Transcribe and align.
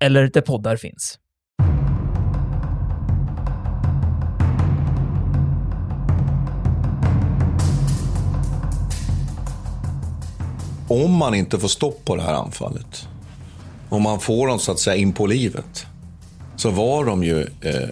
eller 0.00 0.30
där 0.32 0.40
poddar 0.40 0.76
finns. 0.76 1.18
Om 10.88 11.12
man 11.12 11.34
inte 11.34 11.58
får 11.58 11.68
stopp 11.68 12.04
på 12.04 12.16
det 12.16 12.22
här 12.22 12.34
anfallet, 12.34 13.08
om 13.88 14.02
man 14.02 14.20
får 14.20 14.48
dem 14.48 14.58
så 14.58 14.72
att 14.72 14.78
säga 14.78 14.96
in 14.96 15.12
på 15.12 15.26
livet, 15.26 15.86
så 16.56 16.70
var 16.70 17.04
de 17.04 17.24
ju... 17.24 17.40
Eh, 17.40 17.88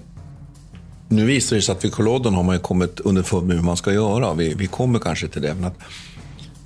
nu 1.09 1.27
visar 1.27 1.57
det 1.57 1.63
sig 1.63 1.73
att 1.73 1.85
vid 1.85 1.93
Kolodden 1.93 2.35
har 2.35 2.43
man 2.43 2.55
ju 2.55 2.61
kommit 2.61 3.01
underfund 3.01 3.47
med 3.47 3.57
hur 3.57 3.65
man 3.65 3.77
ska 3.77 3.93
göra. 3.93 4.35
Vi, 4.35 4.55
vi 4.55 4.67
kommer 4.67 4.99
kanske 4.99 5.29
till 5.29 5.43
det. 5.43 5.55
Men 5.55 5.65
att, 5.65 5.79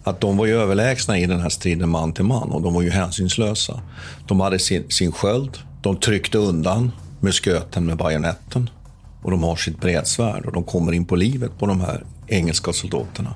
att 0.05 0.21
de 0.21 0.37
var 0.37 0.47
ju 0.47 0.61
överlägsna 0.61 1.19
i 1.19 1.27
den 1.27 1.41
här 1.41 1.49
striden 1.49 1.89
man 1.89 2.13
till 2.13 2.25
man 2.25 2.51
och 2.51 2.63
de 2.63 2.75
var 2.75 2.83
ju 2.83 2.91
hänsynslösa. 2.91 3.81
De 4.27 4.41
hade 4.41 4.59
sin, 4.59 4.91
sin 4.91 5.13
sköld, 5.13 5.59
de 5.83 5.97
tryckte 5.97 6.39
undan 6.39 6.93
musköten 7.21 7.87
med 7.87 7.97
bajonetten 7.97 8.71
och 9.23 9.31
de 9.31 9.43
har 9.43 9.57
sitt 9.57 9.81
bredsvärd 9.81 10.47
och 10.47 10.53
de 10.53 10.65
kommer 10.65 10.93
in 10.93 11.05
på 11.05 11.17
livet 11.17 11.59
på 11.59 11.67
de 11.67 11.81
här 11.81 12.05
engelska 12.27 12.73
soldaterna. 12.73 13.35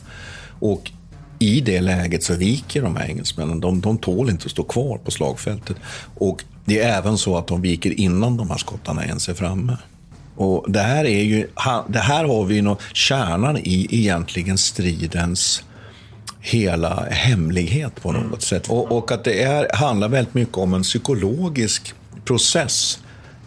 Och 0.60 0.90
i 1.38 1.60
det 1.60 1.80
läget 1.80 2.22
så 2.22 2.34
viker 2.34 2.82
de 2.82 2.96
här 2.96 3.06
engelsmännen. 3.08 3.60
De, 3.60 3.80
de 3.80 3.98
tål 3.98 4.30
inte 4.30 4.44
att 4.44 4.50
stå 4.50 4.62
kvar 4.62 4.98
på 4.98 5.10
slagfältet. 5.10 5.76
Och 6.14 6.44
det 6.64 6.80
är 6.80 6.98
även 6.98 7.18
så 7.18 7.36
att 7.36 7.46
de 7.46 7.62
viker 7.62 8.00
innan 8.00 8.36
de 8.36 8.50
här 8.50 8.58
skottarna 8.58 9.04
ens 9.04 9.28
är 9.28 9.34
framme. 9.34 9.76
Och 10.36 10.64
det 10.68 10.80
här, 10.80 11.04
är 11.04 11.22
ju, 11.22 11.48
det 11.88 11.98
här 11.98 12.24
har 12.24 12.44
vi 12.44 12.54
ju 12.54 12.76
kärnan 12.92 13.56
i 13.56 13.88
egentligen 13.90 14.58
stridens 14.58 15.62
hela 16.46 17.06
hemlighet 17.10 18.02
på 18.02 18.12
något 18.12 18.42
sätt. 18.42 18.68
Och, 18.68 18.92
och 18.92 19.12
att 19.12 19.24
det 19.24 19.42
är, 19.42 19.76
handlar 19.76 20.08
väldigt 20.08 20.34
mycket 20.34 20.56
om 20.58 20.74
en 20.74 20.82
psykologisk 20.82 21.94
process. 22.24 22.98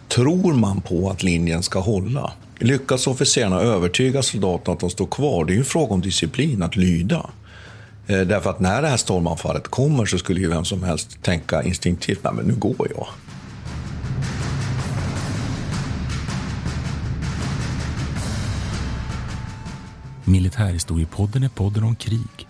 Tror 0.08 0.54
man 0.54 0.80
på 0.80 1.10
att 1.10 1.22
linjen 1.22 1.62
ska 1.62 1.80
hålla? 1.80 2.32
Lyckas 2.58 3.06
officerarna 3.06 3.60
övertyga 3.60 4.22
soldaterna 4.22 4.74
att 4.74 4.80
de 4.80 4.90
står 4.90 5.06
kvar? 5.06 5.44
Det 5.44 5.52
är 5.52 5.54
ju 5.54 5.58
en 5.58 5.64
fråga 5.64 5.94
om 5.94 6.00
disciplin, 6.00 6.62
att 6.62 6.76
lyda. 6.76 7.30
Eh, 8.06 8.20
därför 8.20 8.50
att 8.50 8.60
när 8.60 8.82
det 8.82 8.88
här 8.88 8.96
stormanfallet 8.96 9.68
kommer 9.68 10.06
så 10.06 10.18
skulle 10.18 10.40
ju 10.40 10.48
vem 10.48 10.64
som 10.64 10.82
helst 10.82 11.22
tänka 11.22 11.62
instinktivt, 11.62 12.20
nej 12.24 12.32
men 12.32 12.44
nu 12.44 12.54
går 12.54 12.88
jag. 12.96 13.06
Militärhistoriepodden 20.24 21.42
är 21.42 21.48
podden 21.48 21.84
om 21.84 21.96
krig 21.96 22.49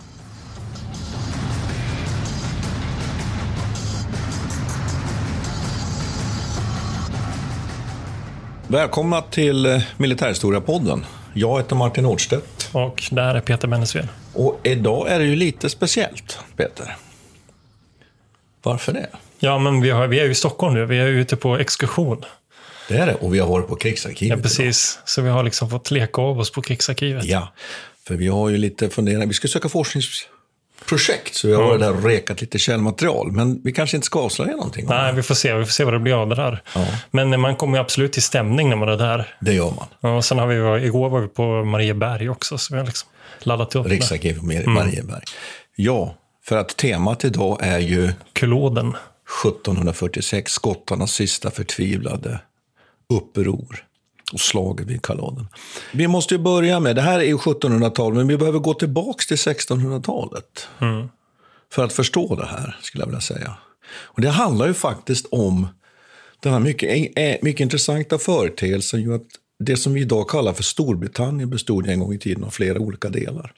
Välkomna 8.71 9.21
till 9.21 9.65
eh, 9.65 9.81
Militärhistoria-podden. 9.97 11.05
Jag 11.33 11.57
heter 11.57 11.75
Martin 11.75 12.03
Nordstedt. 12.03 12.69
Och 12.71 13.03
där 13.11 13.35
är 13.35 13.41
Peter 13.41 13.67
Bennesved. 13.67 14.07
Och 14.33 14.59
idag 14.63 15.11
är 15.11 15.19
det 15.19 15.25
ju 15.25 15.35
lite 15.35 15.69
speciellt, 15.69 16.39
Peter. 16.57 16.95
Varför 18.63 18.93
det? 18.93 19.09
Ja, 19.39 19.59
men 19.59 19.81
vi, 19.81 19.89
har, 19.89 20.07
vi 20.07 20.19
är 20.19 20.25
ju 20.25 20.31
i 20.31 20.35
Stockholm 20.35 20.73
nu. 20.73 20.85
Vi 20.85 20.97
är 20.97 21.07
ute 21.07 21.35
på 21.35 21.57
exkursion. 21.57 22.25
Det 22.87 22.97
är 22.97 23.05
det. 23.05 23.15
Och 23.15 23.33
vi 23.33 23.39
har 23.39 23.47
varit 23.47 23.67
på 23.67 23.75
krigsarkivet. 23.75 24.37
Ja, 24.37 24.43
precis. 24.43 24.95
Idag. 24.95 25.09
Så 25.09 25.21
vi 25.21 25.29
har 25.29 25.43
liksom 25.43 25.69
fått 25.69 25.91
leka 25.91 26.21
av 26.21 26.39
oss 26.39 26.51
på 26.51 26.61
krigsarkivet. 26.61 27.25
Ja, 27.25 27.53
för 28.07 28.15
vi 28.15 28.27
har 28.27 28.49
ju 28.49 28.57
lite 28.57 28.89
funderat. 28.89 29.29
Vi 29.29 29.33
ska 29.33 29.47
söka 29.47 29.69
forskningsprojekt, 30.85 31.35
så 31.35 31.47
vi 31.47 31.53
har 31.53 31.63
varit 31.63 31.79
där 31.79 31.95
och 31.95 32.03
rekat 32.03 32.41
lite 32.41 32.59
källmaterial. 32.59 33.31
Men 33.31 33.61
vi 33.63 33.71
kanske 33.71 33.97
inte 33.97 34.05
ska 34.05 34.19
avslöja 34.19 34.51
någonting. 34.51 34.85
Nej, 34.89 35.13
vi 35.13 35.23
får 35.23 35.35
se. 35.35 35.53
Vi 35.53 35.65
får 35.65 35.71
se 35.71 35.83
vad 35.83 35.93
det 35.93 35.99
blir 35.99 36.21
av 36.21 36.29
det 36.29 36.35
där. 36.35 36.61
Ja. 36.75 36.87
Men 37.11 37.41
man 37.41 37.55
kommer 37.55 37.77
ju 37.77 37.81
absolut 37.81 38.13
till 38.13 38.23
stämning 38.23 38.69
när 38.69 38.75
man 38.75 38.89
är 38.89 38.97
där. 38.97 39.35
Det 39.41 39.53
gör 39.53 39.71
man. 39.71 39.87
Ja, 39.99 40.15
och 40.15 40.25
sen 40.25 40.39
har 40.39 40.47
vi, 40.47 40.85
igår 40.85 41.09
var 41.09 41.19
vi 41.19 41.27
på 41.27 41.63
Marieberg 41.63 42.29
också, 42.29 42.57
så 42.57 42.73
vi 42.73 42.79
har 42.79 42.85
liksom 42.85 43.09
laddat 43.39 43.75
upp. 43.75 43.87
Riksarkivet 43.87 44.43
Marieberg. 44.43 44.99
Mm. 44.99 45.21
Ja, 45.75 46.15
för 46.43 46.57
att 46.57 46.77
temat 46.77 47.25
idag 47.25 47.57
är 47.61 47.79
ju... 47.79 48.11
Kloden. 48.33 48.95
1746, 49.45 50.51
skottarnas 50.51 51.11
sista 51.11 51.51
förtvivlade 51.51 52.39
uppror 53.09 53.85
och 54.33 54.39
slaget 54.39 54.87
vid 54.87 55.01
Kaloden. 55.01 55.47
Vi 55.93 56.07
måste 56.07 56.33
ju 56.33 56.37
börja 56.37 56.79
med, 56.79 56.95
det 56.95 57.01
här 57.01 57.19
är 57.19 57.33
1700-talet, 57.33 58.17
men 58.17 58.27
vi 58.27 58.37
behöver 58.37 58.59
gå 58.59 58.73
tillbaka 58.73 59.23
till 59.27 59.37
1600-talet. 59.37 60.67
Mm. 60.81 61.07
För 61.73 61.83
att 61.83 61.93
förstå 61.93 62.35
det 62.35 62.45
här, 62.45 62.77
skulle 62.81 63.01
jag 63.01 63.07
vilja 63.07 63.21
säga. 63.21 63.57
Och 64.01 64.21
det 64.21 64.29
handlar 64.29 64.67
ju 64.67 64.73
faktiskt 64.73 65.25
om 65.31 65.67
den 66.39 66.53
här 66.53 66.59
mycket, 66.59 67.11
eh, 67.15 67.35
mycket 67.41 67.59
intressanta 67.59 68.17
företeelsen 68.17 69.01
ju 69.01 69.15
att 69.15 69.27
det 69.59 69.77
som 69.77 69.93
vi 69.93 70.01
idag 70.01 70.29
kallar 70.29 70.53
för 70.53 70.63
Storbritannien 70.63 71.49
bestod 71.49 71.87
en 71.87 71.99
gång 71.99 72.13
i 72.13 72.19
tiden 72.19 72.43
av 72.43 72.49
flera 72.49 72.79
olika 72.79 73.09
delar. 73.09 73.53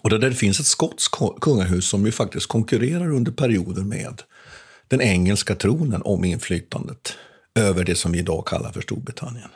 Och 0.00 0.10
där 0.10 0.18
det 0.18 0.34
finns 0.34 0.60
ett 0.60 0.66
skotskt 0.66 1.14
kungahus 1.40 1.88
som 1.88 2.06
ju 2.06 2.12
faktiskt 2.12 2.46
konkurrerar 2.46 3.12
under 3.12 3.32
perioder 3.32 3.82
med 3.82 4.22
den 4.88 5.00
engelska 5.00 5.54
tronen 5.54 6.02
om 6.04 6.24
inflytandet 6.24 7.14
över 7.54 7.84
det 7.84 7.94
som 7.94 8.12
vi 8.12 8.18
idag 8.18 8.46
kallar 8.46 8.72
för 8.72 8.80
Storbritannien. 8.80 9.48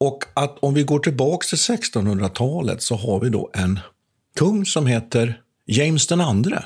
Och 0.00 0.24
att 0.34 0.58
om 0.60 0.74
vi 0.74 0.82
går 0.82 0.98
tillbaka 0.98 1.46
till 1.46 1.58
1600-talet 1.58 2.82
så 2.82 2.96
har 2.96 3.20
vi 3.20 3.28
då 3.28 3.50
en 3.54 3.80
kung 4.36 4.66
som 4.66 4.86
heter 4.86 5.40
James 5.66 6.06
den 6.06 6.20
andre, 6.20 6.64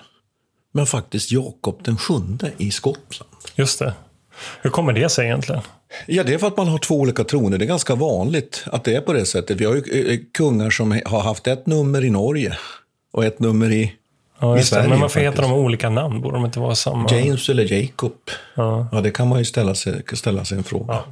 men 0.72 0.86
faktiskt 0.86 1.32
Jakob 1.32 1.80
den 1.84 1.96
sjunde 1.96 2.52
i 2.56 2.70
Skottland. 2.70 3.30
Just 3.54 3.78
det. 3.78 3.94
Hur 4.62 4.70
kommer 4.70 4.92
det 4.92 5.08
sig 5.08 5.26
egentligen? 5.26 5.62
Ja, 6.06 6.24
det 6.24 6.34
är 6.34 6.38
för 6.38 6.46
att 6.46 6.56
man 6.56 6.68
har 6.68 6.78
två 6.78 6.94
olika 6.94 7.24
troner. 7.24 7.58
Det 7.58 7.64
är 7.64 7.66
ganska 7.66 7.94
vanligt 7.94 8.64
att 8.66 8.84
det 8.84 8.94
är 8.94 9.00
på 9.00 9.12
det 9.12 9.26
sättet. 9.26 9.60
Vi 9.60 9.64
har 9.64 9.74
ju 9.74 10.12
eh, 10.12 10.18
kungar 10.34 10.70
som 10.70 11.00
har 11.06 11.20
haft 11.20 11.46
ett 11.46 11.66
nummer 11.66 12.04
i 12.04 12.10
Norge 12.10 12.58
och 13.12 13.24
ett 13.24 13.40
nummer 13.40 13.72
i 13.72 13.92
Ja, 14.42 14.58
I 14.58 14.62
Sverige, 14.62 14.88
men 14.88 15.00
varför 15.00 15.20
heter 15.20 15.42
de 15.42 15.52
olika 15.52 15.90
namn? 15.90 16.20
Borde 16.20 16.36
de 16.36 16.44
inte 16.44 16.60
vara 16.60 16.74
samma? 16.74 17.10
James 17.10 17.48
eller 17.48 17.72
Jacob? 17.72 18.12
Ja, 18.54 18.88
ja 18.92 19.00
det 19.00 19.10
kan 19.10 19.28
man 19.28 19.38
ju 19.38 19.44
ställa 19.44 19.74
sig, 19.74 20.02
ställa 20.12 20.44
sig 20.44 20.58
en 20.58 20.64
fråga. 20.64 20.94
Ja. 20.94 21.04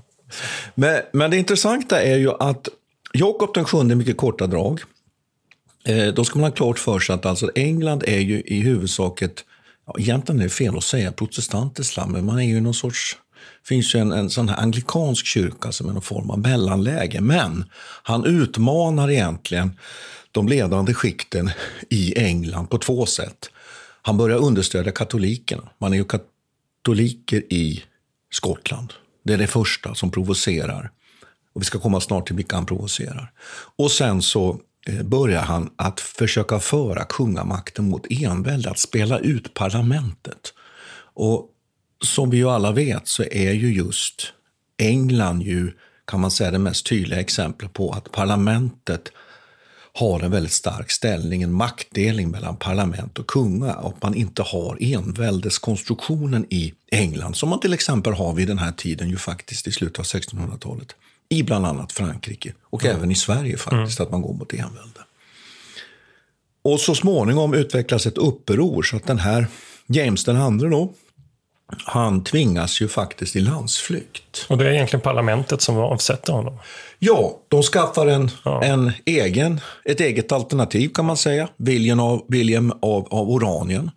Men, 0.75 1.03
men 1.13 1.31
det 1.31 1.37
intressanta 1.37 2.03
är 2.03 2.17
ju 2.17 2.31
att 2.41 2.69
Jakob 3.13 3.55
den 3.55 3.65
sjunde, 3.65 3.95
mycket 3.95 4.17
korta 4.17 4.47
drag. 4.47 4.81
Eh, 5.85 6.07
då 6.07 6.25
ska 6.25 6.39
man 6.39 6.51
ha 6.51 6.57
klart 6.57 6.79
för 6.79 6.99
sig 6.99 7.15
att 7.15 7.27
alltså 7.27 7.51
England 7.55 8.05
är 8.07 8.19
ju 8.19 8.41
i 8.41 8.61
huvudsak 8.61 9.23
ett, 9.23 9.45
ja, 9.87 9.95
egentligen 9.99 10.41
är 10.41 10.45
det 10.45 10.51
fel 10.51 10.77
att 10.77 10.85
säga 10.85 11.13
protestantiskt 11.13 11.97
land, 11.97 12.13
men 12.13 12.25
man 12.25 12.39
är 12.39 12.45
ju 12.45 12.61
någon 12.61 12.75
sorts 12.75 13.17
det 13.63 13.69
finns 13.69 13.95
ju 13.95 13.99
en, 13.99 14.13
en 14.13 14.31
sån 14.31 14.49
här 14.49 14.57
anglikansk 14.57 15.27
kyrka 15.27 15.73
som 15.73 15.89
är 15.89 15.93
någon 15.93 16.03
form 16.03 16.31
av 16.31 16.39
mellanläge. 16.39 17.21
Men 17.21 17.65
han 18.03 18.25
utmanar 18.25 19.11
egentligen 19.11 19.79
de 20.33 20.49
ledande 20.49 20.95
skikten 20.95 21.51
i 21.89 22.19
England 22.19 22.67
på 22.67 22.79
två 22.79 23.07
sätt. 23.07 23.51
Han 24.03 24.17
börjar 24.17 24.39
understödja 24.39 24.93
katolikerna. 24.93 25.63
Man 25.79 25.93
är 25.93 25.97
ju 25.97 26.05
katoliker 26.05 27.53
i 27.53 27.85
Skottland. 28.33 28.93
Det 29.23 29.33
är 29.33 29.39
det 29.39 29.47
första 29.47 29.95
som 29.95 30.11
provocerar. 30.11 30.91
Och 31.53 31.61
vi 31.61 31.65
ska 31.65 31.79
komma 31.79 32.01
snart 32.01 32.27
till 32.27 32.37
vilka 32.37 32.57
han 32.57 32.67
provocerar. 32.67 33.33
Och 33.77 33.91
sen 33.91 34.23
så 34.23 34.61
eh, 34.87 35.03
börjar 35.03 35.43
han 35.43 35.71
att 35.77 36.01
försöka 36.01 36.61
föra 36.61 37.05
kungamakten 37.05 37.91
mot 37.91 38.07
envälde, 38.11 38.71
att 38.71 38.79
spela 38.79 39.19
ut 39.19 39.55
parlamentet. 39.55 40.55
Och 41.15 41.49
som 42.05 42.31
vi 42.31 42.37
ju 42.37 42.49
alla 42.49 42.73
vet 42.73 43.09
så 43.09 43.23
är 43.23 43.53
ju 43.53 43.75
just 43.75 44.33
England 44.79 45.43
ju, 45.43 45.73
kan 46.07 46.21
man 46.21 46.31
säga, 46.31 46.51
det 46.51 46.59
mest 46.59 46.87
tydliga 46.87 47.21
exemplet 47.21 47.73
på 47.73 47.93
att 47.93 48.13
parlamentet 48.13 49.13
har 49.93 50.21
en 50.21 50.31
väldigt 50.31 50.53
stark 50.53 50.91
ställning, 50.91 51.43
en 51.43 51.53
maktdelning 51.53 52.31
mellan 52.31 52.57
parlament 52.57 53.19
och 53.19 53.27
kunga 53.27 53.75
och 53.75 53.97
man 54.03 54.15
inte 54.15 54.43
har 54.43 54.79
enväldeskonstruktionen 54.81 56.47
i 56.51 56.75
England 56.91 57.37
som 57.37 57.49
man 57.49 57.61
till 57.61 57.73
exempel 57.73 58.13
har 58.13 58.35
vid 58.35 58.49
den 58.49 58.59
här 58.59 58.73
tiden 58.73 59.11
ju 59.11 59.17
faktiskt 59.17 59.67
i 59.67 59.73
slutet 59.73 59.99
av 59.99 60.05
1600-talet 60.05 60.97
i 61.29 61.43
bland 61.43 61.67
annat 61.67 61.93
Frankrike 61.93 62.53
och 62.63 62.85
mm. 62.85 62.97
även 62.97 63.11
i 63.11 63.15
Sverige 63.15 63.57
faktiskt, 63.57 64.01
mm. 64.01 64.07
att 64.07 64.13
man 64.13 64.23
går 64.23 64.35
mot 64.35 64.53
envälde. 64.53 65.01
Och 66.63 66.81
så 66.81 66.95
småningom 66.95 67.55
utvecklas 67.55 68.07
ett 68.07 68.19
uppror 68.19 68.83
så 68.83 68.97
att 68.97 69.07
den 69.07 69.19
här 69.19 69.47
James 69.87 70.25
den 70.25 70.37
andre 70.37 70.69
då, 70.69 70.95
han 71.85 72.25
tvingas 72.25 72.81
ju 72.81 72.89
faktiskt 72.89 73.37
i 73.37 73.41
landsflykt. 73.41 74.47
Och 74.49 74.59
det 74.59 74.69
är 74.69 74.73
egentligen 74.73 75.01
parlamentet 75.01 75.63
som 75.63 75.79
avsätter 75.79 76.33
honom? 76.33 76.59
Ja, 76.99 77.39
de 77.49 77.63
skaffar 77.63 78.07
en, 78.07 78.31
ja. 78.45 78.63
en 78.63 78.93
egen, 79.05 79.61
ett 79.85 80.01
eget 80.01 80.33
alternativ 80.33 80.89
kan 80.89 81.05
man 81.05 81.17
säga, 81.17 81.49
William 81.57 82.01
av, 82.01 82.25
William 82.29 82.73
av, 82.83 83.09
av 83.11 83.31
Oranien. 83.31 83.91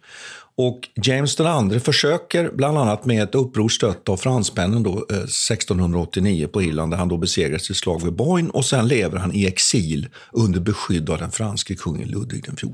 Och 0.56 0.90
James 1.04 1.40
II 1.40 1.80
försöker, 1.80 2.52
bland 2.54 2.78
annat 2.78 3.06
med 3.06 3.24
ett 3.24 3.36
uppror 3.36 3.70
stött 3.70 4.10
av 4.10 4.18
fransmännen 4.18 4.84
då, 4.84 4.92
eh, 4.92 5.18
1689 5.18 6.48
på 6.48 6.62
Irland, 6.62 6.92
där 6.92 6.98
han 6.98 7.08
då 7.08 7.18
besegras 7.18 7.70
i 7.70 7.74
slag 7.74 8.04
vid 8.04 8.14
Boyne 8.14 8.50
och 8.50 8.66
sen 8.66 8.88
lever 8.88 9.18
han 9.18 9.34
i 9.34 9.48
exil 9.48 10.10
under 10.32 10.60
beskydd 10.60 11.10
av 11.10 11.18
den 11.18 11.32
franske 11.32 11.76
kungen 11.76 12.10
Ludvig 12.10 12.44
XIV. 12.44 12.70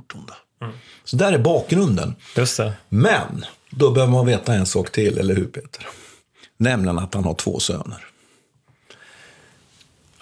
Mm. 0.62 0.74
Så 1.04 1.16
där 1.16 1.34
är 1.34 1.40
bakgrunden. 1.40 2.16
Just 2.38 2.58
det. 2.58 2.74
Men 2.90 3.46
då 3.70 3.92
behöver 3.92 4.14
man 4.14 4.26
veta 4.26 4.54
en 4.54 4.66
sak 4.66 4.92
till, 4.92 5.18
eller 5.18 5.36
hur 5.36 5.46
Peter? 5.46 5.88
Nämligen 6.58 7.00
att 7.00 7.14
han 7.14 7.24
har 7.24 7.34
två 7.34 7.60
söner. 7.60 8.06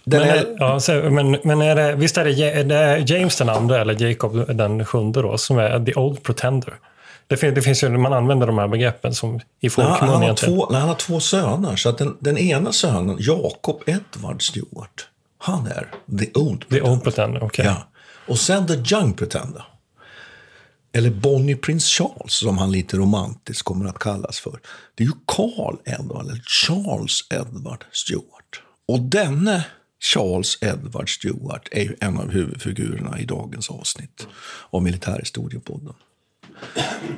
Den 0.04 0.20
men, 0.20 0.30
är, 0.30 0.56
ja, 0.60 1.10
men, 1.10 1.38
men 1.44 1.62
är 1.62 1.76
det, 1.76 1.96
visst 1.96 2.18
är 2.18 2.26
det, 2.26 2.52
är 2.52 2.64
det 2.64 3.14
James 3.14 3.38
den 3.38 3.50
andra, 3.50 3.82
eller 3.82 4.02
Jacob 4.08 4.58
den 4.58 4.86
sjunde 4.86 5.22
då, 5.22 5.38
som 5.38 5.58
är 5.58 5.86
the 5.86 5.94
old 5.94 6.24
pretender? 6.24 6.74
Det 7.28 7.38
finns, 7.38 7.56
det 7.56 7.62
finns 7.62 7.84
ju, 7.84 7.90
man 7.90 8.14
använder 8.14 8.48
de 8.48 8.58
här 8.58 8.68
begreppen 8.68 9.14
som 9.14 9.40
i 9.60 9.70
folkmun. 9.70 10.10
Han, 10.10 10.36
två, 10.36 10.74
han 10.74 10.88
har 10.88 10.96
två 10.96 11.20
söner, 11.20 11.76
så 11.76 11.90
att 11.90 11.98
den, 11.98 12.18
den 12.20 12.38
ena 12.38 12.72
sönen, 12.72 13.18
Jacob 13.20 13.84
Edward 13.86 14.42
Stewart, 14.42 15.08
han 15.38 15.68
är 15.68 15.88
the 16.20 16.40
old 16.40 16.60
pretender. 16.60 16.80
The 16.80 16.82
old 16.82 17.04
pretender, 17.04 17.44
okay. 17.44 17.66
ja. 17.66 17.88
Och 18.28 18.40
sen 18.40 18.68
the 18.68 18.96
young 18.96 19.14
pretender 19.14 19.64
eller 20.98 21.10
Bonnie 21.10 21.56
Prince 21.56 21.88
Charles 21.88 22.34
som 22.34 22.58
han 22.58 22.72
lite 22.72 22.98
romantiskt 22.98 23.64
kommer 23.64 23.86
att 23.86 24.00
kallas 24.00 24.40
för. 24.40 24.60
Det 24.96 25.04
är 25.04 25.08
ju 25.08 25.14
Carl 25.26 25.78
Edward, 25.86 26.26
eller 26.26 26.42
Charles 26.46 27.22
Edward 27.30 27.86
Stewart. 27.92 28.62
Och 28.88 29.02
denne 29.02 29.66
Charles 30.00 30.58
Edward 30.62 31.16
Stewart 31.16 31.68
är 31.72 31.84
ju 31.84 31.96
en 32.02 32.18
av 32.18 32.32
huvudfigurerna 32.32 33.20
i 33.20 33.26
dagens 33.26 33.70
avsnitt 33.70 34.28
av 34.70 34.84
Militärhistoriepodden. 34.84 35.94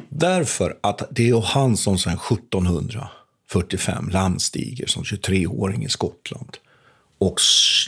Därför 0.10 0.78
att 0.84 1.02
det 1.12 1.24
är 1.24 1.28
ju 1.28 1.42
han 1.42 1.78
som 1.78 1.98
sedan 1.98 2.20
1745 2.32 4.10
landstiger 4.10 4.88
som 4.88 5.04
23-åring 5.04 5.86
i 5.86 5.90
Skottland 5.90 6.58
och 7.20 7.40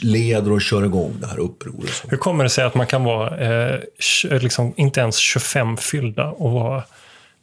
leder 0.02 0.52
och 0.52 0.62
kör 0.62 0.84
igång 0.84 1.16
det 1.20 1.26
här 1.26 1.38
upproret. 1.38 2.04
Hur 2.08 2.16
kommer 2.16 2.44
det 2.44 2.50
sig 2.50 2.64
att 2.64 2.74
man 2.74 2.86
kan 2.86 3.04
vara 3.04 3.38
eh, 3.38 3.80
liksom 4.22 4.74
inte 4.76 5.00
ens 5.00 5.16
25 5.16 5.76
fyllda 5.76 6.30
och 6.30 6.52
vara, 6.52 6.84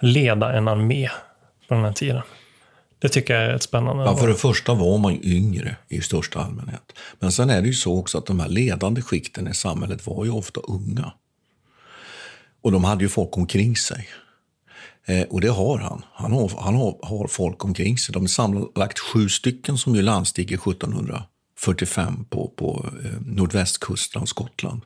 leda 0.02 0.54
en 0.54 0.68
armé 0.68 1.10
på 1.68 1.74
den 1.74 1.84
här 1.84 1.94
tiden? 1.94 2.22
Det 3.00 3.10
tycker 3.10 3.34
jag 3.34 3.44
är 3.44 3.56
ett 3.56 3.64
spännande. 3.64 4.04
Ja, 4.04 4.18
för 4.18 4.28
det 4.28 4.36
första 4.36 4.74
var 4.74 4.98
man 4.98 5.14
ju 5.14 5.38
yngre 5.38 5.76
i 5.88 6.02
största 6.02 6.40
allmänhet. 6.40 6.94
Men 7.20 7.32
sen 7.32 7.50
är 7.50 7.62
det 7.62 7.68
ju 7.68 7.74
så 7.74 8.00
också 8.00 8.18
att 8.18 8.26
de 8.26 8.40
här 8.40 8.50
ledande 8.50 9.02
skikten 9.02 9.48
i 9.48 9.54
samhället 9.54 10.08
var 10.08 10.26
ju 10.26 10.32
ofta 10.32 10.62
unga. 10.62 11.14
Och 12.62 12.72
de 12.72 12.84
hade 12.84 13.04
ju 13.04 13.10
folk 13.10 13.38
omkring 13.38 13.76
sig. 13.76 14.10
Eh, 15.06 15.22
och 15.22 15.42
det 15.42 15.50
har 15.50 15.78
han. 15.78 16.06
Han 16.14 16.32
har, 16.32 16.52
han 16.60 16.76
har, 16.76 17.00
har 17.02 17.28
folk 17.28 17.66
omkring 17.66 17.98
sig. 17.98 18.14
De 18.14 18.24
är 18.24 18.28
sammanlagt 18.28 19.00
sju 19.00 19.30
stycken 19.30 19.78
som 19.78 19.96
ju 19.96 20.02
landstiger 20.02 20.56
1700 20.56 21.24
45 21.60 22.26
på, 22.30 22.52
på 22.56 22.86
eh, 23.04 23.12
nordvästkusten 23.26 24.22
av 24.22 24.26
Skottland. 24.26 24.82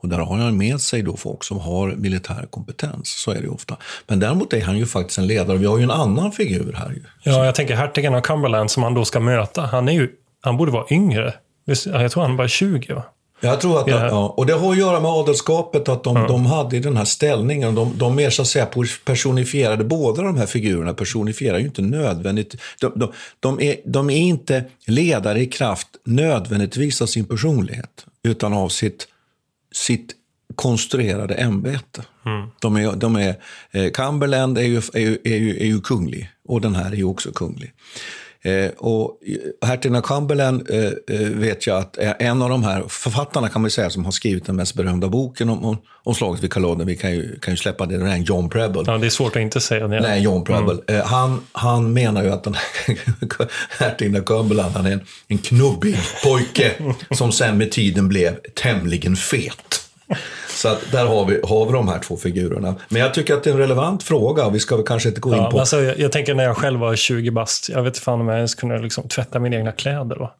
Och 0.00 0.08
där 0.08 0.18
har 0.18 0.36
han 0.36 0.56
med 0.56 0.80
sig 0.80 1.02
då 1.02 1.16
folk 1.16 1.44
som 1.44 1.58
har 1.58 1.88
militär 1.88 2.46
kompetens. 2.50 3.08
Så 3.08 3.30
är 3.30 3.42
det 3.42 3.48
ofta. 3.48 3.76
Men 4.06 4.20
däremot 4.20 4.52
är 4.52 4.64
han 4.64 4.78
ju 4.78 4.86
faktiskt 4.86 5.18
en 5.18 5.26
ledare. 5.26 5.56
Vi 5.56 5.66
har 5.66 5.78
ju 5.78 5.84
en 5.84 5.90
annan 5.90 6.32
figur 6.32 6.72
här. 6.72 6.90
Ju. 6.90 7.02
Ja, 7.22 7.44
jag 7.44 7.54
tänker 7.54 7.76
hertigen 7.76 8.14
av 8.14 8.20
Cumberland 8.20 8.70
som 8.70 8.82
han 8.82 8.94
då 8.94 9.04
ska 9.04 9.20
möta. 9.20 9.62
Han, 9.62 9.88
är 9.88 9.92
ju, 9.92 10.10
han 10.40 10.56
borde 10.56 10.72
vara 10.72 10.86
yngre. 10.90 11.34
Jag 11.64 12.10
tror 12.10 12.22
han 12.22 12.36
bara 12.36 12.44
är 12.44 12.48
20. 12.48 12.94
Va? 12.94 13.04
Jag 13.40 13.60
tror 13.60 13.80
att 13.80 13.86
det, 13.86 13.92
ja. 13.92 14.34
Och 14.36 14.46
det 14.46 14.52
har 14.52 14.72
att 14.72 14.78
göra 14.78 15.00
med 15.00 15.10
adelskapet, 15.10 15.88
att 15.88 16.04
de, 16.04 16.16
ja. 16.16 16.26
de 16.26 16.46
hade 16.46 16.80
den 16.80 16.96
här 16.96 17.04
ställningen. 17.04 17.74
De, 17.74 17.98
de 17.98 18.14
mer 18.14 18.30
så 18.30 18.42
att 18.42 18.48
säga 18.48 18.68
personifierade, 19.04 19.84
båda 19.84 20.22
de 20.22 20.36
här 20.36 20.46
figurerna 20.46 20.94
personifierar 20.94 21.58
ju 21.58 21.64
inte 21.64 21.82
nödvändigt. 21.82 22.56
De, 22.80 22.92
de, 22.96 23.12
de, 23.40 23.60
är, 23.60 23.76
de 23.84 24.10
är 24.10 24.18
inte 24.18 24.64
ledare 24.86 25.40
i 25.40 25.46
kraft 25.46 25.88
nödvändigtvis 26.04 27.02
av 27.02 27.06
sin 27.06 27.24
personlighet, 27.24 28.06
utan 28.22 28.52
av 28.52 28.68
sitt, 28.68 29.08
sitt 29.72 30.14
konstruerade 30.54 31.34
ämbete. 31.34 32.04
Mm. 32.26 32.48
De 32.60 32.76
är, 32.76 32.92
de 32.92 33.16
är, 33.16 33.36
eh, 33.70 33.90
Cumberland 33.90 34.58
är 34.58 34.62
ju, 34.62 34.76
är, 34.76 35.00
ju, 35.00 35.18
är, 35.24 35.36
ju, 35.36 35.56
är 35.56 35.66
ju 35.66 35.80
kunglig 35.80 36.30
och 36.48 36.60
den 36.60 36.74
här 36.74 36.92
är 36.92 36.96
ju 36.96 37.04
också 37.04 37.32
kunglig. 37.32 37.72
Eh, 38.42 38.70
och 38.76 39.18
hertigen 39.66 40.02
Cumberland 40.02 40.70
eh, 40.70 40.84
eh, 41.16 41.28
vet 41.28 41.66
jag 41.66 41.78
att 41.78 41.96
är 41.96 42.14
en 42.18 42.42
av 42.42 42.50
de 42.50 42.64
här 42.64 42.84
författarna 42.88 43.48
kan 43.48 43.62
man 43.62 43.70
säga 43.70 43.90
som 43.90 44.04
har 44.04 44.12
skrivit 44.12 44.46
den 44.46 44.56
mest 44.56 44.74
berömda 44.74 45.08
boken 45.08 45.48
om, 45.48 45.64
om, 45.64 45.76
om 46.02 46.14
slaget 46.14 46.42
vid 46.42 46.52
Culloden. 46.52 46.86
Vi 46.86 46.96
kan 46.96 47.12
ju, 47.12 47.38
kan 47.38 47.54
ju 47.54 47.58
släppa 47.58 47.86
det, 47.86 47.98
den 47.98 48.22
John 48.22 48.48
Preble. 48.48 48.82
Ja, 48.86 48.98
det 48.98 49.06
är 49.06 49.10
svårt 49.10 49.36
att 49.36 49.42
inte 49.42 49.60
säga 49.60 49.88
det. 49.88 50.00
Nej, 50.00 50.22
John 50.22 50.44
Preble. 50.44 50.72
Mm. 50.72 51.00
Eh, 51.00 51.06
han, 51.06 51.40
han 51.52 51.92
menar 51.92 52.22
ju 52.22 52.30
att 52.30 52.44
den 52.44 52.56
hertigen 53.78 54.24
Cumberland, 54.24 54.74
han 54.74 54.86
är 54.86 54.92
en, 54.92 55.00
en 55.28 55.38
knubbig 55.38 55.96
pojke 56.24 56.72
som 57.10 57.32
sen 57.32 57.58
med 57.58 57.70
tiden 57.70 58.08
blev 58.08 58.36
tämligen 58.54 59.16
fet. 59.16 59.84
Så 60.58 60.68
att 60.68 60.92
där 60.92 61.06
har 61.06 61.24
vi, 61.24 61.40
har 61.44 61.66
vi 61.66 61.72
de 61.72 61.88
här 61.88 61.98
två 61.98 62.16
figurerna. 62.16 62.74
Men 62.88 63.02
jag 63.02 63.14
tycker 63.14 63.34
att 63.34 63.44
det 63.44 63.50
är 63.50 63.54
en 63.54 63.60
relevant 63.60 64.02
fråga. 64.02 64.48
Vi 64.48 64.60
ska 64.60 64.76
väl 64.76 64.86
kanske 64.86 65.08
inte 65.08 65.20
gå 65.20 65.36
in 65.36 65.50
på... 65.50 65.60
Alltså, 65.60 65.80
jag, 65.80 65.98
jag, 65.98 66.12
tänker 66.12 66.34
när 66.34 66.44
jag 66.44 66.56
själv 66.56 66.80
var 66.80 66.96
20 66.96 67.30
bast. 67.30 67.68
Jag 67.68 67.82
vet 67.82 67.90
inte 67.90 68.00
fan 68.00 68.20
om 68.20 68.28
jag 68.28 68.36
ens 68.36 68.54
kunde 68.54 68.78
liksom 68.78 69.08
tvätta 69.08 69.38
mina 69.38 69.56
egna 69.56 69.72
kläder 69.72 70.16
då. 70.16 70.34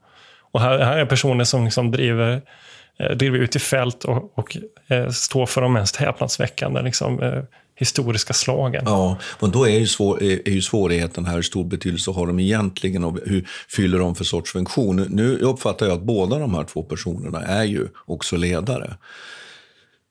Och 0.53 0.61
här, 0.61 0.79
här 0.79 0.99
är 0.99 1.07
personer 1.07 1.45
som 1.45 1.65
liksom 1.65 1.91
driver, 1.91 2.43
eh, 2.99 3.17
driver 3.17 3.39
ut 3.39 3.57
i 3.57 3.59
fält 3.59 4.05
och, 4.05 4.39
och 4.39 4.57
eh, 4.89 5.09
står 5.09 5.47
för 5.47 5.61
de 5.61 5.73
mest 5.73 5.97
häpnadsväckande 5.97 6.83
liksom, 6.83 7.23
eh, 7.23 7.43
historiska 7.77 8.33
slagen. 8.33 8.83
Ja, 8.87 9.19
men 9.41 9.51
då 9.51 9.69
är 9.69 9.79
ju, 9.79 9.87
svår, 9.87 10.23
är, 10.23 10.49
är 10.49 10.53
ju 10.53 10.63
svårigheten 10.63 11.27
här, 11.27 11.35
hur 11.35 11.43
stor 11.43 11.65
betydelse 11.65 12.11
har 12.11 12.27
de 12.27 12.41
egentligen 12.41 13.05
och 13.05 13.19
hur 13.27 13.49
fyller 13.69 13.99
de 13.99 14.15
för 14.15 14.25
sorts 14.25 14.53
funktion? 14.53 15.07
Nu 15.11 15.39
uppfattar 15.39 15.87
jag 15.87 15.95
att 15.95 16.03
båda 16.03 16.39
de 16.39 16.55
här 16.55 16.65
två 16.65 16.83
personerna 16.83 17.41
är 17.41 17.65
ju 17.65 17.87
också 18.07 18.37
ledare 18.37 18.97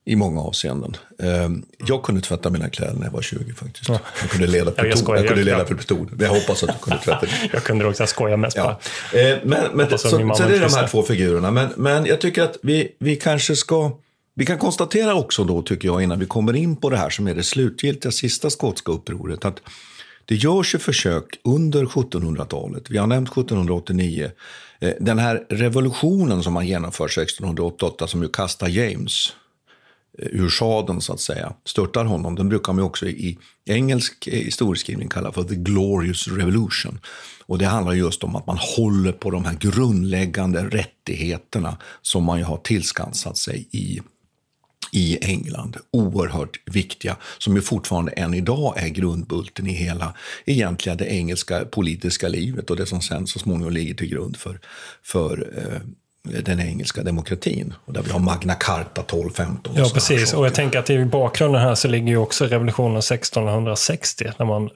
i 0.07 0.15
många 0.15 0.41
avseenden. 0.41 0.97
Ehm, 1.19 1.65
jag 1.87 2.03
kunde 2.03 2.21
tvätta 2.21 2.49
mina 2.49 2.69
kläder 2.69 2.93
när 2.93 3.05
jag 3.05 3.11
var 3.11 3.21
20 3.21 3.53
faktiskt. 3.53 3.89
Jag 3.89 4.29
kunde 4.29 4.47
leda 4.47 4.71
pluton. 4.71 5.03
Jag, 5.05 5.17
jag, 5.17 5.23
jag 5.23 5.27
kunde 5.27 5.43
leda 5.43 5.65
pluton. 5.65 6.17
Jag 6.19 6.29
hoppas 6.29 6.63
att 6.63 6.69
du 6.69 6.79
kunde 6.81 7.03
tvätta 7.03 7.25
det. 7.25 7.49
jag 7.53 7.63
kunde 7.63 7.85
också, 7.85 8.01
jag 8.01 8.09
skojar 8.09 8.37
mest 8.37 8.57
bara. 8.57 8.77
Ehm, 9.13 9.39
men, 9.43 9.59
men, 9.73 9.89
så, 9.89 9.97
så, 9.97 10.09
så 10.09 10.43
det 10.43 10.55
är 10.55 10.61
de 10.61 10.73
här 10.73 10.87
två 10.87 11.03
figurerna. 11.03 11.51
Men, 11.51 11.69
men 11.77 12.05
jag 12.05 12.21
tycker 12.21 12.43
att 12.43 12.57
vi, 12.61 12.95
vi 12.99 13.15
kanske 13.15 13.55
ska... 13.55 13.91
Vi 14.33 14.45
kan 14.45 14.57
konstatera 14.57 15.15
också 15.15 15.43
då, 15.43 15.61
tycker 15.61 15.87
jag, 15.87 16.03
innan 16.03 16.19
vi 16.19 16.25
kommer 16.25 16.55
in 16.55 16.75
på 16.75 16.89
det 16.89 16.97
här 16.97 17.09
som 17.09 17.27
är 17.27 17.35
det 17.35 17.43
slutgiltiga 17.43 18.11
sista 18.11 18.49
skotska 18.49 18.91
upproret, 18.91 19.45
att 19.45 19.59
det 20.25 20.35
görs 20.35 20.75
ju 20.75 20.79
försök 20.79 21.39
under 21.43 21.85
1700-talet. 21.85 22.89
Vi 22.89 22.97
har 22.97 23.07
nämnt 23.07 23.29
1789. 23.29 24.31
Eh, 24.79 24.93
den 24.99 25.19
här 25.19 25.45
revolutionen 25.49 26.43
som 26.43 26.53
man 26.53 26.67
genomför 26.67 27.05
1688, 27.05 28.07
som 28.07 28.21
ju 28.21 28.29
kastar 28.29 28.67
James 28.67 29.33
Eh, 30.17 30.27
ur 30.31 30.49
sadeln 30.49 31.01
så 31.01 31.13
att 31.13 31.19
säga, 31.19 31.53
störtar 31.65 32.05
honom. 32.05 32.35
Den 32.35 32.49
brukar 32.49 32.73
man 32.73 32.85
också 32.85 33.05
i 33.07 33.37
engelsk 33.65 34.27
eh, 34.27 34.39
historieskrivning 34.39 35.09
kalla 35.09 35.31
för 35.31 35.43
the 35.43 35.55
glorious 35.55 36.27
revolution. 36.27 36.99
Och 37.45 37.57
det 37.57 37.65
handlar 37.65 37.93
just 37.93 38.23
om 38.23 38.35
att 38.35 38.47
man 38.47 38.57
håller 38.77 39.11
på 39.11 39.31
de 39.31 39.45
här 39.45 39.57
grundläggande 39.59 40.63
rättigheterna 40.63 41.77
som 42.01 42.23
man 42.23 42.37
ju 42.37 42.43
har 42.43 42.57
tillskansat 42.57 43.37
sig 43.37 43.67
i 43.71 44.01
i 44.91 45.17
England. 45.21 45.77
Oerhört 45.91 46.59
viktiga, 46.65 47.17
som 47.37 47.55
ju 47.55 47.61
fortfarande 47.61 48.11
än 48.11 48.33
idag 48.33 48.73
är 48.77 48.87
grundbulten 48.87 49.67
i 49.67 49.73
hela 49.73 50.13
egentliga 50.45 50.95
det 50.95 51.05
engelska 51.05 51.65
politiska 51.65 52.27
livet 52.27 52.69
och 52.69 52.75
det 52.75 52.85
som 52.85 53.01
sen 53.01 53.27
så 53.27 53.39
småningom 53.39 53.73
ligger 53.73 53.93
till 53.93 54.07
grund 54.07 54.37
för, 54.37 54.59
för 55.03 55.53
eh, 55.57 55.81
den 56.45 56.59
engelska 56.59 57.03
demokratin. 57.03 57.73
Och 57.85 57.93
där 57.93 58.01
vi 58.01 58.11
har 58.11 58.19
Magna 58.19 58.55
Carta 58.55 59.01
1215. 59.01 59.73
Ja, 59.77 59.89
precis. 59.93 60.33
Och 60.33 60.45
jag 60.45 60.53
tänker 60.53 60.79
att 60.79 60.89
i 60.89 61.05
bakgrunden 61.05 61.61
här 61.61 61.75
så 61.75 61.87
ligger 61.87 62.07
ju 62.07 62.17
också 62.17 62.45
revolutionen 62.45 62.97
1660. 62.97 64.25
När 64.39 64.45
man 64.45 64.69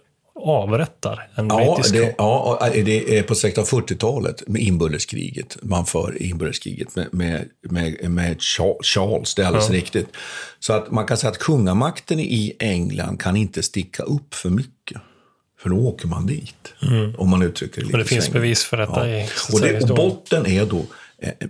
avrättar 0.46 1.27
en 1.36 1.48
Ja, 1.48 1.74
brittisk 1.75 1.93
det, 1.96 2.15
ja, 2.17 2.70
det 2.74 3.17
är 3.17 3.24
på 3.24 3.34
40-talet 3.34 4.43
med 4.48 4.62
inbördeskriget. 4.62 5.58
Man 5.62 5.86
för 5.86 6.24
inbördeskriget 6.24 6.96
med, 6.96 7.08
med, 7.12 7.46
med, 7.62 8.12
med 8.12 8.41
Charles, 8.84 9.36
det 9.36 9.41
är 9.41 9.46
alldeles 9.46 9.70
Ja. 9.70 9.75
riktigt. 9.75 10.08
Så 10.60 10.74
att 10.74 10.91
man 10.91 11.05
kan 11.05 11.17
säga 11.17 11.31
att 11.31 11.38
kungamakten 11.38 12.20
i 12.20 12.53
England 12.60 13.22
kan 13.22 13.36
inte 13.38 13.63
sticka 13.63 14.03
upp 14.03 14.34
för 14.36 14.50
mycket. 14.50 15.01
För 15.62 15.70
då 15.70 15.75
åker 15.75 16.08
man 16.08 16.25
dit, 16.25 16.74
om 17.17 17.29
man 17.29 17.41
uttrycker 17.41 17.75
det 17.75 17.81
lite 17.81 17.93
Mm. 17.96 18.03
det 18.03 18.10
finns 18.10 18.24
svängigt. 18.25 18.34
bevis 18.41 18.63
för 18.63 18.77
detta 18.77 19.10
i 19.10 19.27
så 19.36 19.58
att 19.58 19.63
och, 19.63 19.67
det, 19.70 19.81
och 19.91 19.96
botten 19.96 20.46
är 20.48 20.65
då 20.65 20.77
eh, 20.77 20.84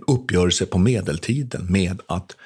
uppgörelse 0.06 0.66
på 0.66 0.78
medeltiden 0.78 1.66
med 1.68 2.00
att 2.06 2.36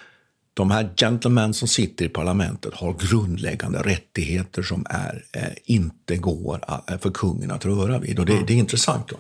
de 0.55 0.71
här 0.71 0.89
gentlemen 0.97 1.55
som 1.55 1.69
sitter 1.69 2.05
i 2.05 2.09
parlamentet 2.09 2.75
har 2.75 2.93
grundläggande 2.93 3.79
rättigheter 3.79 4.63
som 4.63 4.87
är, 4.91 5.25
eh, 5.33 5.43
inte 5.65 6.17
går 6.17 6.61
eh, 6.69 6.99
för 6.99 7.11
kungen 7.11 7.51
att 7.51 7.65
röra 7.65 7.99
vid. 7.99 8.19
Och 8.19 8.27
det, 8.27 8.45
det 8.47 8.53
är 8.53 8.59
intressant. 8.59 9.09
Då. 9.09 9.17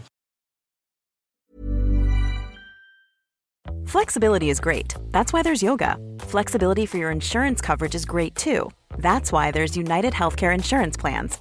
Flexibility 3.86 4.50
is 4.50 4.60
great. 4.60 4.96
That's 5.12 5.32
why 5.32 5.42
there's 5.42 5.64
yoga. 5.64 5.96
Flexibility 6.28 6.86
for 6.86 6.98
your 6.98 7.12
insurance 7.12 7.66
coverage 7.66 7.94
is 7.94 8.04
great 8.04 8.34
too. 8.34 8.70
That's 8.98 9.32
why 9.32 9.52
there's 9.52 9.76
United 9.76 10.12
Healthcare 10.12 10.54
Insurance 10.54 11.00
Plans. 11.00 11.40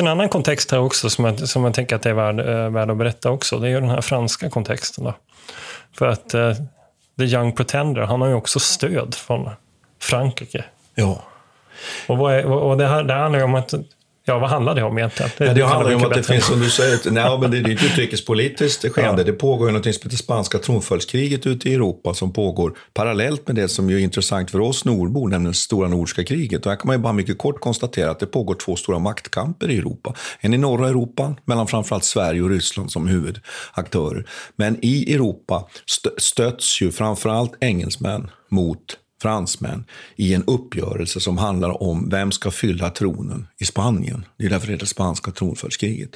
En 0.00 0.08
annan 0.08 0.28
kontext 0.28 0.70
här 0.70 0.80
också 0.80 1.10
som 1.10 1.24
jag, 1.24 1.48
som 1.48 1.64
jag 1.64 1.74
tänker 1.74 1.96
att 1.96 2.02
det 2.02 2.10
är 2.10 2.14
värd, 2.14 2.40
eh, 2.40 2.70
värd 2.70 2.90
att 2.90 2.96
berätta 2.96 3.30
också, 3.30 3.58
det 3.58 3.66
är 3.66 3.70
ju 3.70 3.80
den 3.80 3.90
här 3.90 4.00
franska 4.00 4.50
kontexten. 4.50 5.04
Då. 5.04 5.14
För 5.98 6.06
att 6.06 6.34
eh, 6.34 6.52
The 7.18 7.24
Young 7.24 7.52
Pretender, 7.52 8.02
han 8.02 8.20
har 8.20 8.28
ju 8.28 8.34
också 8.34 8.60
stöd 8.60 9.14
från 9.14 9.50
Frankrike. 10.02 10.64
Ja. 10.94 11.22
Och, 12.06 12.18
vad 12.18 12.34
är, 12.34 12.46
och 12.46 12.76
det, 12.76 12.86
här, 12.86 13.02
det 13.02 13.14
handlar 13.14 13.38
ju 13.38 13.44
om 13.44 13.54
att, 13.54 13.74
ja 14.30 14.38
vad 14.38 14.50
handlar 14.50 14.74
det 14.74 14.82
om 14.82 14.98
egentligen? 14.98 15.30
Ja, 15.38 15.54
det 15.54 15.64
handlar 15.64 15.94
om 15.94 16.04
att 16.04 16.14
det 16.14 16.22
finns, 16.22 16.46
som 16.46 16.60
du 16.60 16.70
säger, 16.70 17.10
nej, 17.10 17.38
men 17.40 17.50
det 17.50 17.58
är 17.58 17.74
ett 17.74 17.84
utrikespolitiskt 17.84 18.92
skeende. 18.92 19.22
Ja. 19.22 19.26
Det 19.26 19.32
pågår 19.32 19.68
ju 19.68 19.72
något 19.72 19.84
som 19.84 19.92
heter 20.02 20.16
spanska 20.16 20.58
tronföljdskriget 20.58 21.46
ute 21.46 21.68
i 21.68 21.74
Europa 21.74 22.14
som 22.14 22.32
pågår 22.32 22.72
parallellt 22.94 23.46
med 23.46 23.56
det 23.56 23.68
som 23.68 23.90
är 23.90 23.98
intressant 23.98 24.50
för 24.50 24.60
oss 24.60 24.84
nordbor, 24.84 25.28
nämligen 25.28 25.54
stora 25.54 25.88
nordiska 25.88 26.24
kriget. 26.24 26.66
Och 26.66 26.72
här 26.72 26.76
kan 26.76 26.86
man 26.86 26.96
ju 26.96 27.02
bara 27.02 27.12
mycket 27.12 27.38
kort 27.38 27.60
konstatera 27.60 28.10
att 28.10 28.20
det 28.20 28.26
pågår 28.26 28.54
två 28.54 28.76
stora 28.76 28.98
maktkamper 28.98 29.70
i 29.70 29.78
Europa. 29.78 30.14
En 30.40 30.54
i 30.54 30.58
norra 30.58 30.88
Europa, 30.88 31.36
mellan 31.44 31.66
framförallt 31.66 32.04
Sverige 32.04 32.42
och 32.42 32.50
Ryssland 32.50 32.92
som 32.92 33.06
huvudaktörer. 33.06 34.26
Men 34.56 34.78
i 34.82 35.14
Europa 35.14 35.66
stö- 35.86 36.18
stöts 36.18 36.82
ju 36.82 36.92
framförallt 36.92 37.52
engelsmän 37.60 38.30
mot 38.48 38.96
fransmän 39.22 39.84
i 40.16 40.34
en 40.34 40.44
uppgörelse 40.44 41.20
som 41.20 41.38
handlar 41.38 41.82
om 41.82 42.08
vem 42.08 42.32
ska 42.32 42.50
fylla 42.50 42.90
tronen 42.90 43.46
i 43.58 43.64
Spanien. 43.64 44.24
Det 44.36 44.44
är 44.44 44.50
därför 44.50 44.66
det 44.66 44.72
heter 44.72 44.86
spanska 44.86 45.30
tronföljdskriget. 45.30 46.10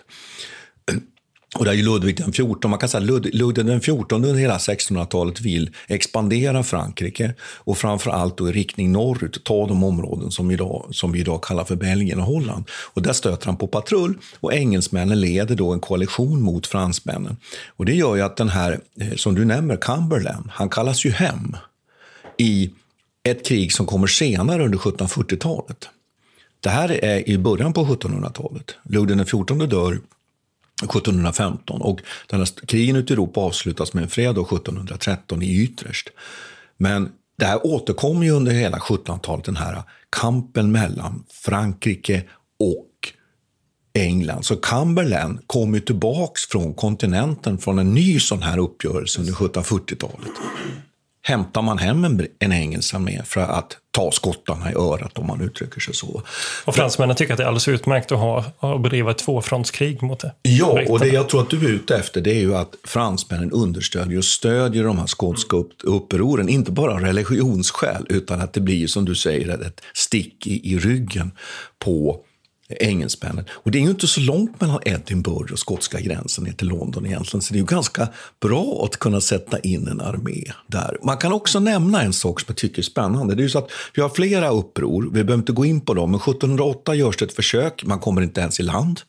Och 1.54 1.64
där 1.64 1.72
är 1.72 1.82
Ludvig 1.82 2.16
den 2.16 2.32
14, 2.32 2.70
man 2.70 2.80
kan 2.80 2.88
säga 2.88 3.00
Lud, 3.00 3.34
Ludvig 3.34 3.66
den 3.66 3.80
14 3.80 4.24
under 4.24 4.40
hela 4.40 4.56
1600-talet 4.56 5.40
vill 5.40 5.70
expandera 5.88 6.62
Frankrike 6.62 7.34
och 7.42 7.78
framförallt 7.78 8.38
då 8.38 8.48
i 8.48 8.52
riktning 8.52 8.92
norrut, 8.92 9.44
ta 9.44 9.66
de 9.66 9.84
områden 9.84 10.30
som, 10.30 10.50
idag, 10.50 10.88
som 10.90 11.12
vi 11.12 11.20
idag 11.20 11.42
kallar 11.42 11.64
för 11.64 11.76
Belgien 11.76 12.20
och 12.20 12.26
Holland. 12.26 12.64
Och 12.94 13.02
där 13.02 13.12
stöter 13.12 13.46
han 13.46 13.56
på 13.56 13.66
patrull 13.66 14.18
och 14.40 14.54
engelsmännen 14.54 15.20
leder 15.20 15.54
då 15.54 15.72
en 15.72 15.80
koalition 15.80 16.42
mot 16.42 16.66
fransmännen. 16.66 17.36
Och 17.76 17.84
det 17.84 17.94
gör 17.94 18.16
ju 18.16 18.22
att 18.22 18.36
den 18.36 18.48
här, 18.48 18.80
eh, 19.00 19.14
som 19.16 19.34
du 19.34 19.44
nämner, 19.44 19.76
Cumberland, 19.76 20.48
han 20.50 20.68
kallas 20.68 21.04
ju 21.04 21.10
hem 21.10 21.56
i 22.38 22.70
ett 23.28 23.46
krig 23.46 23.72
som 23.72 23.86
kommer 23.86 24.06
senare 24.06 24.64
under 24.64 24.78
1740-talet. 24.78 25.88
Det 26.60 26.68
här 26.68 27.04
är 27.04 27.28
i 27.28 27.38
början 27.38 27.72
på 27.72 27.84
1700-talet. 27.84 28.74
Ludvig 28.82 29.16
den 29.16 29.26
14 29.26 29.58
dör 29.58 30.00
1715 30.82 31.82
och 31.82 32.00
den 32.26 32.40
här 32.40 32.66
krigen 32.66 32.96
ute 32.96 33.12
i 33.12 33.14
Europa 33.14 33.40
avslutas 33.40 33.94
med 33.94 34.02
en 34.02 34.10
fred 34.10 34.38
1713 34.38 35.42
i 35.42 35.62
Utrecht. 35.62 36.08
Men 36.76 37.12
det 37.38 37.44
här 37.44 37.66
återkommer 37.66 38.24
ju 38.24 38.30
under 38.30 38.52
hela 38.52 38.78
1700-talet, 38.78 39.44
den 39.44 39.56
här 39.56 39.82
kampen 40.10 40.72
mellan 40.72 41.24
Frankrike 41.30 42.24
och 42.58 42.90
England. 43.94 44.42
Så 44.44 44.56
Cumberland 44.56 45.38
kom 45.46 45.74
ju 45.74 45.80
tillbaks 45.80 46.46
från 46.46 46.74
kontinenten 46.74 47.58
från 47.58 47.78
en 47.78 47.94
ny 47.94 48.20
sån 48.20 48.42
här 48.42 48.58
uppgörelse 48.58 49.20
under 49.20 49.32
1740-talet. 49.32 50.32
Hämtar 51.26 51.62
man 51.62 51.78
hem 51.78 52.04
en, 52.04 52.26
en 52.38 52.52
engelsk 52.52 52.94
armé 52.94 53.22
för 53.24 53.40
att 53.40 53.76
ta 53.90 54.10
skottarna 54.10 54.70
i 54.70 54.74
örat 54.74 55.18
om 55.18 55.26
man 55.26 55.40
uttrycker 55.40 55.80
sig 55.80 55.94
så. 55.94 56.22
Och 56.64 56.74
fransmännen 56.74 57.16
tycker 57.16 57.32
att 57.32 57.38
det 57.38 57.42
är 57.42 57.46
alldeles 57.48 57.68
utmärkt 57.68 58.12
att, 58.12 58.18
ha, 58.18 58.44
att 58.60 58.82
bedriva 58.82 59.10
ett 59.10 59.18
tvåfrontskrig 59.18 60.02
mot 60.02 60.20
det. 60.20 60.32
Ja, 60.42 60.82
och 60.88 61.00
det 61.00 61.08
jag 61.08 61.28
tror 61.28 61.42
att 61.42 61.50
du 61.50 61.64
är 61.64 61.70
ute 61.70 61.96
efter 61.96 62.20
det 62.20 62.30
är 62.30 62.40
ju 62.40 62.56
att 62.56 62.74
fransmännen 62.84 63.50
understödjer 63.50 64.18
och 64.18 64.24
stödjer 64.24 64.84
de 64.84 64.98
här 64.98 65.06
skotska 65.06 65.56
upp, 65.56 65.72
upproren, 65.82 66.48
inte 66.48 66.72
bara 66.72 66.92
av 66.92 67.00
religionsskäl, 67.00 68.06
utan 68.08 68.40
att 68.40 68.52
det 68.52 68.60
blir, 68.60 68.86
som 68.86 69.04
du 69.04 69.14
säger, 69.14 69.66
ett 69.66 69.80
stick 69.94 70.46
i, 70.46 70.72
i 70.72 70.78
ryggen 70.78 71.32
på 71.78 72.20
engelsmännen. 72.80 73.44
Och 73.50 73.70
det 73.70 73.78
är 73.78 73.82
ju 73.82 73.90
inte 73.90 74.06
så 74.06 74.20
långt 74.20 74.60
mellan 74.60 74.80
Edinburgh 74.84 75.52
och 75.52 75.58
skotska 75.58 76.00
gränsen 76.00 76.44
ner 76.44 76.52
till 76.52 76.68
London 76.68 77.06
egentligen, 77.06 77.42
så 77.42 77.52
det 77.52 77.56
är 77.56 77.60
ju 77.60 77.66
ganska 77.66 78.08
bra 78.40 78.84
att 78.84 78.96
kunna 78.96 79.20
sätta 79.20 79.58
in 79.58 79.88
en 79.88 80.00
armé 80.00 80.44
där. 80.66 80.98
Man 81.02 81.16
kan 81.16 81.32
också 81.32 81.60
nämna 81.60 82.02
en 82.02 82.12
sak 82.12 82.40
som 82.40 82.46
jag 82.48 82.56
tycker 82.56 82.78
är 82.78 82.82
spännande. 82.82 83.34
Det 83.34 83.40
är 83.40 83.44
ju 83.44 83.50
så 83.50 83.58
att 83.58 83.70
vi 83.94 84.02
har 84.02 84.08
flera 84.08 84.50
uppror, 84.50 85.02
vi 85.02 85.10
behöver 85.10 85.34
inte 85.34 85.52
gå 85.52 85.64
in 85.64 85.80
på 85.80 85.94
dem, 85.94 86.10
men 86.10 86.20
1708 86.20 86.94
görs 86.94 87.16
det 87.16 87.24
ett 87.24 87.36
försök, 87.36 87.84
man 87.84 87.98
kommer 87.98 88.22
inte 88.22 88.40
ens 88.40 88.60
i 88.60 88.62
land. 88.62 89.00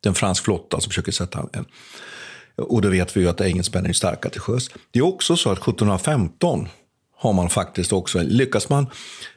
Det 0.00 0.06
är 0.06 0.10
en 0.10 0.14
fransk 0.14 0.44
flotta 0.44 0.80
som 0.80 0.90
försöker 0.90 1.12
sätta 1.12 1.46
en 1.52 1.64
och 2.56 2.82
då 2.82 2.88
vet 2.88 3.16
vi 3.16 3.20
ju 3.20 3.28
att 3.28 3.40
engelsmännen 3.40 3.90
är 3.90 3.94
starka 3.94 4.28
till 4.28 4.40
sjöss. 4.40 4.70
Det 4.90 4.98
är 4.98 5.02
också 5.02 5.36
så 5.36 5.50
att 5.50 5.58
1715 5.58 6.68
har 7.16 7.32
man 7.32 7.50
faktiskt 7.50 7.92
också, 7.92 8.22
lyckas 8.22 8.68
man 8.68 8.86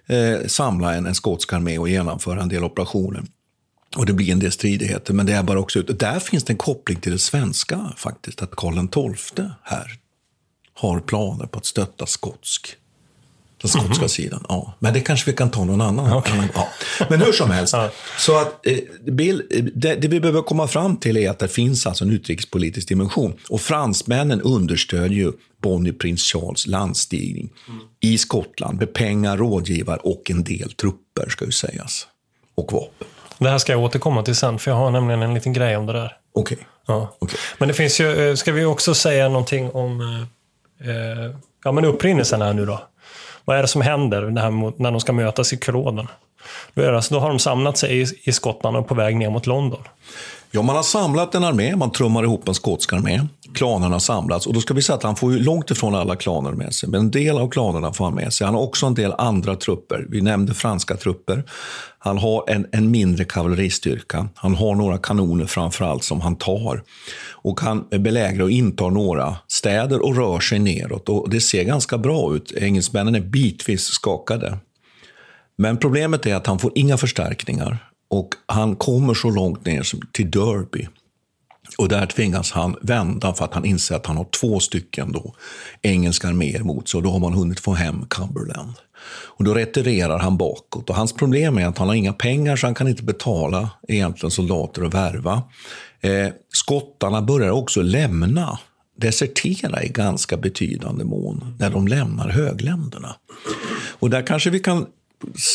eh, 0.08 0.48
samla 0.48 0.96
en, 0.96 1.06
en 1.06 1.16
skotsk 1.16 1.54
armé 1.54 1.78
och 1.78 1.90
genomföra 1.90 2.42
en 2.42 2.50
del 2.50 2.64
operationer. 2.64 3.24
Och 3.98 4.06
det 4.06 4.14
blir 4.14 4.32
en 4.32 4.40
del 4.40 4.52
stridigheter, 4.52 5.14
men 5.14 5.26
det 5.26 5.34
är 5.34 5.44
bara 5.44 5.60
också 5.60 5.80
ut. 5.80 6.00
Där 6.00 6.20
finns 6.20 6.44
det 6.44 6.54
en 6.54 6.58
koppling 6.58 7.00
till 7.00 7.12
det 7.12 7.20
svenska 7.20 7.94
faktiskt, 7.98 8.42
att 8.42 8.56
Karl 8.56 8.88
XII 9.18 9.46
här 9.64 9.92
har 10.74 11.00
planer 11.00 11.46
på 11.46 11.60
att 11.60 11.66
stötta 11.66 12.06
skotsk 12.06 12.76
Den 13.62 13.70
skotska 13.70 13.96
mm. 13.96 14.10
sidan. 14.10 14.46
Ja. 14.50 14.74
Men 14.80 14.94
det 14.94 15.00
kanske 15.00 15.32
vi 15.32 15.38
kan 15.38 15.52
ta 15.52 15.66
någon 15.66 15.82
annan. 15.82 16.14
Okay. 16.14 16.48
Ja. 16.54 16.68
Men 17.10 17.22
hur 17.22 17.32
som 17.32 17.52
helst. 17.52 17.76
Så 18.18 18.38
att, 18.38 18.68
eh, 18.68 18.78
Bill, 19.12 19.44
det, 19.76 19.96
det, 19.96 20.08
vi 20.08 20.20
behöver 20.20 20.42
komma 20.42 20.68
fram 20.68 20.98
till 20.98 21.18
är 21.18 21.30
att 21.30 21.40
det 21.40 21.48
finns 21.48 21.88
alltså 21.88 22.04
en 22.04 22.12
utrikespolitisk 22.12 22.88
dimension. 22.88 23.34
Och 23.50 23.62
fransmännen 23.62 24.42
understödjer 24.42 25.18
ju 25.18 25.32
Bonnie 25.62 25.94
Prins 25.94 26.22
Charles 26.22 26.68
landstigning 26.68 27.50
mm. 27.68 27.80
i 28.00 28.18
Skottland 28.18 28.80
med 28.80 28.94
pengar, 28.94 29.38
rådgivare 29.38 30.00
och 30.04 30.32
en 30.32 30.44
del 30.44 30.72
trupper, 30.72 31.30
ska 31.30 31.46
ju 31.46 31.52
sägas. 31.52 32.08
Och 32.56 32.74
vapen. 32.74 33.08
Det 33.40 33.50
här 33.50 33.58
ska 33.58 33.72
jag 33.72 33.82
återkomma 33.82 34.24
till 34.24 34.36
sen, 34.36 34.60
för 34.60 34.72
jag 34.72 34.78
har 34.78 34.92
nämligen 34.92 35.22
en 35.22 35.34
liten 35.34 35.54
grej 35.54 35.78
om 35.78 35.86
det 35.86 35.94
där. 35.94 36.18
Okej. 36.34 36.56
Okay. 36.56 36.68
Ja. 36.88 37.16
Okay. 37.20 37.38
Men 37.58 37.68
det 37.68 37.74
finns 37.74 38.00
ju, 38.00 38.30
eh, 38.30 38.36
ska 38.36 38.52
vi 38.52 38.66
också 38.66 38.94
säga 38.94 39.30
någonting 39.30 39.72
om 39.72 40.02
eh, 40.02 40.90
eh 40.90 41.32
ja, 41.64 41.72
men 41.72 41.86
upprinnelsen 41.86 42.42
här 42.42 42.54
nu 42.54 42.66
då? 42.66 42.82
Vad 43.46 43.58
är 43.58 43.62
det 43.62 43.68
som 43.68 43.82
händer 43.82 44.22
när 44.78 44.92
de 44.92 45.00
ska 45.00 45.14
mötas 45.14 45.54
i 45.54 45.58
Culloden? 45.58 46.08
Då, 46.74 46.96
alltså, 46.96 47.14
då 47.14 47.20
har 47.20 47.30
de 47.30 47.40
samlat 47.40 47.78
sig 47.78 48.02
i, 48.02 48.06
i 48.24 48.32
Skottland 48.32 48.78
och 48.78 48.88
på 48.88 48.96
väg 48.96 49.16
ner 49.16 49.30
mot 49.30 49.48
London. 49.48 49.84
Ja, 50.52 50.62
man 50.62 50.76
har 50.76 50.84
samlat 50.84 51.36
en 51.36 51.44
armé, 51.44 51.76
man 51.76 51.92
trummar 51.92 52.24
ihop 52.24 52.48
en 52.48 52.54
skotsk 52.54 52.94
armé. 52.94 53.22
Klanerna 53.54 53.96
har 53.96 54.00
samlats 54.00 54.48
och 54.48 54.54
då 54.54 54.62
ska 54.62 54.74
vi 54.74 54.82
säga 54.82 54.96
att 54.96 55.04
han 55.04 55.16
får 55.16 55.34
ju 55.34 55.40
långt 55.40 55.72
ifrån 55.72 55.96
alla 55.96 56.16
klaner 56.16 56.52
med 56.52 56.74
sig. 56.74 56.90
Men 56.90 57.00
en 57.00 57.12
del 57.12 57.38
av 57.38 57.50
klanerna 57.50 57.94
får 57.94 58.06
han 58.06 58.14
med 58.14 58.34
sig. 58.34 58.46
Han 58.46 58.56
har 58.56 58.62
också 58.62 58.86
en 58.86 58.94
del 58.94 59.14
andra 59.18 59.56
trupper. 59.56 60.06
Vi 60.10 60.22
nämnde 60.22 60.54
franska 60.54 60.96
trupper. 60.96 61.44
Han 62.00 62.18
har 62.18 62.44
en, 62.50 62.68
en 62.72 62.92
mindre 62.92 63.26
kavalleristyrka. 63.26 64.30
Han 64.36 64.56
har 64.56 64.76
några 64.76 64.98
kanoner 64.98 65.46
framför 65.46 65.86
allt 65.86 66.04
som 66.04 66.22
han 66.22 66.36
tar. 66.36 66.84
Och 67.32 67.62
han 67.62 67.88
belägrar 67.90 68.44
och 68.44 68.52
intar 68.52 68.90
några 68.90 69.36
städer 69.48 70.06
och 70.06 70.16
rör 70.16 70.40
sig 70.40 70.60
neråt. 70.60 71.10
Och 71.10 71.30
det 71.30 71.42
ser 71.42 71.64
ganska 71.64 71.98
bra 71.98 72.36
ut. 72.36 72.52
Engelsmännen 72.52 73.16
är 73.16 73.22
bitvis 73.22 73.84
skakade. 73.84 74.58
Men 75.58 75.78
problemet 75.78 76.26
är 76.26 76.36
att 76.36 76.48
han 76.48 76.60
får 76.60 76.72
inga 76.76 76.98
förstärkningar. 76.98 77.87
Och 78.10 78.30
han 78.46 78.76
kommer 78.76 79.14
så 79.14 79.30
långt 79.30 79.66
ner 79.66 79.84
som 79.84 80.02
till 80.12 80.32
Derby. 80.32 80.88
Och 81.78 81.90
där 81.90 82.06
tvingas 82.06 82.52
han 82.52 82.76
vända 82.82 83.34
för 83.34 83.46
att 83.46 83.54
han 83.54 83.66
inser 83.66 83.96
att 83.96 84.06
han 84.06 84.18
har 84.18 84.24
två 84.42 84.60
stycken 84.60 85.12
då, 85.12 85.36
engelska 85.82 86.28
arméer 86.28 86.64
mot 86.64 86.90
sig 86.90 86.98
och 86.98 87.04
då 87.04 87.10
har 87.10 87.20
man 87.20 87.34
hunnit 87.34 87.60
få 87.60 87.74
hem 87.74 88.06
Cumberland. 88.10 88.74
Och 89.10 89.44
då 89.44 89.54
retirerar 89.54 90.20
han 90.20 90.38
bakåt 90.38 90.90
och 90.90 90.96
hans 90.96 91.14
problem 91.14 91.58
är 91.58 91.66
att 91.66 91.78
han 91.78 91.88
har 91.88 91.96
inga 91.96 92.14
pengar 92.14 92.56
så 92.56 92.68
han 92.68 92.76
kan 92.76 92.88
inte 92.88 93.04
betala 93.04 93.70
egentligen 93.88 94.32
soldater 94.32 94.84
och 94.84 94.94
värva. 94.94 95.44
Eh, 96.02 96.28
skottarna 96.50 97.22
börjar 97.22 97.52
också 97.52 97.82
lämna, 97.82 98.60
desertera 98.98 99.84
i 99.84 99.90
ganska 99.90 100.38
betydande 100.38 101.04
mån 101.04 101.56
när 101.60 101.70
de 101.70 101.88
lämnar 101.88 102.30
högländerna. 102.30 103.16
Och 104.00 104.10
där 104.10 104.28
kanske 104.28 104.50
vi 104.50 104.60
kan 104.60 104.86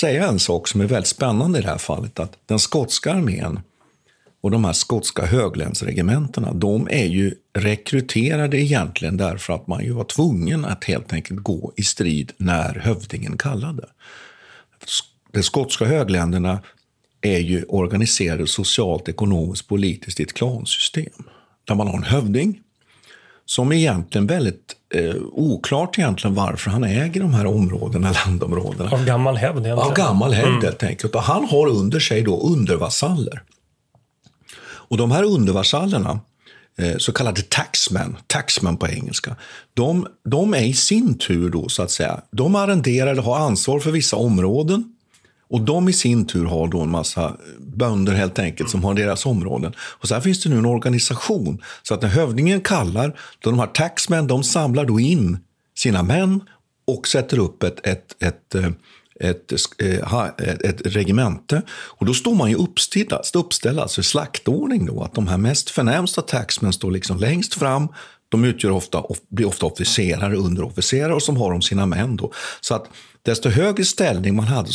säga 0.01 0.29
en 0.29 0.39
sak 0.39 0.69
som 0.69 0.81
är 0.81 0.87
väldigt 0.87 1.09
spännande 1.09 1.59
i 1.59 1.63
det 1.63 1.69
här 1.69 1.79
fallet. 1.79 2.19
Att 2.19 2.37
den 2.47 2.59
skotska 2.59 3.13
armén 3.13 3.61
och 4.41 4.51
de 4.51 4.65
här 4.65 4.73
skotska 4.73 5.27
höglänsregementena, 5.27 6.53
de 6.53 6.89
är 6.91 7.07
ju 7.07 7.35
rekryterade 7.59 8.61
egentligen 8.61 9.17
därför 9.17 9.53
att 9.53 9.67
man 9.67 9.85
ju 9.85 9.93
var 9.93 10.05
tvungen 10.05 10.65
att 10.65 10.85
helt 10.85 11.13
enkelt 11.13 11.41
gå 11.41 11.73
i 11.77 11.83
strid 11.83 12.33
när 12.37 12.75
hövdingen 12.75 13.39
kallade. 13.39 13.89
De 15.33 15.43
skotska 15.43 15.85
högländerna 15.85 16.63
är 17.21 17.39
ju 17.39 17.65
organiserade 17.65 18.47
socialt, 18.47 19.09
ekonomiskt, 19.09 19.69
politiskt 19.69 20.21
i 20.21 20.23
ett 20.23 20.33
klansystem. 20.33 21.25
Där 21.65 21.75
man 21.75 21.87
har 21.87 21.97
en 21.97 22.03
hövding 22.03 22.61
som 23.55 23.73
är 23.73 23.77
egentligen 23.77 24.27
väldigt 24.27 24.77
eh, 24.95 25.15
oklart 25.33 25.99
egentligen 25.99 26.35
varför 26.35 26.71
han 26.71 26.85
äger 26.85 27.21
de 27.21 27.35
här 27.35 27.47
områdena, 27.47 28.15
landområdena. 28.27 28.91
Av 28.91 29.05
gammal 29.05 29.37
hävd 29.37 29.67
egentligen. 29.67 29.79
Av 29.79 29.95
gammal 29.95 30.33
hävd 30.33 30.49
mm. 30.49 30.63
helt 30.63 30.83
enkelt. 30.83 31.15
Och 31.15 31.23
han 31.23 31.45
har 31.45 31.67
under 31.67 32.01
sig 32.01 32.23
då 32.23 32.41
undervasaller. 32.41 33.43
Och 34.63 34.97
de 34.97 35.11
här 35.11 35.23
undervasallerna, 35.23 36.21
eh, 36.79 36.97
så 36.99 37.13
kallade 37.13 37.43
taxmen, 37.43 38.17
taxmen 38.27 38.77
på 38.77 38.89
engelska, 38.89 39.37
de, 39.75 40.07
de 40.25 40.55
är 40.55 40.65
i 40.65 40.75
sin 40.75 41.19
tur 41.19 41.51
då 41.51 41.69
så 41.69 41.83
att 41.83 41.91
säga, 41.91 42.21
de 42.31 42.57
arrenderar 42.57 43.11
eller 43.11 43.23
har 43.23 43.37
ansvar 43.37 43.81
för 43.81 43.91
vissa 43.91 44.17
områden 44.17 44.97
och 45.53 45.61
de 45.61 45.89
i 45.89 45.93
sin 45.93 46.27
tur 46.27 46.45
har 46.45 46.69
då 46.69 46.81
en 46.81 46.91
massa 46.91 47.37
bönder 47.59 48.13
helt 48.13 48.39
enkelt 48.39 48.71
som 48.71 48.85
har 48.85 48.95
deras 48.95 49.27
områden. 49.27 49.73
Och 49.79 50.09
så 50.09 50.15
här 50.15 50.21
finns 50.21 50.43
det 50.43 50.51
nu 50.51 50.59
en 50.59 50.67
organisation. 50.67 51.63
Så 51.83 51.95
att 51.95 52.03
när 52.03 52.09
hövdingen 52.09 52.61
kallar, 52.61 53.19
då 53.39 53.51
de 53.51 53.59
här 53.59 53.67
taxmen, 53.67 54.27
de 54.27 54.43
samlar 54.43 54.85
då 54.85 55.01
in 55.01 55.39
sina 55.79 56.03
män 56.03 56.41
och 56.87 57.09
sätter 57.09 57.39
upp 57.39 57.63
ett, 57.63 57.87
ett, 57.87 58.23
ett, 58.23 58.55
eh, 58.55 58.71
ett, 59.21 59.53
eh, 59.79 60.25
ett, 60.39 60.63
ett 60.63 60.81
regemente. 60.85 61.63
Och 61.71 62.07
då 62.07 62.15
står 62.15 62.35
man 62.35 62.51
ju 62.51 62.57
uppställd, 62.57 63.13
uppställd 63.35 63.79
alltså 63.79 64.01
i 64.01 64.05
slaktordning 64.05 64.87
då, 64.87 65.03
att 65.03 65.15
de 65.15 65.27
här 65.27 65.39
mest 65.39 65.71
förnämsta 65.71 66.23
taxmen 66.23 66.73
står 66.73 66.91
liksom 66.91 67.19
längst 67.19 67.55
fram. 67.55 67.89
De 68.29 68.45
utgör 68.45 68.71
ofta, 68.71 69.03
blir 69.29 69.47
ofta 69.47 69.67
officerare, 69.67 70.37
underofficerare 70.37 71.15
och 71.15 71.23
som 71.23 71.37
har 71.37 71.51
de 71.51 71.63
sina 71.63 71.87
män 71.87 72.17
då. 72.17 72.33
Så 72.61 72.75
att 72.75 72.89
desto 73.23 73.49
högre 73.49 73.85
ställning 73.85 74.37
man 74.37 74.47
hade 74.47 74.73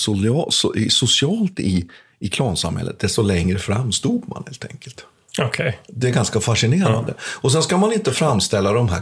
socialt 0.89 1.59
i, 1.59 1.87
i 2.19 2.29
klansamhället, 2.29 2.99
desto 2.99 3.21
längre 3.21 3.59
fram 3.59 3.91
stod 3.91 4.29
man 4.29 4.43
helt 4.45 4.65
enkelt. 4.65 5.05
Okay. 5.41 5.73
Det 5.87 6.07
är 6.07 6.11
ganska 6.11 6.39
fascinerande. 6.39 7.13
Ja. 7.17 7.23
Och 7.23 7.51
sen 7.51 7.63
ska 7.63 7.77
man 7.77 7.93
inte 7.93 8.11
framställa 8.11 8.71
de 8.71 8.89
här 8.89 9.01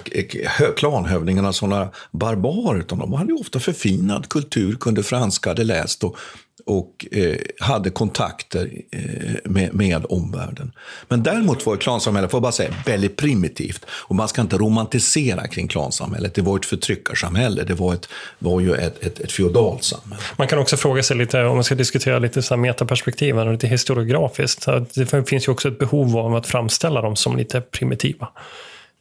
klanhövdingarna 0.75 1.53
som 1.53 1.69
några 1.69 1.89
barbarer, 2.11 2.79
utan 2.79 2.99
de 2.99 3.13
hade 3.13 3.33
ofta 3.33 3.59
förfinad 3.59 4.29
kultur, 4.29 4.75
kunde 4.75 5.03
franska, 5.03 5.49
hade 5.49 5.63
läst 5.63 6.03
och 6.03 6.17
och 6.65 7.05
eh, 7.11 7.37
hade 7.59 7.89
kontakter 7.89 8.71
eh, 8.91 9.01
med, 9.43 9.73
med 9.73 10.05
omvärlden. 10.09 10.71
Men 11.07 11.23
däremot 11.23 11.65
var 11.65 11.77
klansamhället, 11.77 12.31
får 12.31 12.37
jag 12.37 12.41
bara 12.43 12.51
säga, 12.51 12.73
väldigt 12.85 13.17
primitivt. 13.17 13.85
Och 13.89 14.15
man 14.15 14.27
ska 14.27 14.41
inte 14.41 14.57
romantisera 14.57 15.47
kring 15.47 15.67
klansamhället. 15.67 16.33
Det 16.33 16.41
var 16.41 16.57
ett 16.57 16.65
förtryckarsamhälle. 16.65 17.63
Det 17.63 17.73
var, 17.73 17.93
ett, 17.93 18.09
var 18.39 18.59
ju 18.59 18.75
ett, 18.75 19.03
ett, 19.03 19.19
ett 19.19 19.31
feodalt 19.31 19.83
samhälle. 19.83 20.21
Man 20.37 20.47
kan 20.47 20.59
också 20.59 20.77
fråga 20.77 21.03
sig 21.03 21.17
lite, 21.17 21.43
om 21.43 21.55
man 21.55 21.63
ska 21.63 21.75
diskutera 21.75 22.19
lite 22.19 22.41
så 22.41 22.57
metaperspektiv, 22.57 23.39
och 23.39 23.51
lite 23.51 23.67
historiografiskt. 23.67 24.65
Det 24.93 25.27
finns 25.27 25.47
ju 25.47 25.51
också 25.51 25.67
ett 25.67 25.79
behov 25.79 26.17
av 26.17 26.35
att 26.35 26.47
framställa 26.47 27.01
dem 27.01 27.15
som 27.15 27.37
lite 27.37 27.61
primitiva. 27.61 28.27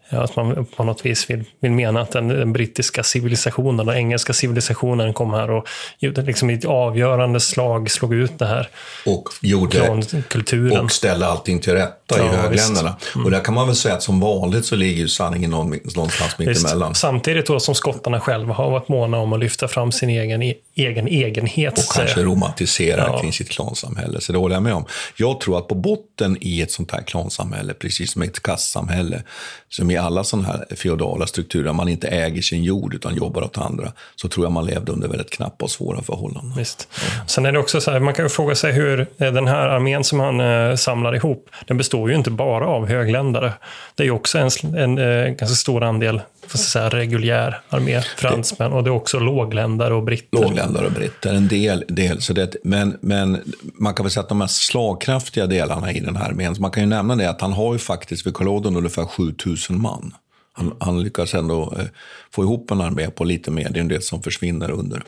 Att 0.09 0.37
man 0.37 0.67
på 0.77 0.85
något 0.85 1.07
vis 1.07 1.31
vill, 1.31 1.45
vill 1.61 1.73
mena 1.73 2.01
att 2.01 2.11
den, 2.11 2.29
den 2.29 2.53
brittiska 2.53 3.03
civilisationen, 3.03 3.87
den 3.87 3.97
engelska 3.97 4.33
civilisationen 4.33 5.13
kom 5.13 5.33
här 5.33 5.51
och 5.51 5.67
liksom 6.01 6.51
i 6.51 6.55
ett 6.55 6.65
avgörande 6.65 7.41
slag 7.41 7.91
slog 7.91 8.15
ut 8.15 8.39
det 8.39 8.47
här. 8.47 8.69
Och 9.07 9.29
gjorde 9.41 10.03
kulturen. 10.29 10.85
och 10.85 10.93
ställde 10.93 11.27
allting 11.27 11.61
till 11.61 11.73
rätta 11.73 12.19
ja, 12.19 12.25
i 12.25 12.29
högländerna. 12.29 12.97
Mm. 13.15 13.25
Och 13.25 13.31
där 13.31 13.41
kan 13.41 13.55
man 13.55 13.67
väl 13.67 13.77
säga 13.77 13.95
att 13.95 14.03
som 14.03 14.21
vanligt 14.21 14.65
så 14.65 14.77
ligger 14.77 15.01
ju 15.01 15.09
sanningen 15.09 15.51
någonstans 15.51 16.39
mittemellan. 16.39 16.95
Samtidigt 16.95 17.47
då 17.47 17.61
som 17.61 17.75
skottarna 17.75 18.21
själva 18.21 18.55
har 18.55 18.71
varit 18.71 18.89
måna 18.89 19.19
om 19.19 19.33
att 19.33 19.41
lyfta 19.41 19.69
fram 19.69 19.93
sin 19.93 20.09
egen, 20.09 20.43
e-, 20.43 20.55
egen 20.75 21.09
egenhet. 21.09 21.79
Och 21.79 21.95
kanske 21.95 22.23
romantisera 22.23 23.05
ja. 23.07 23.21
kring 23.21 23.33
sitt 23.33 23.49
klansamhälle. 23.49 24.21
Så 24.21 24.33
det 24.33 24.39
håller 24.39 24.57
jag 24.57 24.63
med 24.63 24.75
om. 24.75 24.85
Jag 25.17 25.41
tror 25.41 25.59
att 25.59 25.69
på 25.69 25.75
botten 25.75 26.37
i 26.41 26.63
ett 26.63 26.73
sånt 26.73 26.91
här 26.91 27.03
klansamhälle, 27.03 27.75
precis 27.75 28.13
som 28.13 28.23
ett 28.23 28.43
kastsamhälle, 28.43 29.23
som 29.69 29.91
i 29.95 29.99
alla 29.99 30.25
sådana 30.25 30.49
här 30.49 30.77
feodala 30.77 31.27
strukturer, 31.27 31.73
man 31.73 31.89
inte 31.89 32.09
äger 32.09 32.43
sin 32.43 32.63
jord 32.63 32.95
utan 32.95 33.15
jobbar 33.15 33.43
åt 33.43 33.59
andra, 33.59 33.93
så 34.17 34.29
tror 34.29 34.47
jag 34.47 34.53
man 34.53 34.67
levde 34.67 34.93
under 34.93 35.09
väldigt 35.09 35.31
knappa 35.31 35.65
och 35.65 35.71
svåra 35.71 36.03
förhållanden. 36.03 36.53
Visst. 36.57 36.89
Sen 37.27 37.47
är 37.47 37.53
det 37.53 37.59
också 37.59 37.81
så 37.81 37.91
här, 37.91 38.01
man 38.01 38.15
kan 38.15 38.25
ju 38.25 38.29
fråga 38.29 38.55
sig 38.55 38.73
hur 38.73 39.01
eh, 39.01 39.07
den 39.33 39.47
här 39.47 39.69
armén 39.69 40.05
som 40.05 40.21
han 40.21 40.41
eh, 40.41 40.77
samlar 40.77 41.15
ihop, 41.15 41.51
den 41.67 41.77
består 41.77 42.11
ju 42.11 42.17
inte 42.17 42.31
bara 42.31 42.67
av 42.67 42.89
högländare. 42.89 43.53
Det 43.95 44.03
är 44.03 44.05
ju 44.05 44.11
också 44.11 44.39
en, 44.39 44.51
en, 44.63 44.99
en 44.99 44.99
eh, 44.99 45.29
ganska 45.29 45.55
stor 45.55 45.83
andel 45.83 46.21
för 46.49 46.59
säga, 46.59 46.89
reguljär 46.89 47.61
armé, 47.69 48.01
fransmän, 48.03 48.73
och 48.73 48.85
det 48.85 48.91
är 48.91 48.95
också 48.95 49.19
lågländare 49.19 49.95
och 49.95 50.03
britter. 50.03 50.39
Lågländare 50.39 50.87
och 50.87 50.93
britter, 50.93 51.35
en 51.35 51.49
del. 51.49 51.85
del 51.89 52.21
så 52.21 52.33
det, 52.33 52.57
men, 52.65 52.99
men 53.01 53.43
man 53.63 53.95
kan 53.95 54.05
väl 54.05 54.11
säga 54.11 54.23
att 54.23 54.29
de 54.29 54.39
mest 54.39 54.67
slagkraftiga 54.67 55.47
delarna 55.47 55.93
i 55.93 56.01
den 56.01 56.17
här 56.17 56.29
armén, 56.29 56.57
man 56.59 56.71
kan 56.71 56.83
ju 56.83 56.89
nämna 56.89 57.17
det 57.17 57.31
att 57.31 57.41
han 57.41 57.53
har 57.53 57.73
ju 57.73 57.79
faktiskt 57.79 58.27
vid 58.27 58.35
Culloden 58.35 58.77
ungefär 58.77 59.05
7000 59.05 59.81
man. 59.81 60.15
Han, 60.53 60.77
han 60.81 61.03
lyckas 61.03 61.35
ändå 61.35 61.75
eh, 61.79 61.85
få 62.31 62.43
ihop 62.43 62.71
en 62.71 62.81
armé 62.81 63.11
på 63.11 63.25
lite 63.25 63.51
mer, 63.51 63.69
det 63.71 63.79
är 63.79 63.81
en 63.81 63.89
del 63.89 64.03
som 64.03 64.23
försvinner 64.23 64.71
under. 64.71 65.03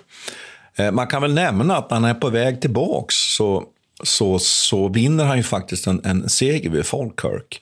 Eh, 0.77 0.93
man 0.93 1.07
kan 1.07 1.23
väl 1.23 1.35
nämna 1.35 1.77
att 1.77 1.91
när 1.91 1.97
han 1.97 2.05
är 2.05 2.15
på 2.15 2.31
väg 2.31 2.61
tillbaks 2.61 3.15
så, 3.15 3.65
så, 4.03 4.39
så 4.39 4.89
vinner 4.89 5.25
han 5.25 5.37
ju 5.37 5.43
faktiskt 5.43 5.87
en, 5.87 6.01
en 6.05 6.29
seger 6.29 6.71
vid 6.71 6.87
Falkirk. 6.87 7.61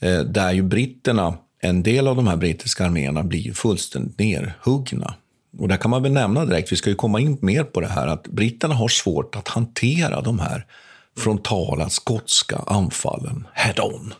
Eh, 0.00 0.18
där 0.18 0.52
ju 0.52 0.62
britterna 0.62 1.34
en 1.60 1.82
del 1.82 2.08
av 2.08 2.16
de 2.16 2.26
här 2.26 2.36
brittiska 2.36 2.84
arméerna 2.84 3.22
blir 3.22 3.52
fullständigt 3.52 4.18
nerhuggna. 4.18 5.14
Och 5.58 5.68
där 5.68 5.76
kan 5.76 5.90
man 5.90 6.02
väl 6.02 6.12
nämna 6.12 6.44
direkt, 6.44 6.72
vi 6.72 6.76
ska 6.76 6.90
ju 6.90 6.96
komma 6.96 7.20
in 7.20 7.38
mer 7.40 7.64
på 7.64 7.80
det 7.80 7.86
här, 7.86 8.06
att 8.06 8.26
britterna 8.26 8.74
har 8.74 8.88
svårt 8.88 9.36
att 9.36 9.48
hantera 9.48 10.20
de 10.20 10.38
här 10.38 10.66
frontala 11.18 11.88
skotska 11.88 12.56
anfallen 12.66 13.46
head-on. 13.52 14.14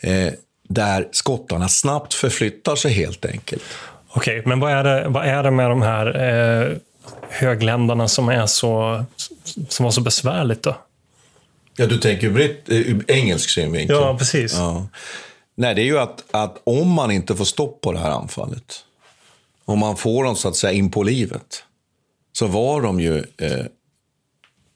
Eh, 0.00 0.32
där 0.68 1.08
skottarna 1.12 1.68
snabbt 1.68 2.14
förflyttar 2.14 2.76
sig 2.76 2.92
helt 2.92 3.24
enkelt. 3.24 3.62
Okej, 4.08 4.38
okay, 4.38 4.48
men 4.48 4.60
vad 4.60 4.72
är, 4.72 4.84
det, 4.84 5.08
vad 5.08 5.26
är 5.26 5.42
det 5.42 5.50
med 5.50 5.70
de 5.70 5.82
här 5.82 6.06
eh, 6.06 6.76
högländarna 7.30 8.08
som 8.08 8.28
är 8.28 8.46
så, 8.46 9.04
som 9.68 9.84
var 9.84 9.90
så 9.90 10.00
besvärligt 10.00 10.62
då? 10.62 10.76
Ja, 11.76 11.86
du 11.86 11.98
tänker 11.98 12.26
ur 12.26 12.40
eh, 12.68 13.16
engelsk 13.16 13.50
synvinkel? 13.50 13.96
Ja, 13.96 14.18
precis. 14.18 14.54
Ja. 14.54 14.86
Nej, 15.54 15.74
det 15.74 15.82
är 15.82 15.84
ju 15.84 15.98
att, 15.98 16.24
att 16.30 16.62
om 16.64 16.88
man 16.88 17.10
inte 17.10 17.36
får 17.36 17.44
stopp 17.44 17.80
på 17.80 17.92
det 17.92 17.98
här 17.98 18.10
anfallet, 18.10 18.84
om 19.64 19.78
man 19.78 19.96
får 19.96 20.24
dem 20.24 20.36
så 20.36 20.48
att 20.48 20.56
säga 20.56 20.72
in 20.72 20.90
på 20.90 21.02
livet, 21.02 21.64
så 22.32 22.46
var 22.46 22.82
de 22.82 23.00
ju... 23.00 23.18
Eh, 23.18 23.66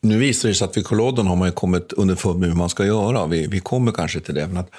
nu 0.00 0.18
visar 0.18 0.48
det 0.48 0.54
sig 0.54 0.64
att 0.64 0.76
vid 0.76 0.86
Kolodden 0.86 1.26
har 1.26 1.36
man 1.36 1.52
kommit 1.52 1.92
underfund 1.92 2.40
med 2.40 2.48
hur 2.48 2.56
man 2.56 2.68
ska 2.68 2.86
göra. 2.86 3.26
Vi, 3.26 3.46
vi 3.46 3.60
kommer 3.60 3.92
kanske 3.92 4.20
till 4.20 4.34
det. 4.34 4.46
Men 4.46 4.56
att, 4.56 4.70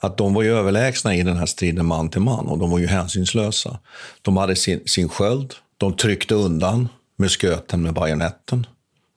att 0.00 0.16
de 0.16 0.34
var 0.34 0.42
ju 0.42 0.56
överlägsna 0.56 1.14
i 1.14 1.22
den 1.22 1.36
här 1.36 1.46
striden 1.46 1.86
man 1.86 2.08
till 2.08 2.20
man 2.20 2.46
och 2.46 2.58
de 2.58 2.70
var 2.70 2.78
ju 2.78 2.86
hänsynslösa. 2.86 3.78
De 4.22 4.36
hade 4.36 4.56
sin, 4.56 4.80
sin 4.86 5.08
sköld, 5.08 5.54
de 5.76 5.96
tryckte 5.96 6.34
undan 6.34 6.88
musköten 7.16 7.82
med 7.82 7.94
bajonetten 7.94 8.66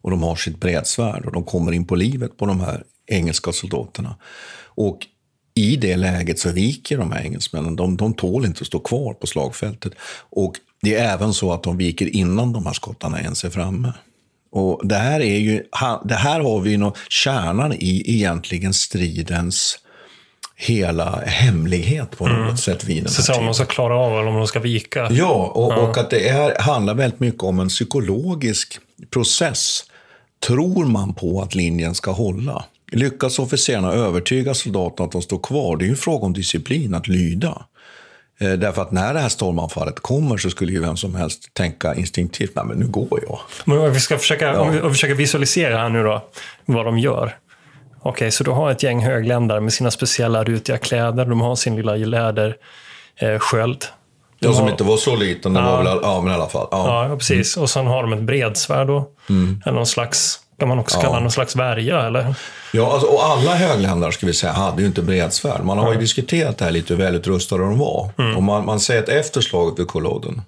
och 0.01 0.12
de 0.12 0.23
har 0.23 0.36
sitt 0.36 0.60
bredsvärd 0.60 1.25
och 1.25 1.31
de 1.31 1.43
kommer 1.43 1.71
in 1.71 1.86
på 1.86 1.95
livet 1.95 2.38
på 2.38 2.45
de 2.45 2.60
här 2.60 2.83
engelska 3.07 3.51
soldaterna. 3.51 4.15
Och 4.65 5.07
i 5.57 5.75
det 5.75 5.95
läget 5.95 6.39
så 6.39 6.51
viker 6.51 6.97
de 6.97 7.11
här 7.11 7.21
engelsmännen. 7.21 7.75
De, 7.75 7.97
de 7.97 8.13
tål 8.13 8.45
inte 8.45 8.61
att 8.61 8.67
stå 8.67 8.79
kvar 8.79 9.13
på 9.13 9.27
slagfältet. 9.27 9.93
Och 10.29 10.53
det 10.81 10.95
är 10.95 11.13
även 11.13 11.33
så 11.33 11.53
att 11.53 11.63
de 11.63 11.77
viker 11.77 12.15
innan 12.15 12.53
de 12.53 12.65
här 12.65 12.73
skottarna 12.73 13.21
ens 13.21 13.43
är 13.43 13.49
framme. 13.49 13.93
Och 14.51 14.87
det 14.87 14.95
här, 14.95 15.19
är 15.19 15.37
ju, 15.37 15.63
det 16.03 16.15
här 16.15 16.39
har 16.39 16.59
vi 16.59 16.71
ju 16.71 16.91
kärnan 17.09 17.73
i 17.73 18.03
egentligen 18.15 18.73
stridens 18.73 19.79
hela 20.55 21.21
hemlighet 21.25 22.17
på 22.17 22.27
något 22.27 22.37
mm. 22.37 22.57
sätt 22.57 22.83
vid 22.83 22.97
den 22.97 23.05
här 23.05 23.23
Så 23.23 23.33
om 23.33 23.45
de 23.45 23.53
ska 23.53 23.65
klara 23.65 23.97
av 23.97 24.11
eller 24.11 24.27
om 24.27 24.35
de 24.35 24.47
ska 24.47 24.59
vika? 24.59 25.07
Ja, 25.11 25.51
och, 25.55 25.73
ja. 25.73 25.77
och 25.77 25.97
att 25.97 26.09
det 26.09 26.29
är, 26.29 26.61
handlar 26.61 26.93
väldigt 26.93 27.19
mycket 27.19 27.43
om 27.43 27.59
en 27.59 27.67
psykologisk 27.67 28.79
process. 29.13 29.83
Tror 30.47 30.85
man 30.85 31.13
på 31.13 31.41
att 31.41 31.55
linjen 31.55 31.95
ska 31.95 32.11
hålla? 32.11 32.65
Lyckas 32.91 33.39
officerarna 33.39 33.91
övertyga 33.91 34.54
soldaterna 34.54 35.06
att 35.06 35.12
de 35.12 35.21
står 35.21 35.39
kvar? 35.39 35.78
Det 35.78 35.86
är 35.86 35.89
en 35.89 35.95
fråga 35.95 36.26
om 36.26 36.34
disciplin, 36.34 36.93
att 36.93 37.08
lyda. 37.08 37.65
Eh, 38.39 38.52
därför 38.52 38.82
att 38.82 38.91
när 38.91 39.13
det 39.13 39.19
här 39.19 39.30
stormanfallet 39.30 40.00
kommer 40.00 40.38
så 40.38 40.50
skulle 40.50 40.71
ju 40.71 40.80
vem 40.80 40.97
som 40.97 41.15
helst 41.15 41.54
tänka 41.54 41.95
instinktivt, 41.95 42.52
nej 42.56 42.65
men 42.65 42.78
nu 42.78 42.88
går 42.88 43.19
jag. 43.28 43.39
Men 43.65 43.78
om 43.78 43.93
vi 43.93 44.00
ska 44.00 44.17
försöka, 44.17 44.45
ja. 44.45 44.60
om 44.60 44.71
vi, 44.71 44.82
om 44.82 44.88
vi 44.88 44.93
försöker 44.93 45.15
visualisera 45.15 45.78
här 45.78 45.89
nu 45.89 46.04
då, 46.04 46.23
vad 46.65 46.86
de 46.86 47.00
gör. 47.00 47.38
Okej, 48.00 48.10
okay, 48.10 48.32
så 48.32 48.43
du 48.43 48.52
har 48.52 48.71
ett 48.71 48.84
gäng 48.84 49.00
högländare 49.00 49.62
med 49.62 49.73
sina 49.73 49.91
speciella 49.91 50.43
rutiga 50.43 50.78
kläder, 50.78 51.26
de 51.26 51.41
har 51.41 51.56
sin 51.56 51.76
lilla 51.76 51.95
lädersköld. 51.95 53.84
Eh, 53.84 53.89
Ja, 54.39 54.54
som 54.54 54.69
inte 54.69 54.84
var 54.84 54.97
så 54.97 55.15
liten, 55.15 55.54
det 55.54 55.60
ja. 55.60 55.71
var 55.71 55.84
väl, 55.84 56.00
ja 56.02 56.21
men 56.21 56.32
i 56.32 56.36
alla 56.36 56.47
fall. 56.47 56.67
Ja, 56.71 57.10
ja 57.10 57.17
precis. 57.17 57.58
Mm. 57.58 57.63
Och 57.63 57.69
sen 57.69 57.88
har 57.88 58.04
de 58.04 58.13
ett 58.13 58.21
bredsvärd 58.21 58.88
då. 58.88 59.10
Mm. 59.30 59.62
Eller 59.65 59.76
någon 59.76 59.86
slags, 59.86 60.39
kan 60.59 60.67
man 60.67 60.79
också 60.79 60.97
ja. 60.97 61.01
kalla 61.01 61.19
någon 61.19 61.31
slags 61.31 61.55
värja 61.55 62.01
eller? 62.01 62.35
Ja, 62.73 62.93
alltså, 62.93 63.07
och 63.07 63.25
alla 63.25 63.55
högländare 63.55 64.11
ska 64.11 64.25
vi 64.25 64.33
säga 64.33 64.53
hade 64.53 64.81
ju 64.81 64.87
inte 64.87 65.01
bredsvärd. 65.01 65.63
Man 65.63 65.77
har 65.77 65.85
mm. 65.85 65.95
ju 65.95 66.01
diskuterat 66.01 66.57
det 66.57 66.65
här 66.65 66.71
lite 66.71 66.93
hur 66.93 67.03
välutrustade 67.03 67.63
de 67.63 67.77
var. 67.77 68.09
Mm. 68.17 68.37
Och 68.37 68.43
man, 68.43 68.65
man 68.65 68.79
säger 68.79 69.03
att 69.03 69.09
efter 69.09 69.41
slaget 69.41 69.79
vid 69.79 69.87
Kulloden 69.87 70.41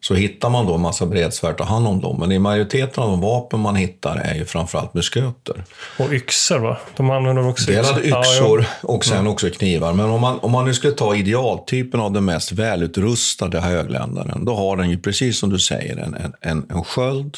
så 0.00 0.14
hittar 0.14 0.50
man 0.50 0.66
då 0.66 0.74
en 0.74 0.80
massa 0.80 1.06
bredsvärd 1.06 1.60
och 1.60 1.66
hand 1.66 1.86
om 1.86 2.00
dem. 2.00 2.20
Men 2.20 2.32
i 2.32 2.38
majoriteten 2.38 3.02
av 3.02 3.10
de 3.10 3.20
vapen 3.20 3.60
man 3.60 3.76
hittar 3.76 4.16
är 4.16 4.34
ju 4.34 4.44
framförallt 4.44 4.94
musköter. 4.94 5.64
Och 5.98 6.12
yxor 6.12 6.58
va? 6.58 6.78
De 6.96 7.10
använder 7.10 7.48
också 7.48 7.70
Delade 7.70 8.00
yxor, 8.00 8.20
yxor 8.20 8.60
ja, 8.60 8.88
och 8.88 9.04
sen 9.04 9.18
mm. 9.18 9.32
också 9.32 9.50
knivar. 9.50 9.92
Men 9.92 10.10
om 10.10 10.20
man, 10.20 10.38
om 10.38 10.52
man 10.52 10.64
nu 10.64 10.74
skulle 10.74 10.92
ta 10.92 11.16
idealtypen 11.16 12.00
av 12.00 12.12
den 12.12 12.24
mest 12.24 12.52
välutrustade 12.52 13.60
högländaren, 13.60 14.44
då 14.44 14.54
har 14.54 14.76
den 14.76 14.90
ju 14.90 14.98
precis 14.98 15.38
som 15.38 15.50
du 15.50 15.58
säger 15.58 15.96
en, 15.96 16.14
en, 16.14 16.32
en, 16.40 16.66
en 16.70 16.84
sköld, 16.84 17.36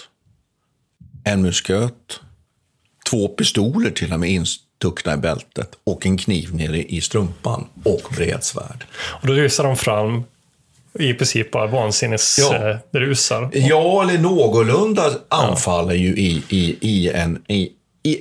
en 1.29 1.43
musköt, 1.43 2.21
två 3.11 3.29
pistoler 3.29 3.91
till 3.91 4.13
och 4.13 4.21
med 4.21 4.31
instuckna 4.31 5.15
i 5.15 5.17
bältet 5.17 5.79
och 5.85 6.07
en 6.07 6.19
kniv 6.19 6.55
nere 6.55 6.83
i 6.83 7.01
strumpan 7.01 7.67
och 7.85 8.03
bredsvärd. 8.17 8.85
Och 9.21 9.27
då 9.27 9.33
rusar 9.33 9.65
de 9.65 9.77
fram 9.77 10.23
i 10.99 11.15
princip 11.15 11.51
bara 11.51 11.67
vansinnesrusar. 11.67 13.51
Ja. 13.53 13.61
ja, 13.69 14.03
eller 14.03 14.19
någorlunda 14.19 15.11
anfaller 15.29 15.95
ju 15.95 16.17
i, 16.17 16.43
i, 16.49 16.77
i, 16.81 17.09
en, 17.09 17.43
i, 17.49 17.71
i, 18.03 18.19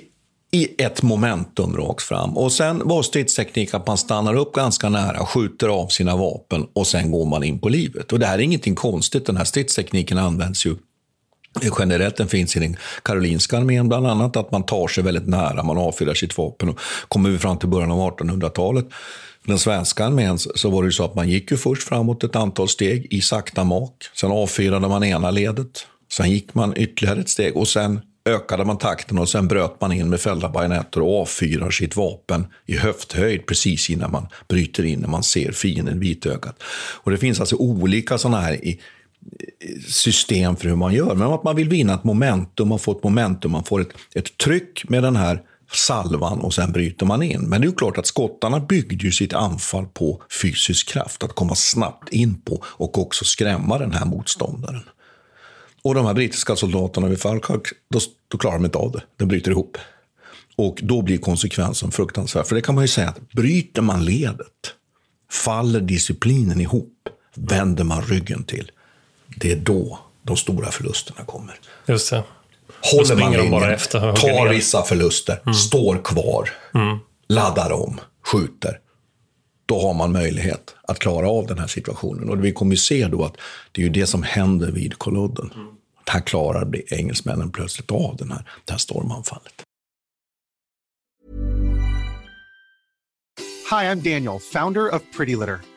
i 0.52 0.84
ett 0.84 1.02
momentum 1.02 1.78
rakt 1.78 2.04
fram. 2.04 2.38
Och 2.38 2.52
sen 2.52 2.82
var 2.86 3.04
stridsteknik 3.04 3.74
att 3.74 3.88
man 3.88 3.98
stannar 3.98 4.36
upp 4.36 4.54
ganska 4.54 4.90
nära, 4.90 5.26
skjuter 5.26 5.68
av 5.68 5.88
sina 5.88 6.16
vapen 6.16 6.68
och 6.74 6.88
sen 6.88 7.12
går 7.12 7.26
man 7.26 7.44
in 7.44 7.60
på 7.60 7.70
livet. 7.70 8.14
Och 8.14 8.20
det 8.20 8.26
här 8.26 8.38
är 8.38 8.42
ingenting 8.42 8.76
konstigt. 8.76 9.26
Den 9.26 9.38
här 9.38 9.44
stridstekniken 9.44 10.18
används 10.18 10.66
ju 10.66 10.76
Generellt 11.80 12.16
den 12.16 12.28
finns 12.28 12.56
i 12.56 12.60
den 12.60 12.78
karolinska 13.04 13.58
armén 13.58 13.88
bland 13.88 14.08
annat, 14.08 14.38
att 14.38 14.52
man 14.52 14.64
tar 14.64 14.88
sig 14.88 15.04
väldigt 15.04 15.28
nära, 15.28 15.64
man 15.64 15.78
avfyrar 15.78 16.14
sitt 16.14 16.38
vapen. 16.38 16.70
Och 16.70 16.80
kommer 17.08 17.30
vi 17.30 17.38
fram 17.38 17.58
till 17.58 17.70
början 17.70 17.92
av 17.92 18.18
1800-talet 18.18 18.86
den 19.48 19.60
svenska 19.60 20.06
armén 20.06 20.40
så 20.40 20.70
var 20.70 20.84
det 20.84 20.92
så 20.92 21.06
att 21.06 21.16
man 21.16 21.30
gick 21.30 21.52
ju 21.52 21.58
först 21.58 21.84
framåt 21.84 22.24
ett 22.24 22.36
antal 22.36 22.70
steg 22.70 23.08
i 23.10 23.22
sakta 23.22 23.64
mak. 23.64 23.94
Sen 24.14 24.32
avfyrade 24.32 24.88
man 24.88 25.04
ena 25.04 25.32
ledet. 25.32 25.88
Sen 26.12 26.32
gick 26.32 26.54
man 26.54 26.74
ytterligare 26.78 27.20
ett 27.20 27.30
steg 27.30 27.58
och 27.58 27.68
sen 27.68 28.00
ökade 28.26 28.66
man 28.66 28.78
takten 28.78 29.18
och 29.18 29.30
sen 29.30 29.48
bröt 29.48 29.82
man 29.82 29.92
in 29.92 30.10
med 30.10 30.20
fällda 30.20 30.50
bajonetter 30.50 31.02
och 31.02 31.22
avfyrar 31.22 31.72
sitt 31.72 31.96
vapen 31.96 32.48
i 32.66 32.78
höfthöjd 32.78 33.46
precis 33.46 33.90
innan 33.90 34.12
man 34.12 34.28
bryter 34.48 34.86
in 34.86 35.00
när 35.00 35.08
man 35.08 35.24
ser 35.24 35.52
fienden 35.52 36.00
vitögat. 36.00 36.64
Och 37.04 37.12
det 37.12 37.18
finns 37.18 37.40
alltså 37.40 37.56
olika 37.56 38.18
sådana 38.18 38.42
här 38.42 38.66
system 39.88 40.56
för 40.56 40.70
hur 40.70 40.76
man 40.76 40.94
gör. 40.94 41.16
Men 41.16 41.28
att 41.28 41.44
man 41.44 41.56
vill 41.56 41.70
vinna 41.70 41.94
ett 41.94 42.04
momentum, 42.04 42.68
man 42.68 42.80
får 42.80 42.98
ett 42.98 43.04
momentum, 43.04 43.52
man 43.52 43.64
får 43.64 43.82
ett, 43.82 43.90
ett 44.16 44.38
tryck 44.38 44.90
med 44.90 45.04
den 45.04 45.16
här 45.16 45.42
salvan 45.72 46.40
och 46.40 46.54
sen 46.54 46.72
bryter 46.72 47.06
man 47.06 47.24
in. 47.24 47.42
Men 47.42 47.62
det 47.62 47.66
är 47.66 47.70
ju 47.70 47.76
klart 47.76 47.98
att 47.98 48.06
skottarna 48.06 48.60
byggde 48.60 49.06
ju 49.06 49.12
sitt 49.12 49.34
anfall 49.34 49.86
på 49.86 50.22
fysisk 50.42 50.90
kraft, 50.90 51.24
att 51.24 51.36
komma 51.36 51.56
snabbt 51.56 52.10
in 52.10 52.42
på 52.42 52.64
och 52.64 52.98
också 52.98 53.26
skrämma 53.26 53.78
den 53.78 53.92
här 53.92 54.06
motståndaren. 54.06 54.84
Och 55.82 55.96
de 55.96 56.06
här 56.06 56.14
brittiska 56.14 56.56
soldaterna 56.56 57.08
vid 57.08 57.22
Falkirk, 57.22 57.68
då, 57.90 58.00
då 58.28 58.38
klarar 58.38 58.56
de 58.56 58.66
inte 58.66 58.78
av 58.78 58.92
det. 58.92 59.02
De 59.18 59.28
bryter 59.28 59.52
ihop. 59.52 59.78
Och 60.56 60.80
då 60.84 61.02
blir 61.02 61.18
konsekvensen 61.18 61.92
fruktansvärd. 61.92 62.46
För 62.46 62.56
det 62.56 62.62
kan 62.62 62.76
man 62.76 62.84
ju 62.84 62.88
säga 62.88 63.10
att 63.10 63.32
bryter 63.32 63.82
man 63.82 64.06
ledet, 64.06 64.74
faller 65.32 65.82
disciplinen 65.82 66.62
ihop, 66.62 66.94
vänder 67.36 67.84
man 67.84 68.02
ryggen 68.02 68.44
till, 68.44 68.72
det 69.36 69.52
är 69.52 69.56
då 69.56 70.00
de 70.24 70.38
stora 70.38 70.72
förlusterna 70.72 71.26
kommer. 71.26 71.60
Just 71.86 72.10
det 72.10 72.24
håller 72.82 73.16
man 73.16 73.32
linjen, 73.32 73.52
bara 73.52 73.74
efter, 73.74 74.00
tar 74.16 74.50
vissa 74.50 74.84
förluster, 74.84 75.42
mm. 75.46 75.54
står 75.54 75.98
kvar, 76.04 76.50
mm. 76.74 76.98
laddar 77.28 77.72
om, 77.72 78.00
skjuter. 78.26 78.80
Då 79.66 79.82
har 79.82 79.94
man 79.94 80.12
möjlighet 80.12 80.76
att 80.84 81.00
klara 81.00 81.30
av 81.30 81.48
den 81.48 81.60
här 81.60 81.68
situationen. 81.68 82.30
Och 82.30 82.46
vi 82.46 82.52
kommer 82.52 82.72
ju 82.72 82.78
se 82.78 83.08
då 83.08 83.26
att 83.26 83.38
det 83.72 83.82
är 83.82 83.84
ju 83.84 83.90
det 83.90 84.08
som 84.08 84.24
händer 84.24 84.72
vid 84.72 84.98
Kolodden. 84.98 85.52
Mm. 85.56 85.68
Här 86.10 86.22
klarar 86.22 86.94
engelsmännen 86.94 87.52
plötsligt 87.52 87.92
av 87.92 88.16
den 88.16 88.32
här, 88.32 88.44
det 88.66 88.72
här 88.74 88.78
stormanfallet. 88.78 89.54
Hi, 93.70 93.86
I'm 93.86 94.02
Daniel, 94.02 94.40
founder 94.40 94.96
of 94.96 95.02
Pretty 95.18 95.36
Litter. 95.36 95.60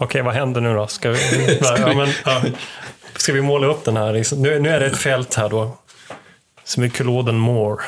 Okej, 0.00 0.22
vad 0.22 0.34
händer 0.34 0.60
nu 0.60 0.74
då? 0.74 0.86
Ska 0.86 1.10
vi, 1.10 1.18
ja, 1.60 1.92
men, 1.96 2.08
ja, 2.24 2.42
ska 3.16 3.32
vi 3.32 3.40
måla 3.40 3.66
upp 3.66 3.84
den 3.84 3.96
här? 3.96 4.36
Nu, 4.36 4.58
nu 4.58 4.68
är 4.68 4.80
det 4.80 4.86
ett 4.86 4.98
fält 4.98 5.34
här 5.34 5.48
då. 5.48 5.78
Som 6.64 6.82
är 6.82 6.88
Culloden 6.88 7.38
Moor. 7.38 7.82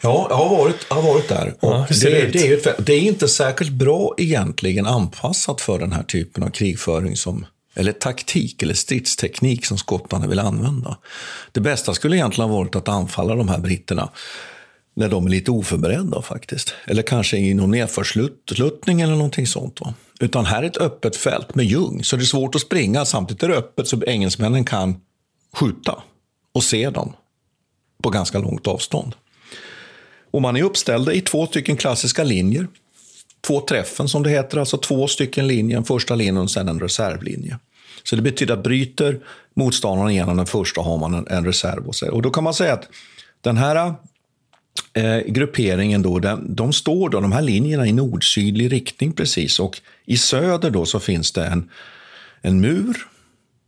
Ja, 0.00 0.26
jag 0.30 0.36
har 0.36 0.56
varit, 0.56 0.86
jag 0.88 0.96
har 0.96 1.02
varit 1.02 1.28
där. 1.28 1.54
Och 1.60 1.72
Ja, 1.72 1.86
det, 1.88 2.10
det 2.10 2.32
det, 2.32 2.66
är 2.66 2.74
det 2.78 2.92
är 2.92 3.00
inte 3.00 3.28
särskilt 3.28 3.72
bra 3.72 4.14
egentligen 4.18 4.86
anpassat 4.86 5.60
för 5.60 5.78
den 5.78 5.92
här 5.92 6.02
typen 6.02 6.42
av 6.42 6.48
krigföring 6.50 7.16
som 7.16 7.46
eller 7.74 7.92
taktik 7.92 8.62
eller 8.62 8.74
stridsteknik 8.74 9.66
som 9.66 9.78
skottarna 9.78 10.26
vill 10.26 10.38
använda. 10.38 10.98
Det 11.52 11.60
bästa 11.60 11.94
skulle 11.94 12.16
egentligen 12.16 12.50
ha 12.50 12.56
varit 12.58 12.76
att 12.76 12.88
anfalla 12.88 13.34
de 13.34 13.48
här 13.48 13.58
britterna 13.58 14.10
när 14.96 15.08
de 15.08 15.26
är 15.26 15.30
lite 15.30 15.50
oförberedda 15.50 16.22
faktiskt. 16.22 16.74
Eller 16.86 17.02
kanske 17.02 17.36
i 17.36 17.54
någon 17.54 17.70
nedförsluttning 17.70 19.00
eller 19.00 19.14
någonting 19.14 19.46
sånt. 19.46 19.80
Va? 19.80 19.94
Utan 20.20 20.46
här 20.46 20.62
är 20.62 20.66
ett 20.66 20.76
öppet 20.76 21.16
fält 21.16 21.54
med 21.54 21.64
ljung, 21.64 22.04
så 22.04 22.16
det 22.16 22.22
är 22.22 22.24
svårt 22.24 22.54
att 22.54 22.60
springa. 22.60 23.04
Samtidigt 23.04 23.42
är 23.42 23.48
det 23.48 23.56
öppet 23.56 23.88
så 23.88 24.02
engelsmännen 24.04 24.64
kan 24.64 25.00
skjuta 25.52 26.02
och 26.54 26.64
se 26.64 26.90
dem 26.90 27.12
på 28.02 28.10
ganska 28.10 28.38
långt 28.38 28.66
avstånd. 28.66 29.14
Och 30.30 30.42
man 30.42 30.56
är 30.56 30.62
uppställda 30.62 31.12
i 31.12 31.20
två 31.20 31.46
stycken 31.46 31.76
klassiska 31.76 32.24
linjer. 32.24 32.68
Två 33.46 33.60
träffen 33.60 34.08
som 34.08 34.22
det 34.22 34.30
heter, 34.30 34.58
alltså 34.58 34.76
två 34.76 35.08
stycken 35.08 35.46
linjer, 35.46 35.78
en 35.78 35.84
första 35.84 36.14
linje 36.14 36.40
och 36.40 36.50
sen 36.50 36.68
en 36.68 36.80
reservlinje. 36.80 37.58
Så 38.02 38.16
det 38.16 38.22
betyder 38.22 38.54
att 38.54 38.62
bryter 38.62 39.20
motståndaren 39.54 40.10
igenom 40.10 40.36
den 40.36 40.46
första 40.46 40.80
har 40.80 40.98
man 40.98 41.14
en, 41.14 41.26
en 41.26 41.44
reserv. 41.44 41.88
Och, 41.88 41.94
så. 41.94 42.10
och 42.10 42.22
då 42.22 42.30
kan 42.30 42.44
man 42.44 42.54
säga 42.54 42.72
att 42.72 42.88
den 43.40 43.56
här 43.56 43.94
eh, 44.92 45.18
grupperingen 45.26 46.02
då, 46.02 46.18
den, 46.18 46.54
de 46.54 46.72
står 46.72 47.08
då, 47.08 47.20
de 47.20 47.32
här 47.32 47.42
linjerna 47.42 47.86
i 47.86 47.92
nord-sydlig 47.92 48.72
riktning 48.72 49.12
precis. 49.12 49.60
Och 49.60 49.80
i 50.04 50.16
söder 50.16 50.70
då 50.70 50.86
så 50.86 51.00
finns 51.00 51.32
det 51.32 51.46
en, 51.46 51.70
en 52.42 52.60
mur 52.60 52.96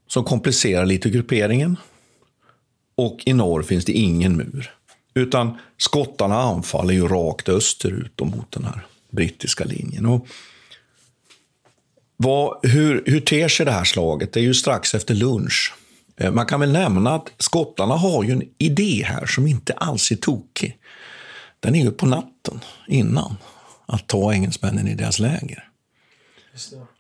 som 0.09 0.25
komplicerar 0.25 0.87
lite 0.87 1.11
grupperingen. 1.11 1.77
Och 2.97 3.23
i 3.27 3.33
norr 3.33 3.63
finns 3.63 3.85
det 3.85 3.93
ingen 3.93 4.37
mur. 4.37 4.71
Utan 5.15 5.59
skottarna 5.79 6.37
anfaller 6.37 6.95
ju 6.95 7.09
rakt 7.09 7.49
österut 7.49 8.21
mot 8.21 8.53
den 8.53 8.65
här 8.65 8.87
brittiska 9.11 9.65
linjen. 9.65 10.07
Och 10.07 10.27
vad, 12.17 12.67
hur, 12.67 13.03
hur 13.07 13.21
ter 13.21 13.49
sig 13.49 13.67
det 13.67 13.73
här 13.73 13.85
slaget? 13.85 14.33
Det 14.33 14.41
är 14.41 14.45
ju 14.45 14.55
strax 14.55 14.95
efter 14.95 15.15
lunch. 15.15 15.75
Eh, 16.17 16.33
Man 16.33 16.47
kan 16.47 16.61
väl 16.61 16.73
nämna 16.73 17.15
att 17.15 17.33
skottarna 17.39 17.95
har 17.95 18.25
ju 18.25 18.33
en 18.33 18.43
idé 18.59 19.05
här 19.07 19.27
som 19.27 19.47
inte 19.47 19.73
alls 19.73 20.11
är 20.11 20.17
tokig. 20.17 20.79
Den 21.61 21.75
är 21.75 21.85
ju 21.85 21.91
på 21.91 22.07
natten 22.07 22.61
innan 22.89 23.37
att 23.87 24.07
ta 24.07 24.33
engelsmännen 24.33 24.89
i 24.89 24.95
deras 24.95 25.19
läger. 25.19 25.69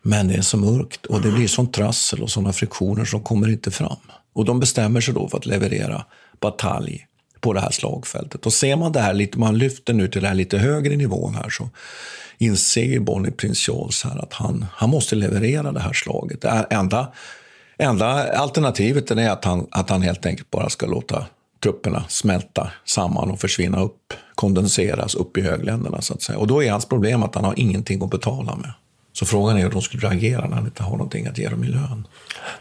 Men 0.02 0.28
det 0.28 0.34
är 0.34 0.42
så 0.42 0.56
mörkt 0.56 1.06
och 1.06 1.20
det 1.20 1.32
blir 1.32 1.48
sånt 1.48 1.72
trassel 1.72 2.22
och 2.22 2.30
såna 2.30 2.52
friktioner 2.52 3.04
som 3.04 3.22
kommer 3.22 3.48
inte 3.48 3.70
fram. 3.70 3.98
Och 4.32 4.44
de 4.44 4.60
bestämmer 4.60 5.00
sig 5.00 5.14
då 5.14 5.28
för 5.28 5.38
att 5.38 5.46
leverera 5.46 6.04
batalj 6.40 7.06
på 7.46 7.52
det 7.52 7.60
här 7.60 7.70
slagfältet. 7.70 8.46
Och 8.46 8.52
ser 8.52 8.76
man 8.76 8.92
det 8.92 9.00
här 9.00 9.14
lite, 9.14 9.38
man 9.38 9.58
lyfter 9.58 9.94
nu 9.94 10.08
till 10.08 10.22
den 10.22 10.28
här 10.28 10.36
lite 10.36 10.58
högre 10.58 10.96
nivån 10.96 11.34
här 11.34 11.48
så 11.50 11.68
inser 12.38 12.84
ju 12.84 13.00
Bonnie 13.00 13.30
Prince 13.30 13.72
Charles 13.72 14.04
här 14.04 14.22
att 14.22 14.32
han, 14.32 14.66
han 14.72 14.90
måste 14.90 15.16
leverera 15.16 15.72
det 15.72 15.80
här 15.80 15.92
slaget. 15.92 16.40
Det 16.40 16.66
enda, 16.70 17.12
enda 17.78 18.32
alternativet 18.32 19.10
är 19.10 19.30
att 19.30 19.44
han, 19.44 19.66
att 19.70 19.90
han 19.90 20.02
helt 20.02 20.26
enkelt 20.26 20.50
bara 20.50 20.68
ska 20.68 20.86
låta 20.86 21.26
trupperna 21.62 22.04
smälta 22.08 22.70
samman 22.84 23.30
och 23.30 23.40
försvinna 23.40 23.80
upp, 23.80 24.12
kondenseras 24.34 25.14
upp 25.14 25.36
i 25.36 25.40
högländerna 25.40 26.02
så 26.02 26.14
att 26.14 26.22
säga. 26.22 26.38
Och 26.38 26.46
då 26.46 26.62
är 26.62 26.70
hans 26.70 26.86
problem 26.86 27.22
att 27.22 27.34
han 27.34 27.44
har 27.44 27.54
ingenting 27.56 28.02
att 28.02 28.10
betala 28.10 28.56
med. 28.56 28.72
Så 29.18 29.26
frågan 29.26 29.58
är 29.58 29.62
hur 29.62 29.70
de 29.70 29.82
skulle 29.82 30.08
reagera 30.08 30.46
när 30.46 30.56
han 30.56 30.64
inte 30.64 30.82
har 30.82 30.90
någonting 30.90 31.26
att 31.26 31.38
ge 31.38 31.48
dem 31.48 31.64
i 31.64 31.66
lön. 31.66 32.06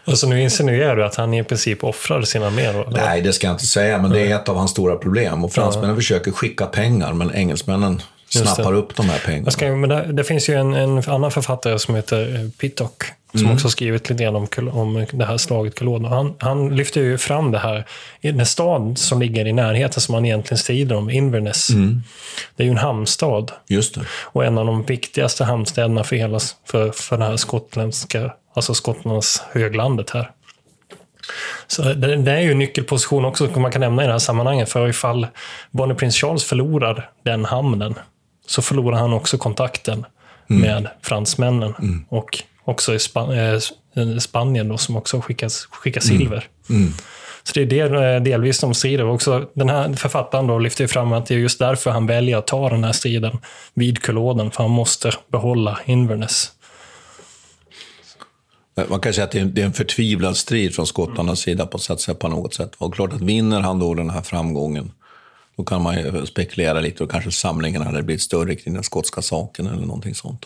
Alltså 0.06 0.28
nu 0.28 0.41
insinuerar 0.41 0.96
du 0.96 1.06
att 1.06 1.15
han 1.15 1.34
i 1.34 1.44
princip 1.44 1.84
offrar 1.84 2.22
sina 2.22 2.48
armé? 2.48 2.84
Nej, 2.91 3.22
det 3.22 3.34
ska 3.34 3.48
jag 3.48 3.54
inte 3.54 3.65
säga, 3.65 4.02
men 4.02 4.12
det 4.12 4.32
är 4.32 4.36
ett 4.36 4.50
av 4.50 4.56
hans 4.56 4.72
stora 4.72 4.96
problem. 4.96 5.46
Och 5.46 5.54
fransmännen 5.54 5.96
försöker 5.96 6.32
skicka 6.32 6.65
pengar, 6.65 7.13
men 7.13 7.36
engelsmännen 7.36 8.02
snappar 8.30 8.74
upp 8.74 8.96
de 8.96 9.10
här 9.10 9.20
pengarna. 9.26 9.52
Ska, 9.52 9.76
men 9.76 9.89
det, 9.89 10.13
det 10.13 10.24
finns 10.24 10.50
ju 10.50 10.54
en, 10.54 10.74
en 10.74 11.04
annan 11.08 11.32
författare 11.32 11.80
som 11.80 11.96
heter 11.96 12.36
eh, 12.36 12.50
Pittock, 12.50 13.04
som 13.38 13.45
Mm. 13.45 13.56
också 13.56 13.65
har 13.65 13.71
skrivit 13.71 14.10
lite 14.10 14.24
grann 14.24 14.36
om, 14.36 14.48
om 14.71 15.06
det 15.12 15.26
här 15.26 15.38
slaget 15.38 15.76
Culloden. 15.76 16.06
Han, 16.06 16.34
han 16.39 16.76
lyfter 16.76 17.02
ju 17.02 17.17
fram 17.17 17.52
det 17.52 17.60
här, 17.60 17.86
den 18.21 18.45
stad 18.45 18.98
som 18.98 19.19
ligger 19.19 19.48
i 19.48 19.54
närheten 19.54 20.02
som 20.02 20.13
han 20.13 20.26
egentligen 20.26 20.58
strider 20.58 20.95
om, 20.95 21.10
Inverness. 21.10 21.69
Mm. 21.69 22.02
Det 22.56 22.63
är 22.63 22.65
ju 22.65 22.71
en 22.71 22.78
hamnstad. 22.78 23.52
Just 23.67 23.95
det. 23.95 24.02
Och 24.24 24.45
en 24.45 24.58
av 24.58 24.65
de 24.65 24.84
viktigaste 24.84 25.43
hamnstäderna 25.43 26.04
för, 26.04 26.15
hela, 26.15 26.39
för, 26.65 26.91
för 26.91 27.17
det 27.17 27.26
här 27.26 27.38
skottländska, 27.38 28.34
alltså 28.56 28.74
Skottlands 28.74 29.43
höglandet 29.52 30.10
här. 30.10 30.32
Så 31.67 31.82
det, 31.82 32.15
det 32.15 32.32
är 32.32 32.41
ju 32.41 32.52
en 32.52 32.60
nyckelposition 32.60 33.26
också 33.26 33.54
som 33.54 33.62
man 33.62 33.71
kan 33.71 33.82
nämna 33.82 34.04
i 34.04 34.06
det 34.06 34.12
här 34.12 34.19
sammanhanget. 34.19 34.69
För 34.69 34.88
ifall 34.88 35.28
Bonnie 35.71 35.95
Prince 35.95 36.19
Charles 36.19 36.43
förlorar 36.43 37.10
den 37.24 37.45
hamnen 37.45 37.95
så 38.48 38.62
förlorar 38.62 38.98
han 38.98 39.13
också 39.13 39.38
kontakten 39.38 40.06
med 40.48 40.88
fransmännen. 41.02 42.06
Och 42.10 42.43
också 42.65 42.93
i 42.93 42.99
Span- 42.99 43.60
eh, 43.95 44.17
Spanien 44.17 44.69
då, 44.69 44.78
som 44.78 44.95
också 44.95 45.21
skickas, 45.21 45.67
skickar 45.71 46.01
silver. 46.01 46.47
Så 47.43 47.51
det 47.54 47.62
är 47.62 47.89
det 47.89 48.15
eh, 48.15 48.21
delvis 48.21 48.60
de 48.60 48.73
strider. 48.73 49.08
Också 49.08 49.49
den 49.54 49.69
här 49.69 49.93
författaren 49.93 50.47
då 50.47 50.60
lyfter 50.60 50.88
fram 50.88 51.13
att 51.13 51.25
det 51.25 51.34
är 51.36 51.39
just 51.39 51.60
därför 51.60 51.91
han 51.91 52.08
väljer 52.08 52.38
att 52.38 52.47
ta 52.47 52.69
den 52.69 52.84
här 52.84 52.91
striden 52.91 53.38
vid 53.73 54.01
Culloden, 54.01 54.51
för 54.51 54.63
han 54.63 54.71
måste 54.71 55.12
behålla 55.32 55.80
Inverness. 55.86 56.51
Man 58.89 58.99
kan 58.99 59.13
säga 59.13 59.25
att 59.25 59.32
det 59.32 59.39
är, 59.39 59.65
en 59.65 59.73
förtvivlad 59.73 60.38
strid 60.38 60.75
från 60.75 60.88
skottarnas 60.88 61.39
sida 61.39 61.65
på, 61.65 61.80
säga, 61.80 62.15
på 62.15 62.28
något 62.28 62.54
sätt. 62.54 62.71
Och 62.78 62.93
klart 62.93 63.13
att 63.13 63.21
vinner 63.21 63.62
han 63.62 63.80
då 63.80 63.93
den 63.93 64.10
här 64.10 64.21
framgången, 64.21 64.91
då 65.58 65.63
kan 65.63 65.82
man 65.82 66.28
spekulera 66.28 66.80
lite 66.80 67.04
och 67.04 67.12
kanske 67.12 67.32
samlingen 67.32 67.82
hade 67.82 68.04
blivit 68.04 68.21
större 68.21 68.56
kring 68.56 68.73
den 68.73 68.84
skotska 68.84 69.21
saken 69.21 69.67
eller 69.67 69.86
någonting 69.86 70.15
sånt. 70.15 70.45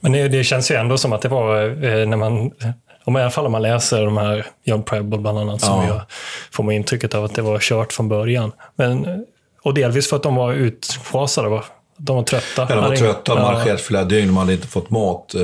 Men 0.00 0.12
det, 0.12 0.28
det 0.28 0.44
känns 0.44 0.70
ju 0.70 0.74
ändå 0.74 0.98
som 0.98 1.12
att 1.12 1.22
det 1.22 1.28
var 1.28 1.64
eh, 1.64 2.06
när 2.06 2.16
man, 2.16 2.50
om 3.04 3.16
i 3.16 3.20
alla 3.20 3.30
fall 3.30 3.46
om 3.46 3.52
man 3.52 3.62
läser 3.62 4.04
de 4.04 4.16
här 4.16 4.46
John 4.64 4.82
Preble 4.82 5.18
bland 5.18 5.38
annat, 5.38 5.60
som 5.60 5.82
Ja. 5.82 5.86
jag 5.88 6.00
får 6.50 6.64
man 6.64 6.74
intrycket 6.74 7.14
av 7.14 7.24
att 7.24 7.34
det 7.34 7.42
var 7.42 7.58
kört 7.58 7.92
från 7.92 8.08
början. 8.08 8.52
Men, 8.76 9.24
och 9.62 9.74
delvis 9.74 10.08
för 10.08 10.16
att 10.16 10.22
de 10.22 10.34
var 10.34 10.52
utschasade, 10.52 11.48
va? 11.48 11.64
De 11.96 12.16
var 12.16 12.22
trötta. 12.22 12.44
Ja, 12.56 12.66
de 12.66 12.74
var 12.74 12.82
Hade- 12.82 12.96
trötta, 12.96 13.34
de 13.34 13.38
ja. 13.40 13.44
har 13.46 13.52
marscherat 13.52 13.80
flera 13.80 14.04
dygn, 14.04 14.26
de 14.26 14.36
hade 14.36 14.52
inte 14.52 14.66
fått 14.68 14.90
mat. 14.90 15.34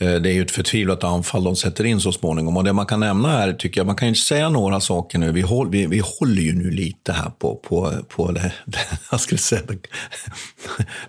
Eh, 0.00 0.14
det 0.14 0.30
är 0.30 0.32
ju 0.32 0.42
ett 0.42 0.50
förtvivlat 0.50 1.04
anfall 1.04 1.44
de 1.44 1.56
sätter 1.56 1.84
in 1.84 2.00
så 2.00 2.12
småningom. 2.12 2.56
Och 2.56 2.64
det 2.64 2.72
man 2.72 2.86
kan 2.86 3.00
nämna 3.00 3.28
här, 3.28 3.52
tycker 3.52 3.80
jag, 3.80 3.86
man 3.86 3.96
kan 3.96 4.08
ju 4.08 4.14
säga 4.14 4.48
några 4.48 4.80
saker 4.80 5.18
nu. 5.18 5.32
Vi, 5.32 5.40
håll, 5.40 5.70
vi, 5.70 5.86
vi 5.86 6.02
håller 6.18 6.42
ju 6.42 6.52
nu 6.52 6.70
lite 6.70 7.12
här 7.12 7.30
på, 7.38 7.56
på, 7.56 7.92
på 8.08 8.32
det, 8.32 8.52
det, 8.64 8.78
jag 9.10 9.20
skulle 9.20 9.38
säga, 9.38 9.62
det, 9.68 9.78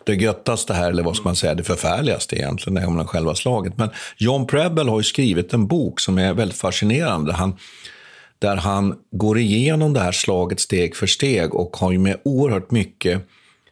det 0.04 0.16
göttaste 0.16 0.74
här, 0.74 0.90
eller 0.90 1.04
vad 1.04 1.16
ska 1.16 1.24
man 1.24 1.36
säga, 1.36 1.56
det 1.56 1.64
förfärligaste 1.64 2.36
egentligen, 2.36 2.76
det 2.76 3.02
är 3.02 3.06
själva 3.06 3.36
slaget. 3.36 3.78
Men 3.78 3.90
John 4.18 4.48
Preble 4.48 4.92
har 4.92 5.00
ju 5.00 5.04
skrivit 5.04 5.54
en 5.54 5.68
bok 5.68 6.00
som 6.00 6.18
är 6.18 6.34
väldigt 6.34 6.58
fascinerande. 6.58 7.34
Han, 7.34 7.58
där 8.40 8.56
han 8.56 8.96
går 9.12 9.38
igenom 9.38 9.94
det 9.94 10.00
här 10.00 10.12
slaget 10.12 10.60
steg 10.60 10.96
för 10.96 11.08
steg 11.08 11.56
och 11.56 11.78
har 11.78 11.92
ju 11.92 12.00
med 12.00 12.18
oerhört 12.24 12.72
mycket 12.72 13.22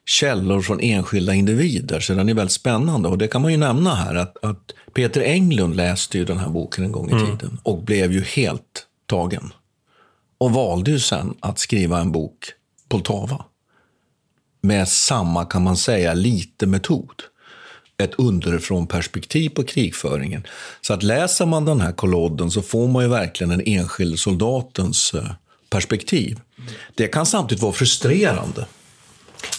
källor 0.10 0.62
från 0.62 0.80
enskilda 0.80 1.34
individer, 1.34 2.00
så 2.00 2.14
den 2.14 2.30
är 2.30 2.34
väldigt 2.34 2.52
spännande. 2.54 3.10
Och 3.10 3.18
det 3.18 3.28
kan 3.28 3.42
man 3.42 3.52
ju 3.52 3.58
nämna 3.58 3.96
här, 3.96 4.16
att, 4.16 4.44
att 4.44 4.74
Peter 4.94 5.22
Englund 5.22 5.76
läste 5.76 6.18
ju 6.18 6.26
den 6.26 6.38
här 6.38 6.50
boken 6.50 6.84
en 6.84 6.92
gång 6.92 7.10
i 7.10 7.14
Mm. 7.14 7.26
tiden 7.26 7.58
och 7.64 7.84
blev 7.84 8.12
ju 8.12 8.22
helt 8.22 8.88
tagen. 9.06 9.54
Och 10.38 10.52
valde 10.52 10.92
ju 10.92 11.00
sen 11.00 11.34
att 11.40 11.60
skriva 11.60 12.00
en 12.00 12.12
bok, 12.12 12.38
Poltava, 12.90 13.46
med 14.62 14.88
samma, 14.88 15.46
kan 15.46 15.64
man 15.64 15.78
säga, 15.78 16.14
lite 16.14 16.66
metod. 16.68 17.24
Ett 17.98 18.14
underifrån 18.18 18.88
perspektiv 18.88 19.50
på 19.50 19.64
krigföringen. 19.64 20.44
Så 20.82 20.94
att 20.94 21.04
läser 21.04 21.46
man 21.46 21.66
den 21.66 21.82
här 21.82 21.92
kollodden 21.92 22.52
så 22.52 22.62
får 22.62 22.88
man 22.88 23.04
ju 23.04 23.10
verkligen 23.10 23.50
den 23.50 23.62
enskilde 23.66 24.18
soldatens 24.18 25.14
eh, 25.14 25.32
perspektiv. 25.70 26.40
Det 26.96 27.08
kan 27.08 27.26
samtidigt 27.26 27.62
vara 27.62 27.74
frustrerande. 27.74 28.66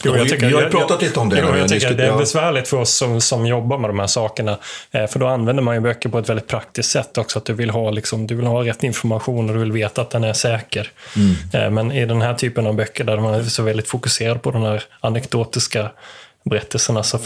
Jo, 0.05 0.13
vi, 0.13 0.29
tycker- 0.29 0.47
vi 0.47 0.55
har 0.55 0.63
jag- 0.63 0.71
pratat 0.71 1.03
lite 1.03 1.21
om 1.21 1.29
det. 1.29 1.39
Jo, 1.41 1.57
jag 1.57 1.69
tycker 1.69 1.91
det 1.95 2.07
är 2.07 2.17
besvärligt 2.17 2.69
för 2.69 2.77
oss 2.77 2.95
som, 2.95 3.21
som 3.21 3.47
jobbar 3.47 3.79
med 3.79 3.91
de 3.91 3.99
här 3.99 4.07
sakerna. 4.07 4.59
Eh, 4.91 5.07
För 5.07 5.19
då 5.19 5.27
använder 5.27 5.63
man 5.63 5.75
ju 5.75 5.81
böcker 5.81 6.09
på 6.09 6.19
ett 6.19 6.29
väldigt 6.29 6.47
praktiskt 6.49 6.91
sätt 6.91 7.19
också. 7.19 7.39
Att 7.39 7.45
du 7.45 7.53
vill 7.53 7.71
ha, 7.71 7.91
liksom, 7.91 8.27
du 8.27 8.35
vill 8.35 8.47
ha 8.47 8.65
rätt 8.65 8.83
information 8.83 9.49
och 9.49 9.55
du 9.55 9.61
vill 9.61 9.73
veta 9.73 10.03
att 10.03 10.11
den 10.11 10.25
är 10.25 10.33
säker. 10.33 10.91
Mm. 11.17 11.35
Eh, 11.65 11.71
Men 11.71 11.93
i 11.93 12.07
den 12.07 12.23
här 12.23 12.35
typen 12.35 12.67
av 12.67 12.75
böcker 12.75 13.05
där 13.05 13.17
man 13.17 13.35
är 13.35 13.43
så 13.43 13.63
väldigt 13.63 13.89
fokuserad 13.89 14.43
på 14.43 14.51
de 14.51 14.63
här 14.63 14.83
anekdotiska 15.01 15.91
berättelserna. 16.45 17.03
Så 17.03 17.19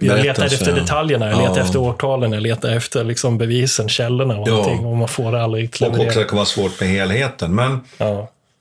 letar 0.24 0.44
efter 0.44 0.68
ja. 0.68 0.74
detaljerna, 0.74 1.30
jag 1.30 1.38
letar 1.38 1.56
Ja. 1.56 1.62
efter 1.64 1.78
årtalen, 1.78 2.32
jag 2.32 2.42
letar 2.42 2.70
efter 2.70 3.04
liksom 3.04 3.38
bevisen, 3.38 3.88
källorna 3.88 4.38
och 4.38 4.48
Ja. 4.48 4.58
allting. 4.58 4.86
Och 4.86 4.96
man 4.96 5.08
får 5.08 5.32
det 5.32 5.42
aldrig 5.42 5.76
Och 5.80 5.88
också 6.00 6.18
det 6.18 6.24
kan 6.24 6.36
vara 6.36 6.46
svårt 6.46 6.80
med 6.80 6.88
helheten. 6.88 7.54
Men 7.54 7.80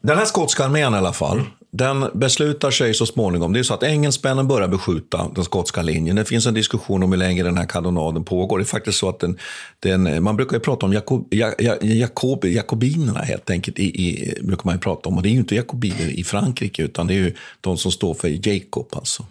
den 0.03 0.17
här 0.17 0.25
skotska 0.25 0.65
armén 0.65 0.93
i 0.93 0.97
alla 0.97 1.13
fall, 1.13 1.41
den 1.71 2.05
beslutar 2.13 2.71
sig 2.71 2.93
så 2.93 3.05
småningom. 3.05 3.53
Det 3.53 3.59
är 3.59 3.63
så 3.63 3.73
att 3.73 3.83
engelsmännen 3.83 4.47
börjar 4.47 4.67
beskjuta 4.67 5.31
den 5.35 5.43
skotska 5.43 5.81
linjen. 5.81 6.15
Det 6.15 6.25
finns 6.25 6.45
en 6.45 6.53
diskussion 6.53 7.03
om 7.03 7.11
hur 7.11 7.19
länge 7.19 7.43
den 7.43 7.57
här 7.57 7.65
kanonaden 7.65 8.23
pågår. 8.23 8.57
Det 8.57 8.63
är 8.63 8.65
faktiskt 8.65 8.97
så 8.97 9.09
att 9.09 9.19
den, 9.19 9.37
den, 9.79 10.23
man 10.23 10.35
brukar 10.35 10.55
ju 10.55 10.59
prata 10.59 10.85
om 10.85 10.93
Jakob, 10.93 11.27
ja, 11.29 11.53
Jakob, 11.81 12.45
jakobinerna 12.45 13.19
helt 13.19 13.49
enkelt. 13.49 13.79
I, 13.79 13.83
i, 13.83 14.33
brukar 14.41 14.65
man 14.65 14.75
ju 14.75 14.79
prata 14.79 15.09
om. 15.09 15.17
Och 15.17 15.23
det 15.23 15.29
är 15.29 15.31
ju 15.31 15.37
inte 15.37 15.55
jakobiner 15.55 16.09
i 16.09 16.23
Frankrike, 16.23 16.83
utan 16.83 17.07
det 17.07 17.13
är 17.13 17.19
ju 17.19 17.35
de 17.61 17.77
som 17.77 17.91
står 17.91 18.13
för 18.13 18.47
Jacob 18.47 18.87
alltså 18.91 19.25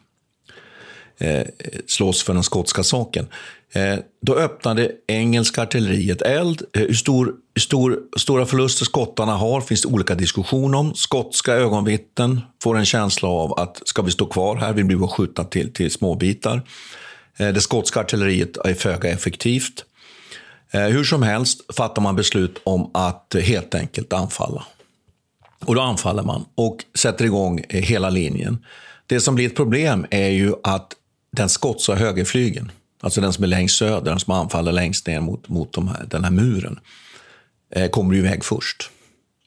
eh, 1.18 1.46
slåss 1.86 2.22
för 2.22 2.34
den 2.34 2.42
skotska 2.42 2.82
saken. 2.82 3.26
Eh, 3.72 3.98
då 4.22 4.34
öppnade 4.34 4.92
engelska 5.06 5.62
artilleriet 5.62 6.22
eld. 6.22 6.62
Eh, 6.72 6.82
hur 6.82 6.94
stor, 6.94 7.34
hur 7.54 7.60
stor, 7.60 7.98
stora 8.16 8.46
förluster 8.46 8.84
skottarna 8.84 9.32
har 9.32 9.60
finns 9.60 9.82
det 9.82 9.88
olika 9.88 10.14
diskussioner 10.14 10.78
om. 10.78 10.94
Skotska 10.94 11.52
ögonvittnen 11.54 12.40
får 12.62 12.78
en 12.78 12.84
känsla 12.84 13.28
av 13.28 13.60
att 13.60 13.88
ska 13.88 14.02
vi 14.02 14.10
stå 14.10 14.26
kvar 14.26 14.56
här, 14.56 14.72
vi 14.72 14.84
blir 14.84 15.06
skjutna 15.06 15.44
till, 15.44 15.72
till 15.72 15.90
småbitar. 15.90 16.62
Eh, 17.36 17.48
det 17.48 17.60
skotska 17.60 18.00
artilleriet 18.00 18.56
är 18.56 18.74
föga 18.74 19.10
effektivt. 19.10 19.84
Hur 20.72 21.04
som 21.04 21.22
helst 21.22 21.74
fattar 21.74 22.02
man 22.02 22.16
beslut 22.16 22.60
om 22.64 22.90
att 22.94 23.36
helt 23.42 23.74
enkelt 23.74 24.12
anfalla. 24.12 24.64
Och 25.64 25.74
då 25.74 25.80
anfaller 25.80 26.22
man 26.22 26.44
och 26.54 26.76
sätter 26.94 27.24
igång 27.24 27.64
hela 27.68 28.10
linjen. 28.10 28.64
Det 29.06 29.20
som 29.20 29.34
blir 29.34 29.46
ett 29.46 29.56
problem 29.56 30.06
är 30.10 30.28
ju 30.28 30.54
att 30.62 30.92
den 31.36 31.48
skotska 31.48 31.94
högerflygeln, 31.94 32.72
alltså 33.00 33.20
den 33.20 33.32
som 33.32 33.44
är 33.44 33.48
längst 33.48 33.76
söder, 33.78 34.00
den 34.10 34.20
som 34.20 34.32
anfaller 34.34 34.72
längst 34.72 35.06
ner 35.06 35.20
mot, 35.20 35.48
mot 35.48 35.72
de 35.72 35.88
här, 35.88 36.04
den 36.10 36.24
här 36.24 36.30
muren, 36.30 36.78
eh, 37.74 37.88
kommer 37.90 38.14
iväg 38.14 38.44
först. 38.44 38.90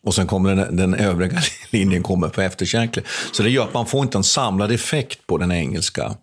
Och 0.04 0.16
sen 0.16 0.28
kommer 0.28 0.56
den, 0.56 0.76
den 0.78 0.94
övriga 0.94 1.42
linjen 1.70 2.04
kommer 2.04 2.28
på 2.30 2.42
efterkärlek. 2.42 2.98
Så 3.32 3.44
det 3.44 3.50
gör 3.50 3.64
att 3.64 3.74
man 3.74 3.86
får 3.86 4.02
inte 4.04 4.18
en 4.18 4.24
samlad 4.24 4.72
effekt 4.72 5.28
på 5.28 5.38
den 5.38 5.52
engelska 5.52 6.16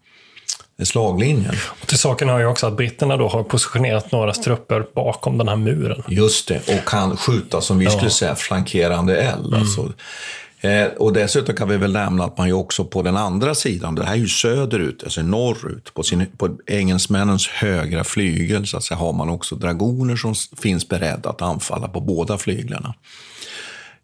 eh, 0.79 0.85
slaglinjen. 0.85 1.55
Och 1.81 1.87
till 1.87 1.99
saken 1.99 2.29
har 2.29 2.38
ju 2.38 2.47
också 2.47 2.66
att 2.66 2.77
britterna 2.77 3.16
då 3.16 3.29
har 3.29 3.43
positionerat 3.43 4.12
några 4.12 4.33
trupper 4.33 4.87
bakom 4.95 5.38
den 5.38 5.49
här 5.49 5.57
muren. 5.57 6.03
Just 6.09 6.49
det, 6.49 6.69
och 6.69 6.85
kan 6.88 7.16
skjuta 7.16 7.61
som 7.61 7.79
vi 7.79 7.85
Ja. 7.85 7.90
skulle 7.90 8.11
säga 8.11 8.35
flankerande 8.35 9.21
eld. 9.23 9.47
Mm. 9.47 9.61
Alltså. 9.61 9.93
Eh, 10.61 10.87
och 10.87 11.12
dessutom 11.12 11.55
kan 11.55 11.68
vi 11.68 11.77
väl 11.77 11.92
nämna 11.92 12.25
att 12.25 12.38
man 12.38 12.46
ju 12.46 12.53
också 12.53 12.85
på 12.85 13.03
den 13.03 13.16
andra 13.16 13.55
sidan, 13.55 13.94
det 13.94 14.05
här 14.05 14.12
är 14.12 14.16
ju 14.16 14.29
söderut, 14.29 15.05
alltså 15.05 15.23
norrut, 15.23 15.94
på, 15.94 16.03
sin, 16.03 16.27
på 16.37 16.59
engelsmännens 16.66 17.49
högra 17.49 18.05
flygel 18.05 18.66
så 18.66 18.77
att 18.77 18.85
säga, 18.85 18.99
har 18.99 19.12
man 19.12 19.29
också 19.29 19.57
dragoner 19.57 20.16
som 20.16 20.35
finns 20.35 20.88
beredda 20.88 21.31
att 21.31 21.42
anfalla 21.42 21.88
på 21.88 22.01
båda 22.01 22.38
flyglarna. 22.38 22.94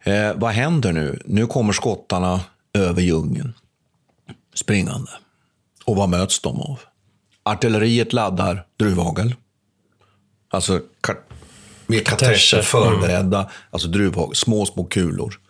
Eh, 0.02 0.32
vad 0.34 0.50
händer 0.50 0.92
nu? 0.92 1.22
Nu 1.24 1.46
kommer 1.46 1.72
skottarna 1.72 2.40
över 2.74 3.02
djungeln 3.02 3.54
springande. 4.54 5.10
Och 5.84 5.96
vad 5.96 6.08
möts 6.08 6.40
de 6.40 6.60
av? 6.60 6.80
Artilleriet 7.42 8.12
laddar 8.12 8.66
druvhagel. 8.76 9.34
Alltså 10.50 10.80
med 11.86 12.06
Kartescher. 12.06 12.62
förberedda, 12.62 13.50
alltså 13.70 13.88
druvhagel, 13.88 14.34
små, 14.34 14.66
små 14.66 14.84
kulor. 14.84 15.40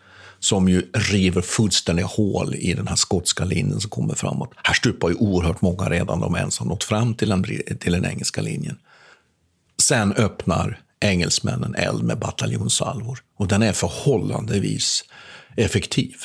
Som 0.46 0.68
ju 0.68 0.90
river 0.94 1.42
fullständiga 1.42 2.06
hål 2.06 2.54
i 2.54 2.74
den 2.74 2.86
här 2.86 2.96
skotska 2.96 3.44
linjen 3.44 3.80
som 3.80 3.90
kommer 3.90 4.14
framåt. 4.14 4.50
Här 4.56 4.74
stupar 4.74 5.08
ju 5.08 5.14
oerhört 5.14 5.60
många 5.60 5.90
redan 5.90 6.20
de 6.20 6.36
ens 6.36 6.58
har 6.58 6.66
nått 6.66 6.84
fram 6.84 7.14
till 7.14 7.28
den, 7.28 7.44
till 7.80 7.92
den 7.92 8.04
engelska 8.04 8.42
linjen. 8.42 8.78
Sen 9.82 10.12
öppnar 10.12 10.80
engelsmännen 11.00 11.74
eld 11.74 12.02
med 12.02 12.18
bataljonsalvor. 12.18 13.18
Och 13.36 13.48
den 13.48 13.62
är 13.62 13.72
förhållandevis 13.72 15.04
effektiv. 15.56 16.16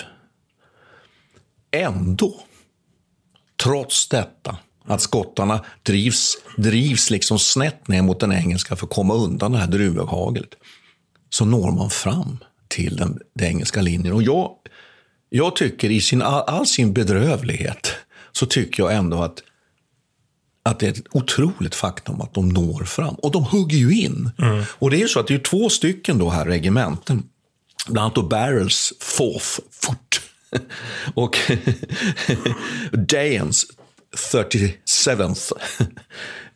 Ändå, 1.72 2.34
trots 3.64 4.10
detta, 4.10 4.58
att 4.86 5.02
skottarna 5.02 5.66
drivs, 5.84 6.38
drivs 6.58 7.10
liksom 7.10 7.40
snett 7.40 7.88
ner 7.88 8.02
mot 8.02 8.20
den 8.20 8.32
engelska 8.32 8.76
för 8.76 8.86
att 8.86 8.94
komma 8.94 9.14
undan 9.14 9.52
det 9.52 9.58
här 9.58 9.68
druvhaglet, 9.68 10.50
så 11.30 11.46
når 11.46 11.72
man 11.72 11.90
fram 11.90 12.38
till 12.72 12.96
den, 12.96 13.20
den 13.36 13.48
engelska 13.48 13.82
linjen. 13.82 14.14
Och 14.14 14.24
jag, 14.24 14.56
jag 15.30 15.56
tycker 15.56 15.92
i 15.92 16.02
sin, 16.02 16.22
all, 16.22 16.44
all 16.48 16.68
sin 16.68 16.94
bedrövlighet 16.94 17.92
så 18.32 18.46
tycker 18.46 18.84
jag 18.84 18.94
ändå 18.94 19.24
att 19.24 19.44
att 20.64 20.80
det 20.80 20.86
är 20.88 20.92
ett 20.92 21.16
otroligt 21.16 21.76
faktum 21.76 22.22
att 22.22 22.34
de 22.34 22.50
når 22.50 22.84
fram. 22.84 23.16
Och 23.16 23.32
de 23.32 23.44
hugger 23.44 23.78
ju 23.78 24.02
in. 24.02 24.32
Och 24.80 24.90
det 24.90 24.98
är 24.98 25.00
ju 25.00 25.08
så 25.08 25.20
att 25.20 25.28
det 25.28 25.34
är 25.34 25.40
två 25.40 25.70
stycken 25.70 26.18
då 26.18 26.30
här 26.30 26.46
regementen. 26.46 27.24
Bland 27.88 28.00
annat 28.00 28.16
då 28.16 28.24
Barrels 28.24 28.94
Fourth 29.00 29.60
Foot 29.72 30.22
och 31.14 31.38
Dayens 33.08 33.66
37th 34.34 35.54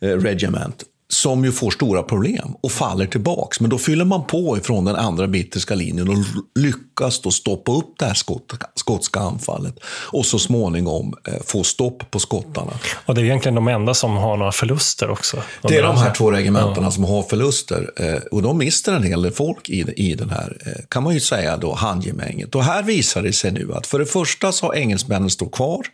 Regiment 0.00 0.84
som 1.08 1.44
ju 1.44 1.52
får 1.52 1.70
stora 1.70 2.02
problem 2.02 2.54
och 2.62 2.72
faller 2.72 3.06
tillbaks. 3.06 3.60
Men 3.60 3.70
då 3.70 3.78
fyller 3.78 4.04
man 4.04 4.24
på 4.26 4.58
ifrån 4.58 4.84
den 4.84 4.96
andra 4.96 5.26
brittiska 5.28 5.74
linjen 5.74 6.08
och 6.08 6.16
lyckas 6.54 7.20
då 7.20 7.30
stoppa 7.30 7.72
upp 7.72 7.94
det 7.98 8.04
här 8.04 8.14
skotska, 8.14 8.66
skotska 8.74 9.20
anfallet 9.20 9.74
och 9.86 10.26
så 10.26 10.38
småningom 10.38 11.14
eh, 11.28 11.34
få 11.46 11.64
stopp 11.64 12.10
på 12.10 12.18
skottarna. 12.18 12.72
Och 13.06 13.14
det 13.14 13.20
är 13.20 13.24
egentligen 13.24 13.54
de 13.54 13.68
enda 13.68 13.94
som 13.94 14.16
har 14.16 14.36
några 14.36 14.52
förluster 14.52 15.10
också. 15.10 15.42
Det 15.62 15.76
är 15.76 15.82
de 15.82 15.96
här 15.96 16.14
två 16.14 16.30
regementena 16.30 16.86
Ja. 16.86 16.90
som 16.90 17.04
har 17.04 17.22
förluster. 17.22 17.90
Eh, 17.96 18.14
och 18.30 18.42
de 18.42 18.58
mister 18.58 18.92
en 18.92 19.02
hel 19.02 19.22
del 19.22 19.32
folk 19.32 19.68
i, 19.68 19.80
i 19.96 20.14
den 20.14 20.30
här, 20.30 20.56
eh, 20.66 20.84
kan 20.88 21.02
man 21.02 21.14
ju 21.14 21.20
säga, 21.20 21.56
då, 21.56 21.74
handgemänget. 21.74 22.54
Och 22.54 22.64
här 22.64 22.82
visar 22.82 23.22
det 23.22 23.32
sig 23.32 23.52
nu 23.52 23.74
att 23.74 23.86
för 23.86 23.98
det 23.98 24.06
första 24.06 24.52
så 24.52 24.66
har 24.66 24.74
engelsmännen 24.74 25.30
stått 25.30 25.52
kvar. 25.52 25.86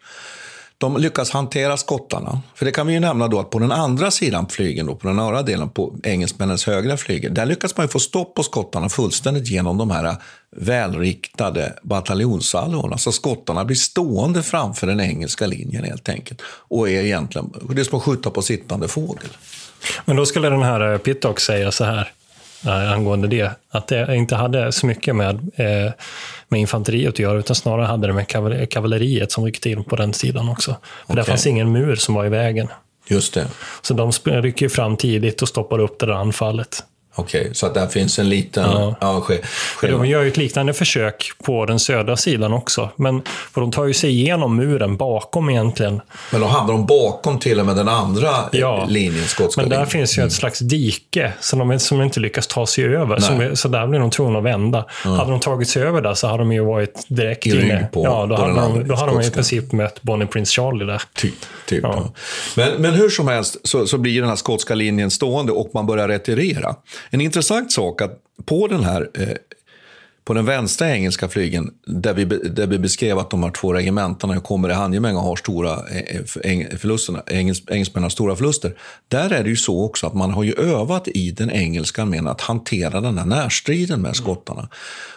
De 0.83 0.97
lyckas 0.97 1.31
hantera 1.31 1.77
skottarna. 1.77 2.41
För 2.55 2.65
det 2.65 2.73
kan 2.73 2.87
vi 2.87 2.93
ju 2.93 3.01
nämna 3.01 3.29
då 3.29 3.41
att 3.41 3.51
på 3.51 3.59
den 3.59 3.73
andra 3.73 4.11
sidan 4.11 4.49
flygen, 4.49 4.87
då, 4.87 4.95
på 4.95 5.07
den 5.07 5.17
norra 5.17 5.43
delen, 5.43 5.71
på 5.71 5.95
engelsmännens 6.03 6.67
högra 6.67 6.97
flygel, 6.97 7.35
där 7.35 7.47
lyckas 7.47 7.77
man 7.77 7.87
ju 7.87 7.89
få 7.89 7.99
stopp 7.99 8.35
på 8.35 8.43
skottarna 8.43 8.89
fullständigt 8.89 9.49
genom 9.49 9.79
de 9.79 9.91
här 9.91 10.17
välriktade 10.57 11.79
bataljonssalvorna. 11.83 12.99
Så 12.99 13.13
skottarna 13.13 13.65
blir 13.65 13.77
stående 13.77 14.43
framför 14.43 14.87
den 14.87 15.01
engelska 15.01 15.47
linjen 15.47 15.85
helt 15.85 16.09
enkelt. 16.09 16.43
Och 16.45 16.89
är 16.89 17.05
egentligen, 17.05 17.53
det 17.75 17.81
är 17.81 17.85
som 17.85 17.99
att 17.99 18.05
skjuta 18.05 18.31
på 18.31 18.43
sittande 18.43 18.89
fågel. 18.89 19.31
Men 20.05 20.17
då 20.17 20.27
skulle 20.27 20.51
den 20.51 20.63
här 20.63 20.99
Pittock 20.99 21.41
säga 21.41 21.73
så 21.73 21.85
här 21.85 22.13
angående 22.71 23.29
det, 23.29 23.51
att 23.71 23.87
det 23.89 24.15
inte 24.17 24.37
hade 24.37 24.73
så 24.73 24.87
mycket 24.87 25.17
med, 25.17 25.35
eh, 25.55 25.93
med 26.49 26.61
infanteriet 26.61 27.09
att 27.09 27.19
göra, 27.19 27.39
utan 27.39 27.57
snarare 27.57 27.87
hade 27.87 28.07
det 28.07 28.13
med 28.13 28.27
kaval- 28.27 28.67
kavalleriet 28.67 29.33
som 29.33 29.45
ryckte 29.45 29.71
in 29.71 29.85
på 29.85 29.97
den 29.97 30.13
sidan 30.15 30.49
också. 30.49 30.77
För 31.07 31.15
där 31.15 31.23
Okej. 31.23 31.31
fanns 31.31 31.47
ingen 31.47 31.73
mur 31.73 31.97
som 31.97 32.15
var 32.15 32.25
i 32.25 32.29
vägen. 32.29 32.69
Just 33.09 33.35
det. 33.35 33.47
Så 33.83 33.95
de 33.95 34.13
rycker 34.25 34.69
fram 34.69 34.97
tidigt 34.97 35.43
och 35.43 35.49
stoppar 35.49 35.79
upp 35.79 35.99
det 35.99 36.07
där 36.07 36.13
anfallet. 36.13 36.85
Okej, 37.15 37.51
så 37.55 37.67
att 37.67 37.75
där 37.75 37.87
finns 37.87 38.19
en 38.19 38.29
liten... 38.29 38.71
Ja. 38.71 38.97
Ja, 39.01 39.27
de 39.89 40.07
gör 40.07 40.23
ju 40.23 40.29
ett 40.29 40.37
liknande 40.37 40.73
försök 40.73 41.31
på 41.45 41.67
den 41.67 41.79
södra 41.79 42.17
sidan 42.17 42.53
också. 42.53 42.89
Men 42.97 43.23
för 43.55 43.61
de 43.61 43.71
tar 43.71 43.85
ju 43.85 43.93
sig 43.95 44.11
igenom 44.11 44.57
muren 44.57 44.97
bakom 44.97 45.51
egentligen. 45.51 46.01
Men 46.33 46.41
då 46.41 46.47
hamnar 46.47 46.73
de 46.73 46.87
bakom 46.87 47.39
till 47.39 47.61
och 47.61 47.67
med 47.67 47.77
den 47.77 47.89
andra 47.89 48.29
Ja. 48.29 48.49
ja. 48.53 48.87
linjen, 48.89 49.25
skotska 49.25 49.61
Men 49.61 49.69
där 49.71 49.77
linjen. 49.77 49.91
finns 49.91 50.19
ju 50.19 50.23
ett 50.23 50.33
slags 50.33 50.59
dike 50.59 51.33
som 51.41 51.59
de, 51.69 51.79
som 51.79 52.03
inte 52.03 52.21
lyckas 52.21 52.47
ta 52.47 52.67
sig 52.67 52.85
över. 52.85 53.19
Som, 53.19 53.57
så 53.57 53.69
där 53.69 53.87
blir 53.87 54.01
de 54.01 54.11
tvungna 54.11 54.39
att 54.39 54.45
vända. 54.45 54.85
Hade 55.05 55.31
de 55.31 55.41
tagit 55.41 55.69
sig 55.69 55.83
över 55.83 56.01
där 56.01 56.15
så 56.15 56.27
hade 56.27 56.39
de 56.39 56.53
ju 56.53 56.65
varit 56.65 57.05
direkt 57.09 57.47
I 57.47 57.51
inne. 57.51 57.89
på- 57.93 58.05
ja, 58.05 58.27
då 58.27 58.37
på 58.37 58.43
hade, 58.43 58.55
de, 58.61 58.89
då 58.89 58.95
hade 58.95 59.13
de 59.13 59.21
i 59.21 59.31
princip 59.31 59.73
mött 59.73 60.03
Bonnie 60.03 60.27
Prince 60.27 60.53
Charlie 60.53 60.85
där. 60.85 61.03
Typ. 61.15 61.35
typ 61.67 61.81
ja. 61.83 62.13
men, 62.57 62.73
men 62.83 62.95
hur 62.95 63.09
som 63.11 63.29
helst 63.29 63.57
så, 63.65 63.87
så 63.87 63.99
blir 63.99 64.21
den 64.21 64.29
här 64.29 64.37
skotska 64.37 64.75
linjen 64.75 65.11
stående 65.11 65.53
och 65.53 65.71
man 65.75 65.87
börjar 65.87 66.09
retirera. 66.09 66.75
En 67.11 67.21
intressant 67.21 67.73
sak 67.73 68.03
att 68.03 68.19
på 68.45 68.67
den 68.69 68.85
här 68.85 69.11
eh, 69.15 69.37
på 70.25 70.35
den 70.35 70.45
vänstra 70.45 70.91
engelska 70.91 71.29
flygen, 71.29 71.71
där 71.87 72.15
vi, 72.15 72.25
där 72.25 72.67
vi 72.67 72.79
beskrev 72.79 73.19
att 73.19 73.31
de 73.31 73.43
här 73.43 73.51
två 73.51 73.73
regementena 73.73 74.41
kommer 74.41 74.69
i 74.69 74.73
handgemäng 74.73 75.17
och 75.17 75.23
har 75.23 75.37
stora 75.37 75.73
eh, 75.73 76.25
förlusterna, 76.79 77.23
engels, 77.27 77.63
engelsmännen 77.69 78.03
har 78.03 78.11
stora 78.11 78.37
förluster. 78.37 78.79
Där 79.09 79.31
är 79.31 79.43
det 79.43 79.51
ju 79.51 79.57
så 79.57 79.85
också 79.85 80.07
att 80.07 80.15
man 80.15 80.31
har 80.31 80.43
ju 80.43 80.53
övat 80.53 81.09
i 81.09 81.31
den 81.31 81.51
engelska 81.51 82.03
armén 82.03 82.27
att 82.27 82.41
hantera 82.41 83.01
den 83.01 83.19
här 83.19 83.27
närstriden 83.27 84.01
med 84.01 84.17
skottarna. 84.17 84.69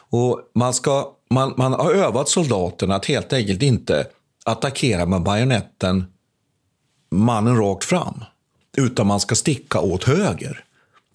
Och 0.09 0.39
man, 0.55 0.73
ska, 0.73 1.11
man, 1.29 1.53
man 1.57 1.73
har 1.73 1.93
övat 1.93 2.29
soldaterna 2.29 2.95
att 2.95 3.05
helt 3.05 3.33
enkelt 3.33 3.61
inte 3.61 4.07
attackera 4.45 5.05
med 5.05 5.21
bajonetten 5.21 6.05
mannen 7.11 7.57
rakt 7.57 7.83
fram. 7.83 8.23
Utan 8.77 9.07
man 9.07 9.19
ska 9.19 9.35
sticka 9.35 9.79
åt 9.79 10.03
höger. 10.03 10.63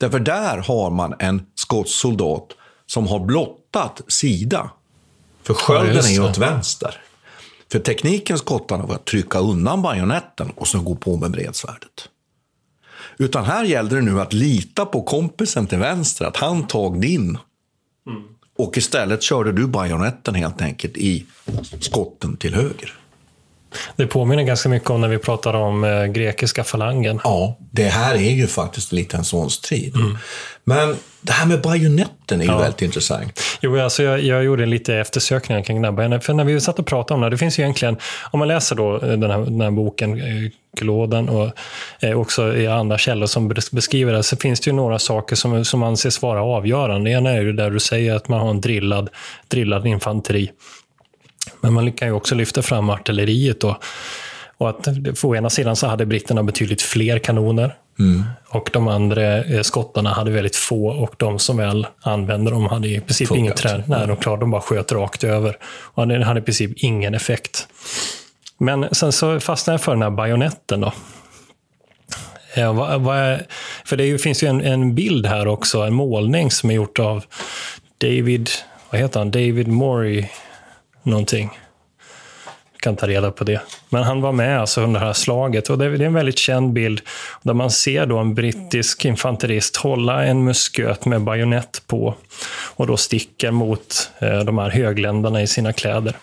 Därför 0.01 0.21
där 0.21 0.59
har 0.59 0.91
man 0.91 1.15
en 1.19 1.47
skotsk 1.55 1.95
soldat 1.95 2.49
som 2.87 3.07
har 3.07 3.21
blottat 3.21 4.01
sida. 4.09 4.71
För 5.43 5.55
skölden 5.55 5.95
just 5.95 6.09
är 6.09 6.13
ju 6.13 6.21
åt 6.21 6.39
vänster. 6.39 7.03
För 7.73 7.79
tekniken 7.79 8.39
skottarna 8.39 8.87
var 8.87 8.95
att 8.95 9.05
trycka 9.05 9.39
undan 9.39 9.83
bajonetten 9.83 10.51
och 10.51 10.69
så 10.69 10.81
gå 10.81 10.95
på 10.95 11.17
med 11.17 11.31
bredsvärdet. 11.31 12.09
Utan 13.19 13.45
här 13.45 13.65
gällde 13.65 13.97
det 13.97 14.03
nu 14.03 14.21
att 14.21 14.33
lita 14.33 14.87
på 14.87 15.03
kompisen 15.03 15.67
till 15.67 15.79
vänster, 15.79 16.25
att 16.25 16.37
han 16.37 16.67
tog 16.67 17.01
din. 17.01 17.39
Och 18.59 18.77
istället 18.77 19.23
körde 19.23 19.53
du 19.53 19.67
bajonetten 19.67 20.35
helt 20.35 20.63
enkelt 20.63 20.97
i 20.97 21.27
skotten 21.81 22.37
till 22.37 22.55
höger. 22.55 23.00
Det 23.97 24.07
påminner 24.07 24.43
ganska 24.43 24.69
mycket 24.69 24.91
om 24.91 25.01
när 25.01 25.09
vi 25.09 25.19
pratar 25.19 25.55
om 25.55 25.85
eh, 25.85 26.05
grekiska 26.07 26.65
falangen. 26.65 27.21
Ja, 27.25 27.59
det 27.73 27.85
här 27.89 28.15
är 28.15 28.31
ju 28.31 28.47
faktiskt 28.47 28.93
lite 28.93 29.17
en 29.17 29.25
sån 29.25 29.51
strid. 29.51 29.95
Men 30.65 30.97
det 31.21 31.33
här 31.33 31.47
med 31.47 31.61
bajonetten 31.61 32.41
är 32.41 32.45
ju 32.45 32.51
Ja. 32.51 32.59
väldigt 32.59 32.83
intressant. 32.83 33.41
Jo, 33.61 33.81
alltså 33.81 34.03
jag, 34.03 34.21
jag 34.21 34.45
gjorde 34.45 34.67
lite 34.67 34.95
eftersökningar 34.95 35.63
kring 35.63 35.83
den. 35.83 36.21
För 36.21 36.33
när 36.35 36.45
vi 36.45 36.61
satt 36.61 36.79
och 36.79 36.87
pratade 36.87 37.15
om 37.15 37.21
det, 37.21 37.31
det 37.31 37.39
finns 37.39 37.59
ju 37.59 37.63
egentligen, 37.63 37.97
om 38.31 38.39
man 38.39 38.49
läser 38.49 38.77
då 38.77 38.95
eh, 38.95 39.01
den 39.01 39.31
här, 39.31 39.39
den 39.39 39.61
här 39.61 39.71
boken, 39.71 40.21
eh, 40.21 40.51
Kulåden, 40.79 41.29
och 41.29 41.51
eh, 42.01 42.21
också 42.21 42.57
i 42.57 42.67
andra 42.67 42.99
källor 42.99 43.27
som 43.27 43.53
bes- 43.53 43.75
beskriver 43.75 44.13
det, 44.13 44.23
så 44.23 44.37
finns 44.37 44.61
det 44.61 44.71
ju 44.71 44.77
några 44.77 44.99
saker 44.99 45.37
som, 45.37 45.65
som 45.65 45.83
anses 45.83 46.23
vara 46.23 46.43
avgörande. 46.43 47.11
Det 47.11 47.15
ena 47.17 47.31
är 47.31 47.41
ju 47.43 47.53
där 47.53 47.71
du 47.71 47.81
säger 47.81 48.15
att 48.15 48.29
man 48.29 48.41
har 48.41 48.51
en 48.51 48.61
drillad, 48.61 49.09
drillad 49.49 49.87
infanteri. 49.87 50.51
Men 51.61 51.73
man 51.73 51.93
kan 51.93 52.09
ju 52.09 52.15
också 52.15 52.35
lyfta 52.35 52.63
fram 52.63 52.91
artilleriet 52.91 53.61
då. 53.61 53.79
Och 54.59 54.69
att 54.71 54.89
för 55.15 55.29
å 55.29 55.37
ena 55.37 55.51
sidan 55.51 55.77
så 55.77 55.87
hade 55.87 56.07
britterna 56.07 56.43
betydligt 56.43 56.83
fler 56.83 57.19
kanoner. 57.19 57.75
Och 58.49 58.71
de 58.73 58.89
andra 58.89 59.45
eh, 59.45 59.63
skottarna 59.63 60.11
hade 60.13 60.31
väldigt 60.31 60.57
få 60.57 60.87
och 60.87 61.15
de 61.17 61.39
som 61.39 61.57
väl 61.57 61.87
använde 62.03 62.51
dem 62.51 62.67
hade 62.67 62.89
i 62.89 63.01
princip 63.01 63.29
Funkat. 63.29 63.41
inget 63.41 63.57
trä. 63.57 63.85
Nej, 63.87 64.07
de 64.07 64.17
klarade 64.17 64.43
de 64.43 64.51
bara 64.51 64.61
sköt 64.61 64.93
rakt 64.93 65.25
över. 65.25 65.57
Och 65.65 66.09
det 66.09 66.25
hade 66.25 66.41
i 66.41 66.43
princip 66.43 66.71
ingen 66.77 67.15
effekt. 67.15 67.69
Men 68.59 68.95
sen 68.95 69.13
så 69.13 69.41
fastnade 69.41 69.75
jag 69.75 69.81
för 69.81 69.93
den 69.93 70.03
här 70.03 70.11
bajonetten 70.11 70.81
då. 70.81 70.93
Eh, 72.55 72.75
vad, 72.75 73.01
vad 73.01 73.17
är, 73.17 73.47
för 73.85 73.97
det 73.97 74.19
finns 74.19 74.43
ju 74.43 74.49
en, 74.49 74.61
en 74.61 74.95
bild 74.95 75.27
här 75.27 75.49
också, 75.49 75.81
en 75.81 75.95
målning 75.95 76.51
som 76.51 76.71
är 76.71 76.75
gjort 76.75 76.99
av 76.99 77.25
David, 77.99 78.51
vad 78.91 79.01
heter 79.01 79.21
han, 79.21 79.31
David 79.31 79.69
Morey 79.69 80.27
någonting. 81.03 81.51
Kan 82.81 82.97
ta 82.97 83.07
reda 83.07 83.31
på 83.31 83.45
det. 83.45 83.61
Men 83.89 84.03
han 84.03 84.21
var 84.21 84.33
med 84.33 84.61
alltså 84.61 84.81
under 84.81 85.01
det 85.01 85.07
här 85.07 85.13
slaget 85.13 85.71
och 85.71 85.79
det 85.79 85.85
är 85.85 86.01
en 86.01 86.15
väldigt 86.15 86.39
känd 86.39 86.73
bild 86.73 87.01
där 87.43 87.55
man 87.55 87.71
ser 87.71 88.07
då 88.07 88.19
en 88.19 88.35
brittisk 88.35 89.05
infanterist 89.05 89.77
hålla 89.77 90.25
en 90.25 90.45
musköt 90.45 91.05
med 91.05 91.23
bajonett 91.23 91.83
på 91.87 92.15
och 92.77 92.87
då 92.87 92.97
sticker 92.97 93.51
mot 93.51 94.11
eh, 94.19 94.39
de 94.39 94.59
här 94.59 94.71
högländerna 94.71 95.43
i 95.43 95.47
sina 95.47 95.73
kläder. 95.73 96.15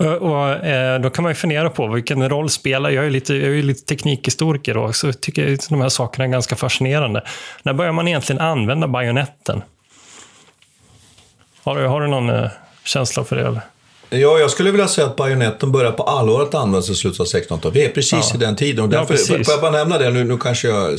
Eh, 0.00 0.12
och, 0.12 0.66
eh, 0.66 1.00
då 1.00 1.10
kan 1.10 1.22
man 1.22 1.30
ju 1.30 1.34
fundera 1.34 1.70
på 1.70 1.86
vilken 1.86 2.28
roll 2.28 2.50
spelar, 2.50 2.90
jag 2.90 3.06
är, 3.06 3.10
lite, 3.10 3.34
jag 3.34 3.44
är 3.44 3.54
ju 3.54 3.62
lite 3.62 3.84
teknikhistoriker 3.84 4.76
och 4.76 4.96
så 4.96 5.06
jag 5.06 5.20
tycker 5.20 5.70
de 5.70 5.80
här 5.80 5.88
sakerna 5.88 6.24
är 6.24 6.28
ganska 6.28 6.56
fascinerande. 6.56 7.22
När 7.62 7.72
börjar 7.72 7.92
man 7.92 8.08
egentligen 8.08 8.40
använda 8.40 8.88
bajonetten? 8.88 9.62
Har 11.62 11.76
du, 11.80 11.86
har 11.86 12.00
du 12.00 12.06
någon 12.06 12.30
eh, 12.30 12.50
känsla 12.84 13.24
för 13.24 13.36
det? 13.36 13.42
Eller? 13.46 13.60
Ja, 14.12 14.38
jag 14.38 14.50
skulle 14.50 14.70
vilja 14.70 14.88
säga 14.88 15.06
att 15.06 15.16
bajonetten 15.16 15.72
börjar 15.72 15.92
på 15.92 16.02
allvar 16.02 16.42
att 16.42 16.54
användas 16.54 16.90
i 16.90 16.94
slutet 16.94 17.20
av 17.20 17.26
1600-talet. 17.26 17.76
Vi 17.76 17.84
är 17.84 17.88
precis 17.88 18.12
Ja. 18.30 18.34
i 18.34 18.38
den 18.38 18.56
tiden. 18.56 18.84
Och 18.84 18.94
Ja, 18.94 18.98
därför, 18.98 19.14
precis. 19.14 19.46
får 19.46 19.52
jag 19.54 19.60
bara 19.60 19.70
nämna 19.70 19.98
det? 19.98 20.10
Nu, 20.10 20.24
nu 20.24 20.36
kanske 20.38 20.68
jag 20.68 20.98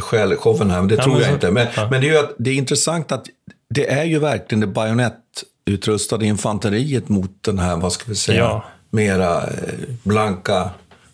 stjäl 0.00 0.36
showen 0.36 0.70
här, 0.70 0.78
men 0.78 0.88
det 0.88 0.94
Ja, 0.94 1.02
tror 1.02 1.12
men 1.12 1.20
jag 1.22 1.28
så- 1.28 1.34
inte. 1.34 1.50
Men, 1.50 1.66
ja. 1.76 1.88
men 1.90 2.00
det 2.00 2.08
är 2.08 2.18
att, 2.18 2.34
det 2.38 2.50
är 2.50 2.54
intressant 2.54 3.12
att 3.12 3.24
det 3.74 3.90
är 3.90 4.04
ju 4.04 4.18
verkligen 4.18 4.60
det 4.60 4.66
bajonettutrustade 4.66 6.26
infanteriet 6.26 7.08
mot 7.08 7.30
den 7.40 7.58
här, 7.58 7.76
vad 7.76 7.92
ska 7.92 8.04
vi 8.06 8.14
säga, 8.14 8.38
Ja. 8.38 8.64
mera 8.90 9.36
eh, 9.42 9.48
blanka 10.02 10.70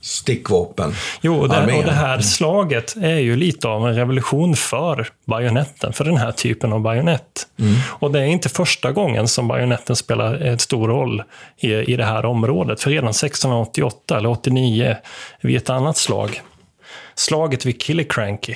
stickvapen. 0.07 0.95
Jo, 1.21 1.41
och 1.41 1.49
det, 1.49 1.79
och 1.79 1.85
det 1.85 1.93
här 1.93 2.21
slaget 2.21 2.97
är 2.97 3.19
ju 3.19 3.37
lite 3.37 3.69
av 3.69 3.89
en 3.89 3.95
revolution 3.95 4.57
för 4.57 5.09
bajonetten, 5.25 5.93
för 5.93 6.05
den 6.05 6.17
här 6.17 6.33
typen 6.33 6.73
av 6.73 6.81
bajonett. 6.81 7.47
Och 7.89 8.13
det 8.13 8.21
är 8.21 8.25
inte 8.25 8.49
första 8.49 8.93
gången 8.93 9.29
som 9.29 9.49
bajonetten 9.49 9.97
spelar 9.97 10.35
en 10.35 10.59
stor 10.59 10.89
roll 10.89 11.23
i, 11.59 11.73
i 11.73 11.97
det 11.97 12.05
här 12.05 12.25
området. 12.25 12.83
För 12.83 12.91
redan 12.91 13.11
1688 13.11 14.19
eller 14.19 14.29
89 14.29 14.97
vid 15.41 15.57
ett 15.57 15.71
annat 15.71 15.97
slag, 15.97 16.43
slaget 17.15 17.67
vid 17.67 17.83
Killiecranky. 17.83 18.55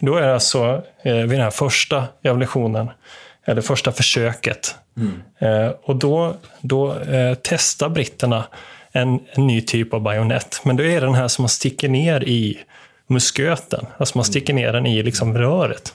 Då 0.00 0.16
är 0.16 0.26
det 0.26 0.34
alltså 0.34 0.82
eh, 1.02 1.14
vid 1.14 1.30
den 1.30 1.40
här 1.40 1.50
första 1.50 2.04
revolutionen, 2.22 2.90
eller 3.44 3.62
första 3.62 3.92
försöket. 3.92 4.74
Eh, 5.38 5.68
och 5.82 5.96
då, 5.96 6.34
då 6.60 6.98
eh, 6.98 7.38
testar 7.42 7.88
britterna 7.88 8.44
en, 8.92 9.20
en 9.32 9.46
ny 9.46 9.62
typ 9.62 9.94
av 9.94 10.00
bajonett. 10.00 10.60
Men 10.64 10.76
då 10.76 10.82
är 10.82 11.00
det 11.00 11.06
den 11.06 11.14
här 11.14 11.28
som 11.28 11.42
man 11.42 11.48
sticker 11.48 11.88
ner 11.88 12.24
i 12.24 12.58
musköten. 13.06 13.86
Alltså 13.98 14.18
man 14.18 14.24
sticker 14.24 14.54
ner 14.54 14.72
den 14.72 14.86
i 14.86 15.02
liksom 15.02 15.38
röret. 15.38 15.94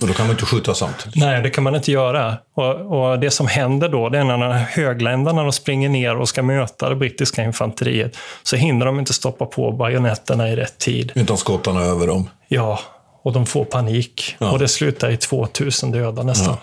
Och 0.00 0.06
då 0.06 0.14
kan 0.14 0.26
man 0.26 0.34
inte 0.34 0.46
skjuta 0.46 0.74
samtidigt. 0.74 1.16
Nej, 1.16 1.42
det 1.42 1.50
kan 1.50 1.64
man 1.64 1.74
inte 1.74 1.92
göra. 1.92 2.36
Och, 2.54 2.74
och 2.74 3.18
Det 3.18 3.30
som 3.30 3.46
händer 3.46 3.88
då, 3.88 4.08
det 4.08 4.18
är 4.18 4.24
när 4.24 4.52
högländarna 4.52 5.42
de 5.42 5.52
springer 5.52 5.88
ner 5.88 6.16
och 6.16 6.28
ska 6.28 6.42
möta 6.42 6.88
det 6.88 6.96
brittiska 6.96 7.44
infanteriet, 7.44 8.16
så 8.42 8.56
hinner 8.56 8.86
de 8.86 8.98
inte 8.98 9.12
stoppa 9.12 9.46
på 9.46 9.72
bajonetterna 9.72 10.48
i 10.48 10.56
rätt 10.56 10.78
tid. 10.78 11.12
Utan 11.14 11.36
skottarna 11.36 11.80
över 11.80 12.06
dem. 12.06 12.30
Ja, 12.48 12.80
och 13.22 13.32
de 13.32 13.46
får 13.46 13.64
panik. 13.64 14.36
Ja. 14.38 14.50
Och 14.50 14.58
det 14.58 14.68
slutar 14.68 15.10
i 15.10 15.16
2000 15.16 15.92
döda 15.92 16.22
nästan. 16.22 16.56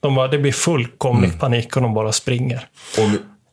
De 0.00 0.14
bara, 0.14 0.28
det 0.28 0.38
blir 0.38 0.52
fullkomlig 0.52 1.40
panik 1.40 1.76
och 1.76 1.82
de 1.82 1.94
bara 1.94 2.12
springer. 2.12 2.66
Och, 2.98 3.04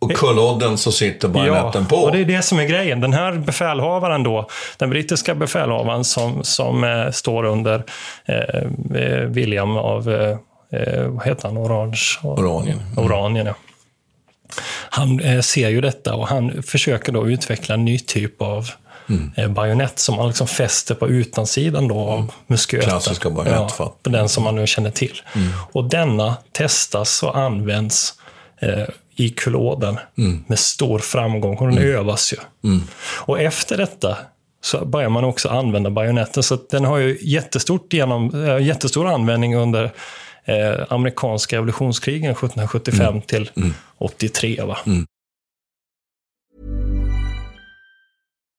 och 0.05 0.17
kullodden 0.17 0.77
så 0.77 0.91
sitter 0.91 1.27
bajonetten 1.27 1.85
på. 1.85 1.95
och 1.95 2.11
det 2.11 2.19
är 2.19 2.25
det 2.25 2.41
som 2.41 2.59
är 2.59 2.65
grejen. 2.65 3.01
Den 3.01 3.13
här 3.13 3.33
befälhavaren 3.33 4.23
då, 4.23 4.49
den 4.77 4.89
brittiska 4.89 5.35
befälhavaren 5.35 6.03
som, 6.03 6.43
som 6.43 6.83
eh, 6.83 7.11
står 7.11 7.43
under 7.43 7.83
eh, 8.25 8.37
eh, 9.01 9.19
William 9.19 9.77
av, 9.77 10.09
eh, 10.09 10.37
eh, 10.81 11.03
vad 11.07 11.25
heter 11.25 11.47
han, 11.47 11.57
Orange? 11.57 11.99
Oranien. 12.23 12.79
Oranien, 12.97 13.45
ja. 13.45 13.53
Han 14.89 15.19
eh, 15.19 15.41
ser 15.41 15.69
ju 15.69 15.81
detta 15.81 16.15
och 16.15 16.27
han 16.27 16.63
försöker 16.63 17.11
då 17.11 17.29
utveckla 17.29 17.75
en 17.75 17.85
ny 17.85 17.99
typ 17.99 18.41
av 18.41 18.69
Mm. 19.09 19.53
bajonett 19.53 19.99
som 19.99 20.15
man 20.15 20.27
liksom 20.27 20.47
fäster 20.47 20.95
på 20.95 21.07
utansidan 21.07 21.87
då 21.87 21.99
av 21.99 22.31
musköten. 22.47 22.89
Klassiska 22.89 23.29
bajonettfatt. 23.29 23.97
Ja, 24.03 24.11
den 24.11 24.29
som 24.29 24.43
man 24.43 24.55
nu 24.55 24.67
känner 24.67 24.89
till. 24.91 25.21
Mm. 25.35 25.47
Och 25.71 25.83
denna 25.89 26.37
testas 26.51 27.23
och 27.23 27.37
används 27.37 28.13
i 29.15 29.29
kuloden 29.29 29.99
med 30.47 30.59
stor 30.59 30.99
framgång. 30.99 31.57
Och 31.57 31.67
den 31.67 31.77
övas 31.77 32.33
ju. 32.33 32.69
Mm. 32.69 32.83
Och 33.21 33.41
efter 33.41 33.77
detta 33.77 34.17
så 34.61 34.85
börjar 34.85 35.09
man 35.09 35.23
också 35.23 35.49
använda 35.49 35.89
bajonetten. 35.89 36.43
Så 36.43 36.57
den 36.69 36.85
har 36.85 36.97
ju 36.97 37.17
jättestort 37.21 37.93
genom, 37.93 38.45
eh, 38.45 38.59
jättestor 38.59 39.07
användning 39.07 39.55
under 39.55 39.91
eh, 40.45 40.85
amerikanska 40.89 41.55
revolutionskrigen 41.55 42.31
1775 42.31 43.21
till 43.21 43.51
83. 43.97 44.61
Va? 44.61 44.77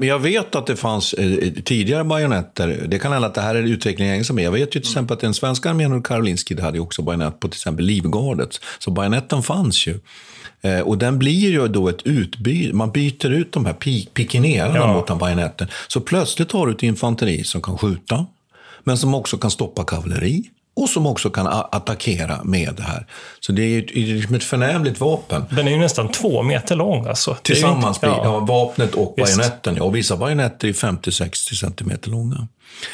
Men 0.00 0.08
jag 0.08 0.18
vet 0.18 0.54
att 0.54 0.66
det 0.66 0.76
fanns 0.76 1.12
eh, 1.14 1.52
tidigare 1.64 2.04
bajonetter. 2.04 2.84
Det 2.88 2.98
kan 2.98 3.12
hända 3.12 3.28
att 3.28 3.34
det 3.34 3.40
här 3.40 3.54
är 3.54 3.62
utvecklingen 3.62 4.14
ensam. 4.18 4.38
Jag 4.38 4.52
vet 4.52 4.60
ju 4.76 4.80
till 4.80 4.90
exempel 4.90 5.14
att 5.14 5.20
den 5.20 5.34
svenska 5.34 5.70
armén 5.70 5.92
och 5.92 6.06
Karolinski 6.06 6.60
hade 6.60 6.80
också 6.80 7.02
bajonett 7.02 7.40
på 7.40 7.48
till 7.48 7.56
exempel 7.58 7.84
Livgardet. 7.86 8.60
Så 8.78 8.90
bajonetten 8.90 9.42
fanns 9.42 9.86
ju. 9.86 9.98
Eh, 10.62 10.80
och 10.80 10.98
den 10.98 11.18
blir 11.18 11.50
ju 11.50 11.68
då 11.68 11.88
ett 11.88 12.02
utbyte. 12.02 12.74
Man 12.76 12.90
byter 12.92 13.26
ut 13.30 13.52
de 13.52 13.66
här 13.66 13.72
pik 13.72 14.14
pikinerarna 14.14 14.76
Ja. 14.76 14.92
mot 14.92 15.06
den 15.06 15.18
bajonetten. 15.18 15.68
Så 15.88 16.00
plötsligt 16.00 16.52
har 16.52 16.66
du 16.66 16.72
ett 16.72 16.82
infanteri 16.82 17.44
som 17.44 17.62
kan 17.62 17.78
skjuta, 17.78 18.26
men 18.84 18.98
som 18.98 19.14
också 19.14 19.38
kan 19.38 19.50
stoppa 19.50 19.84
kavalleri. 19.84 20.44
Och 20.80 20.88
som 20.88 21.06
också 21.06 21.30
kan 21.30 21.46
attackera 21.46 22.40
med 22.44 22.74
det 22.76 22.82
här. 22.82 23.06
Så 23.40 23.52
det 23.52 23.62
är 23.62 23.66
ju 23.98 24.14
liksom 24.14 24.34
ett 24.34 24.44
förnämligt 24.44 25.00
vapen. 25.00 25.44
Den 25.50 25.66
är 25.68 25.72
ju 25.72 25.78
nästan 25.78 26.08
två 26.08 26.42
meter 26.42 26.76
lång 26.76 27.06
alltså. 27.06 27.36
Tillsammans 27.42 27.96
inte- 27.96 28.06
blir 28.06 28.16
ja. 28.24 28.38
vapnet 28.38 28.94
och 28.94 29.14
Visst. 29.16 29.36
bajonetten. 29.36 29.76
Ja, 29.76 29.82
och 29.82 29.96
vissa 29.96 30.16
bajonetter 30.16 30.68
är 30.68 30.72
50-60 30.72 31.54
centimeter 31.54 32.10
långa. 32.10 32.48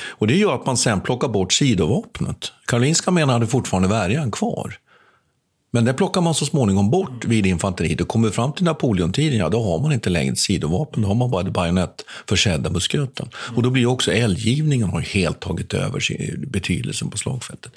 Och 0.08 0.26
det 0.26 0.34
gör 0.36 0.54
att 0.54 0.66
man 0.66 0.76
sen 0.76 1.00
plockar 1.00 1.28
bort 1.28 1.52
sidovapnet. 1.52 2.52
Karolinska 2.66 3.10
armén 3.10 3.28
hade 3.28 3.46
fortfarande 3.46 3.88
värjan 3.88 4.30
kvar. 4.30 4.74
Men 5.76 5.84
det 5.84 5.94
plockar 5.94 6.20
man 6.20 6.34
så 6.34 6.46
småningom 6.46 6.90
bort 6.90 7.24
vid 7.24 7.46
infanteriet. 7.46 8.00
Och 8.00 8.08
kommer 8.08 8.30
fram 8.30 8.52
till 8.52 8.64
Napoleontiden, 8.64 9.38
ja 9.38 9.48
då 9.48 9.62
har 9.64 9.78
man 9.78 9.92
inte 9.92 10.10
längre 10.10 10.36
sidovapen. 10.36 11.02
Då 11.02 11.08
har 11.08 11.14
man 11.14 11.30
bara 11.30 11.42
det 11.42 11.50
bajonettförsedda 11.50 12.70
musköten. 12.70 13.28
Och 13.56 13.62
då 13.62 13.70
blir 13.70 13.86
också 13.86 14.12
eldgivningen 14.12 14.88
har 14.88 15.00
helt 15.00 15.40
tagit 15.40 15.74
över 15.74 16.00
betydelsen 16.46 17.10
på 17.10 17.18
slagfältet. 17.18 17.72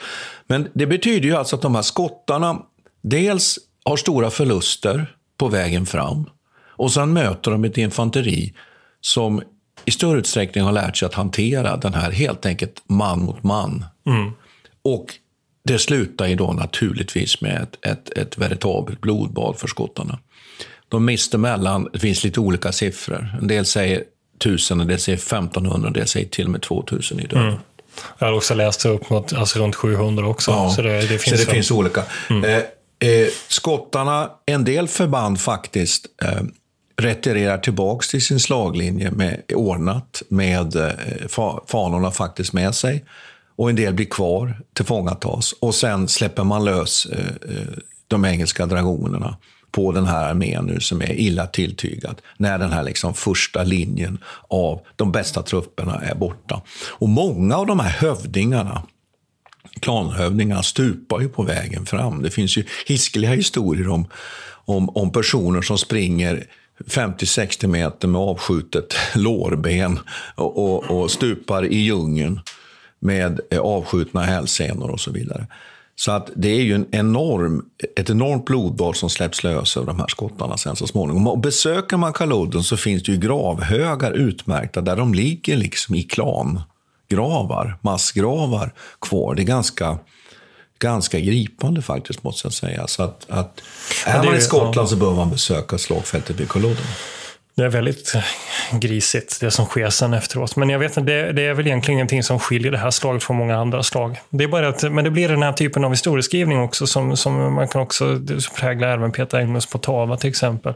Men 0.48 0.68
det 0.74 0.88
betyder 0.88 1.28
ju 1.28 1.36
alltså 1.36 1.56
att 1.56 1.62
de 1.62 1.76
här 1.76 1.82
skottarna 1.82 2.62
dels 3.02 3.60
har 3.86 3.98
stora 3.98 4.30
förluster 4.30 5.16
på 5.38 5.48
vägen 5.48 5.86
fram. 5.86 6.30
Och 6.68 6.92
sen 6.92 7.14
möter 7.14 7.52
de 7.52 7.64
ett 7.64 7.78
infanteri 7.78 8.54
som 9.02 9.42
i 9.86 9.92
större 9.92 10.20
utsträckning 10.20 10.64
har 10.64 10.72
lärt 10.72 10.98
sig 10.98 11.06
att 11.06 11.14
hantera 11.14 11.78
den 11.78 11.94
här 11.94 12.12
helt 12.12 12.46
enkelt 12.46 12.84
man 12.88 13.20
mot 13.20 13.44
man. 13.44 13.86
Och 14.84 15.06
det 15.74 15.80
slutar 15.80 16.28
ju 16.28 16.36
då 16.36 16.54
naturligtvis 16.54 17.42
med 17.42 17.62
ett, 17.62 17.86
ett, 17.86 18.18
ett 18.18 18.38
veritabelt 18.38 19.02
blodbad 19.02 19.58
för 19.58 19.68
skottarna. 19.68 20.20
De 20.88 21.06
mister 21.06 21.38
mellan, 21.38 21.90
det 21.94 22.00
finns 22.00 22.24
lite 22.24 22.40
olika 22.40 22.72
siffror. 22.72 23.36
En 23.42 23.48
del 23.48 23.66
säger 23.66 24.04
1000, 24.40 24.80
en 24.80 24.88
del 24.88 25.00
säger 25.00 25.18
1500, 25.18 25.88
en 25.88 25.94
del 25.94 26.08
säger 26.08 26.28
till 26.28 26.46
och 26.46 26.52
med 26.52 26.62
2000 26.62 27.20
i 27.20 27.28
döden. 27.28 27.48
Mm. 27.48 27.60
Jag 28.20 28.28
har 28.28 28.34
också 28.34 28.54
läst 28.54 28.86
upp 28.86 29.10
mot, 29.10 29.34
alltså 29.34 29.60
runt 29.60 29.76
700 29.76 30.28
också. 30.28 30.52
Ja, 30.52 30.70
så 30.70 30.82
det, 30.82 31.02
det 31.02 31.08
finns, 31.08 31.24
så 31.24 31.36
det 31.36 31.42
en- 31.42 31.56
finns 31.56 31.72
olika. 31.72 32.04
Eh, 32.30 33.10
eh, 33.10 33.28
skottarna, 33.48 34.30
en 34.46 34.64
del 34.66 34.88
förband 34.88 35.40
faktiskt, 35.40 36.06
eh, 36.24 36.42
retirerar 37.02 37.58
tillbaks 37.58 38.10
till 38.10 38.26
sin 38.26 38.40
slaglinje 38.40 39.12
med, 39.12 39.42
ordnat 39.56 40.22
med 40.30 40.76
eh, 40.76 40.92
fa, 41.28 41.60
fanorna 41.68 42.12
faktiskt 42.12 42.54
med 42.54 42.76
sig. 42.76 43.06
Och 43.60 43.70
en 43.70 43.76
del 43.76 43.94
blir 43.94 44.06
kvar, 44.06 44.62
tillfångatas. 44.74 45.54
Och 45.60 45.76
sen 45.76 46.08
släpper 46.08 46.44
man 46.44 46.66
lös 46.66 47.06
eh, 47.06 47.28
eh, 47.28 47.68
de 48.08 48.26
engelska 48.26 48.66
dragonerna 48.66 49.38
på 49.72 49.92
den 49.92 50.06
här 50.06 50.30
armén 50.30 50.66
nu 50.66 50.80
som 50.80 51.02
är 51.02 51.14
illa 51.14 51.48
tilltygad. 51.48 52.22
När 52.38 52.58
den 52.58 52.72
här 52.72 52.84
liksom 52.84 53.14
första 53.14 53.64
linjen 53.64 54.18
av 54.48 54.82
de 54.96 55.12
bästa 55.12 55.42
trupperna 55.42 56.02
är 56.02 56.16
borta. 56.16 56.62
Och 56.90 57.10
många 57.10 57.58
av 57.58 57.66
de 57.66 57.80
här 57.80 57.90
hövdingarna 57.90 58.84
klanhövdingarna 59.80 60.64
stupar 60.64 61.20
ju 61.20 61.30
på 61.30 61.44
vägen 61.44 61.86
fram. 61.86 62.22
Det 62.22 62.30
finns 62.30 62.58
ju 62.58 62.64
hiskeliga 62.86 63.32
historier 63.32 63.90
om, 63.90 64.08
om, 64.66 64.90
om 64.90 65.12
personer 65.12 65.62
som 65.62 65.78
springer 65.78 66.46
50-60 66.86 67.68
meter 67.68 68.08
med 68.08 68.22
avskjutet 68.22 68.96
lårben 69.16 70.00
och, 70.36 70.58
och, 70.58 70.84
och 70.84 71.12
stupar 71.12 71.66
i 71.66 71.78
djungeln 71.78 72.40
med 73.00 73.40
eh, 73.52 73.60
avskjutna 73.60 74.24
hälsenor 74.24 74.90
och 74.90 75.00
så 75.00 75.12
vidare. 75.12 75.48
Så 75.96 76.12
att 76.12 76.30
det 76.36 76.50
är 76.50 76.62
ju 76.62 76.76
en 76.76 76.86
enorm, 76.92 77.66
ett 77.96 78.10
enormt 78.10 78.46
blodbad 78.46 78.96
som 78.96 79.10
släpps 79.10 79.44
lös 79.44 79.78
över 79.78 79.88
de 79.88 80.00
här 80.00 80.08
skottarna 80.08 80.58
sen 80.58 80.76
så 80.76 80.88
småningom. 80.88 81.28
Och 81.28 81.40
besöker 81.40 81.98
man 81.98 82.14
Kaludden 82.14 82.64
så 82.64 82.78
finns 82.78 83.04
det 83.04 83.12
ju 83.12 83.18
gravhögar 83.18 84.12
utmärkta 84.12 84.82
där 84.82 84.96
de 84.96 85.14
ligger 85.14 85.58
liksom 85.58 85.96
i 85.96 86.04
klangravar, 86.04 87.78
massgravar 87.82 88.74
kvar. 89.02 89.36
Det 89.36 89.42
är 89.42 89.46
ganska, 89.46 89.98
ganska 90.80 91.20
gripande 91.20 91.82
faktiskt 91.82 92.24
måste 92.24 92.46
jag 92.46 92.54
säga. 92.54 92.88
Så 92.88 93.04
att, 93.04 93.26
att 93.30 93.62
är 94.06 94.24
man 94.24 94.36
i 94.36 94.42
Skottland 94.42 94.90
så 94.90 94.96
bör 94.96 95.16
man 95.16 95.30
besöka 95.30 95.78
slagfältet 95.78 96.40
vid 96.40 96.50
Kaludden. 96.50 96.86
Det 97.60 97.66
är 97.66 97.70
väldigt 97.70 98.14
grisigt 98.72 99.40
det 99.42 99.52
som 99.52 99.66
sker 99.66 99.90
sen 99.90 100.14
efteråt. 100.14 100.56
Men 100.56 100.70
jag 100.70 100.80
vet 100.80 100.98
inte, 100.98 101.12
det, 101.12 101.32
det 101.32 101.42
är 101.42 101.54
väl 101.54 101.68
egentligen 101.68 101.98
ingenting 101.98 102.24
som 102.24 102.40
skiljer 102.40 102.72
det 102.72 102.78
här 102.78 102.92
slaget 102.92 103.24
från 103.24 103.38
många 103.38 103.58
andra 103.58 103.84
slag. 103.84 104.20
Det 104.30 104.44
är 104.44 104.48
bara 104.48 104.68
att, 104.68 104.92
men 104.92 105.04
det 105.04 105.12
blir 105.12 105.30
den 105.30 105.44
här 105.44 105.54
typen 105.54 105.84
av 105.84 105.92
historieskrivning 105.92 106.60
också 106.60 106.88
som, 106.88 107.18
som 107.18 107.54
man 107.54 107.68
kan 107.68 107.82
också 107.82 108.20
prägla 108.60 108.88
även 108.88 109.12
Peter 109.12 109.38
Englunds 109.38 109.66
på 109.66 109.78
Tava 109.78 110.18
till 110.18 110.30
exempel. 110.30 110.74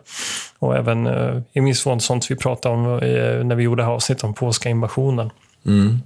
Och 0.60 0.76
även 0.78 1.08
eh, 1.08 1.42
i 1.54 1.60
viss 1.60 1.86
mån 1.86 2.00
sånt 2.00 2.32
vi 2.32 2.36
pratade 2.36 2.76
om 2.76 2.86
eh, 2.86 3.46
när 3.46 3.56
vi 3.56 3.64
gjorde 3.64 3.86
avsnitt 3.86 4.24
om 4.24 4.34
polska 4.34 4.70
invasionen. 4.70 5.30
Mm. 5.66 6.00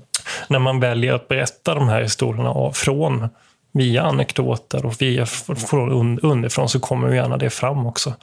När 0.48 0.60
man 0.60 0.80
väljer 0.80 1.14
att 1.14 1.28
berätta 1.28 1.76
de 1.76 1.90
här 1.90 2.02
historierna 2.02 2.50
av- 2.50 2.72
från 2.72 3.30
via 3.78 4.04
anekdoter 4.04 4.86
och 4.86 5.02
via 5.02 5.26
från 5.26 5.92
un- 5.92 6.20
underifrån 6.24 6.70
så 6.70 6.80
kommer 6.80 7.14
gärna 7.14 7.38
det 7.38 7.50
fram 7.50 7.86
också. 7.88 8.14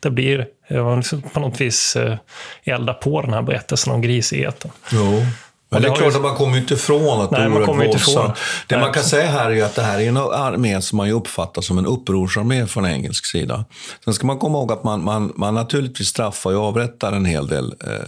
Det 0.00 0.10
blir 0.10 0.46
eh, 0.68 0.96
liksom 0.96 1.22
på 1.22 1.40
något 1.40 1.60
vis 1.60 1.96
eh, 1.96 2.16
elda 2.64 2.94
på 2.94 3.20
den 3.22 3.32
här 3.32 3.42
berättelsen 3.42 3.92
om 3.92 4.02
grisigheten. 4.02 4.70
Jo. 4.92 5.22
Men 5.70 5.82
det 5.82 5.88
det 5.88 5.92
är 5.94 5.96
klart 5.96 6.12
ju- 6.12 6.16
att 6.16 6.22
man 6.22 6.34
kommer 6.36 6.58
inte 6.58 6.74
ifrån 6.74 7.20
att 7.20 7.30
Nej, 7.30 7.42
det 7.42 7.48
man 7.48 7.64
kommer 7.66 7.84
inte 7.84 7.96
ifrån. 7.96 8.26
Det 8.66 8.76
Nej, 8.76 8.80
man 8.84 8.92
kan 8.92 9.02
säga 9.02 9.26
här 9.30 9.50
är 9.50 9.64
att 9.64 9.74
det 9.74 9.82
här 9.82 10.00
är 10.00 10.08
en 10.08 10.16
armé 10.16 10.80
som 10.80 10.96
man 10.96 11.10
uppfattar 11.10 11.62
som 11.62 11.78
en 11.78 11.86
upprorsarmé 11.86 12.66
från 12.66 12.86
engelsk 12.86 13.26
sida. 13.26 13.64
Sen 14.04 14.14
ska 14.14 14.26
man 14.26 14.38
komma 14.38 14.58
ihåg 14.58 14.72
att 14.72 14.84
man, 14.84 15.04
man, 15.04 15.32
man 15.36 15.54
naturligtvis 15.54 16.08
straffar 16.08 16.54
och 16.56 16.64
avrättar 16.64 17.12
en 17.12 17.24
hel 17.24 17.46
del 17.46 17.74
eh, 17.86 17.92
eh, 17.92 18.00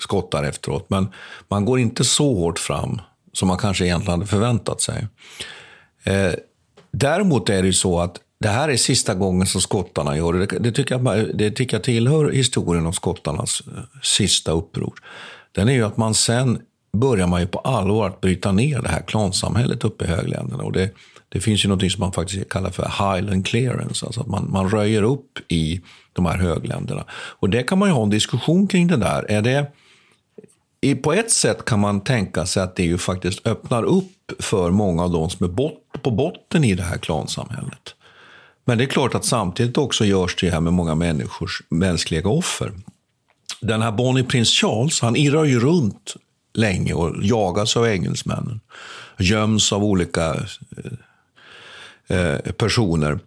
skottar 0.00 0.44
efteråt. 0.44 0.86
Men 0.90 1.08
man 1.48 1.64
går 1.64 1.78
inte 1.78 2.04
så 2.04 2.34
hårt 2.34 2.58
fram 2.58 3.00
som 3.32 3.48
man 3.48 3.58
kanske 3.58 3.84
egentligen 3.84 4.18
hade 4.20 4.30
förväntat 4.30 4.80
sig. 4.80 5.06
Eh, 6.04 6.32
däremot 6.90 7.48
är 7.48 7.62
det 7.62 7.66
ju 7.66 7.72
så 7.72 8.00
att 8.00 8.20
det 8.40 8.48
här 8.48 8.68
är 8.68 8.76
sista 8.76 9.14
gången 9.14 9.46
som 9.46 9.60
skottarna 9.60 10.16
gör 10.16 10.32
det. 10.32 10.46
Det 10.46 10.72
tycker 10.72 10.98
jag, 10.98 11.36
det 11.36 11.50
tycker 11.50 11.76
jag 11.76 11.84
tillhör 11.84 12.30
historien 12.30 12.86
om 12.86 12.92
skottarnas 12.92 13.62
eh, 13.66 13.82
sista 14.02 14.52
uppror. 14.52 14.94
Den 15.52 15.68
är 15.68 15.72
ju 15.72 15.82
att 15.82 15.96
man 15.96 16.14
sen 16.14 16.62
börjar 16.96 17.26
man 17.26 17.40
ju 17.40 17.46
på 17.46 17.58
allvar 17.58 18.06
att 18.06 18.20
bryta 18.20 18.52
ner 18.52 18.82
det 18.82 18.88
här 18.88 19.02
klansamhället 19.02 19.84
uppe 19.84 20.04
i 20.04 20.08
högländerna. 20.08 20.62
Och 20.62 20.72
det, 20.72 20.90
det 21.28 21.40
finns 21.40 21.64
ju 21.64 21.68
något 21.68 21.92
som 21.92 22.00
man 22.00 22.12
faktiskt 22.12 22.48
kallar 22.48 22.70
för 22.70 22.82
highland 22.82 23.46
clearance, 23.46 24.06
alltså 24.06 24.20
att 24.20 24.26
man, 24.26 24.50
man 24.50 24.70
röjer 24.70 25.02
upp 25.02 25.38
i 25.48 25.80
de 26.12 26.26
här 26.26 26.36
högländerna. 26.36 27.04
Och 27.10 27.50
det 27.50 27.62
kan 27.62 27.78
man 27.78 27.88
ju 27.88 27.94
ha 27.94 28.02
en 28.02 28.10
diskussion 28.10 28.66
kring 28.66 28.86
det 28.86 28.96
där. 28.96 29.30
Är 29.30 29.42
det, 29.42 29.66
på 31.02 31.12
ett 31.12 31.30
sätt 31.30 31.64
kan 31.64 31.80
man 31.80 32.00
tänka 32.00 32.46
sig 32.46 32.62
att 32.62 32.76
det 32.76 32.82
ju 32.82 32.98
faktiskt 32.98 33.46
öppnar 33.46 33.82
upp 33.82 34.32
för 34.38 34.70
många 34.70 35.02
av 35.02 35.10
de 35.10 35.30
som 35.30 35.46
är 35.46 35.50
bot, 35.50 36.02
på 36.02 36.10
botten 36.10 36.64
i 36.64 36.74
det 36.74 36.82
här 36.82 36.98
klansamhället. 36.98 37.94
Men 38.64 38.78
det 38.78 38.84
är 38.84 38.88
klart 38.88 39.14
att 39.14 39.24
samtidigt 39.24 39.78
också 39.78 40.04
görs 40.04 40.36
det 40.40 40.50
här 40.50 40.60
med 40.60 40.72
många 40.72 40.94
människors 40.94 41.62
mänskliga 41.68 42.28
offer. 42.28 42.72
Den 43.60 43.82
här 43.82 43.92
Bonnie 43.92 44.22
Prins 44.22 44.50
Charles, 44.50 45.00
han 45.00 45.16
irrar 45.16 45.44
ju 45.44 45.60
runt 45.60 46.14
länge 46.54 46.94
och 46.94 47.24
jagas 47.24 47.76
av 47.76 47.86
engelsmännen. 47.86 48.60
Göms 49.18 49.72
av 49.72 49.84
olika 49.84 50.34
eh, 52.08 52.18
eh 52.18 52.38
personer. 52.38 53.18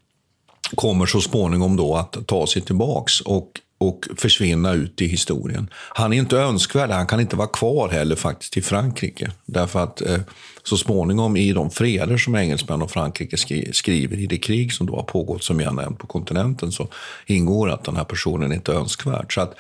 Kommer 0.76 1.06
så 1.06 1.22
småningom 1.22 1.76
då 1.76 1.96
att 1.96 2.28
ta 2.28 2.48
sig 2.48 2.62
tillbaks 2.62 3.22
och, 3.22 3.52
och 3.78 4.08
försvinna 4.18 4.74
ut 4.74 5.02
i 5.02 5.08
historien. 5.08 5.70
Han 5.74 6.14
är 6.14 6.18
inte 6.18 6.38
önskvärd, 6.38 6.90
han 6.90 7.08
kan 7.08 7.20
inte 7.20 7.36
vara 7.36 7.48
kvar 7.48 7.90
heller 7.90 8.16
faktiskt 8.16 8.58
i 8.58 8.62
Frankrike. 8.62 9.32
Därför 9.46 9.84
att 9.84 10.02
eh, 10.02 10.20
så 10.64 10.78
småningom 10.78 11.38
i 11.38 11.54
de 11.54 11.72
freder 11.72 12.18
som 12.18 12.36
engelsmän 12.36 12.82
och 12.82 12.92
Frankrike 12.92 13.38
skriver 13.74 14.18
i 14.18 14.28
det 14.28 14.38
krig 14.38 14.74
som 14.74 14.88
då 14.88 14.96
har 14.96 15.04
pågått 15.04 15.44
som 15.44 15.60
jag 15.60 15.76
nämnt 15.76 16.00
på 16.00 16.08
kontinenten 16.08 16.72
så 16.72 16.88
ingår 17.26 17.70
att 17.70 17.84
den 17.84 17.96
här 17.96 18.04
personen 18.04 18.54
inte 18.54 18.72
är 18.72 18.76
önskvärd. 18.76 19.34
Så 19.34 19.42
att 19.42 19.54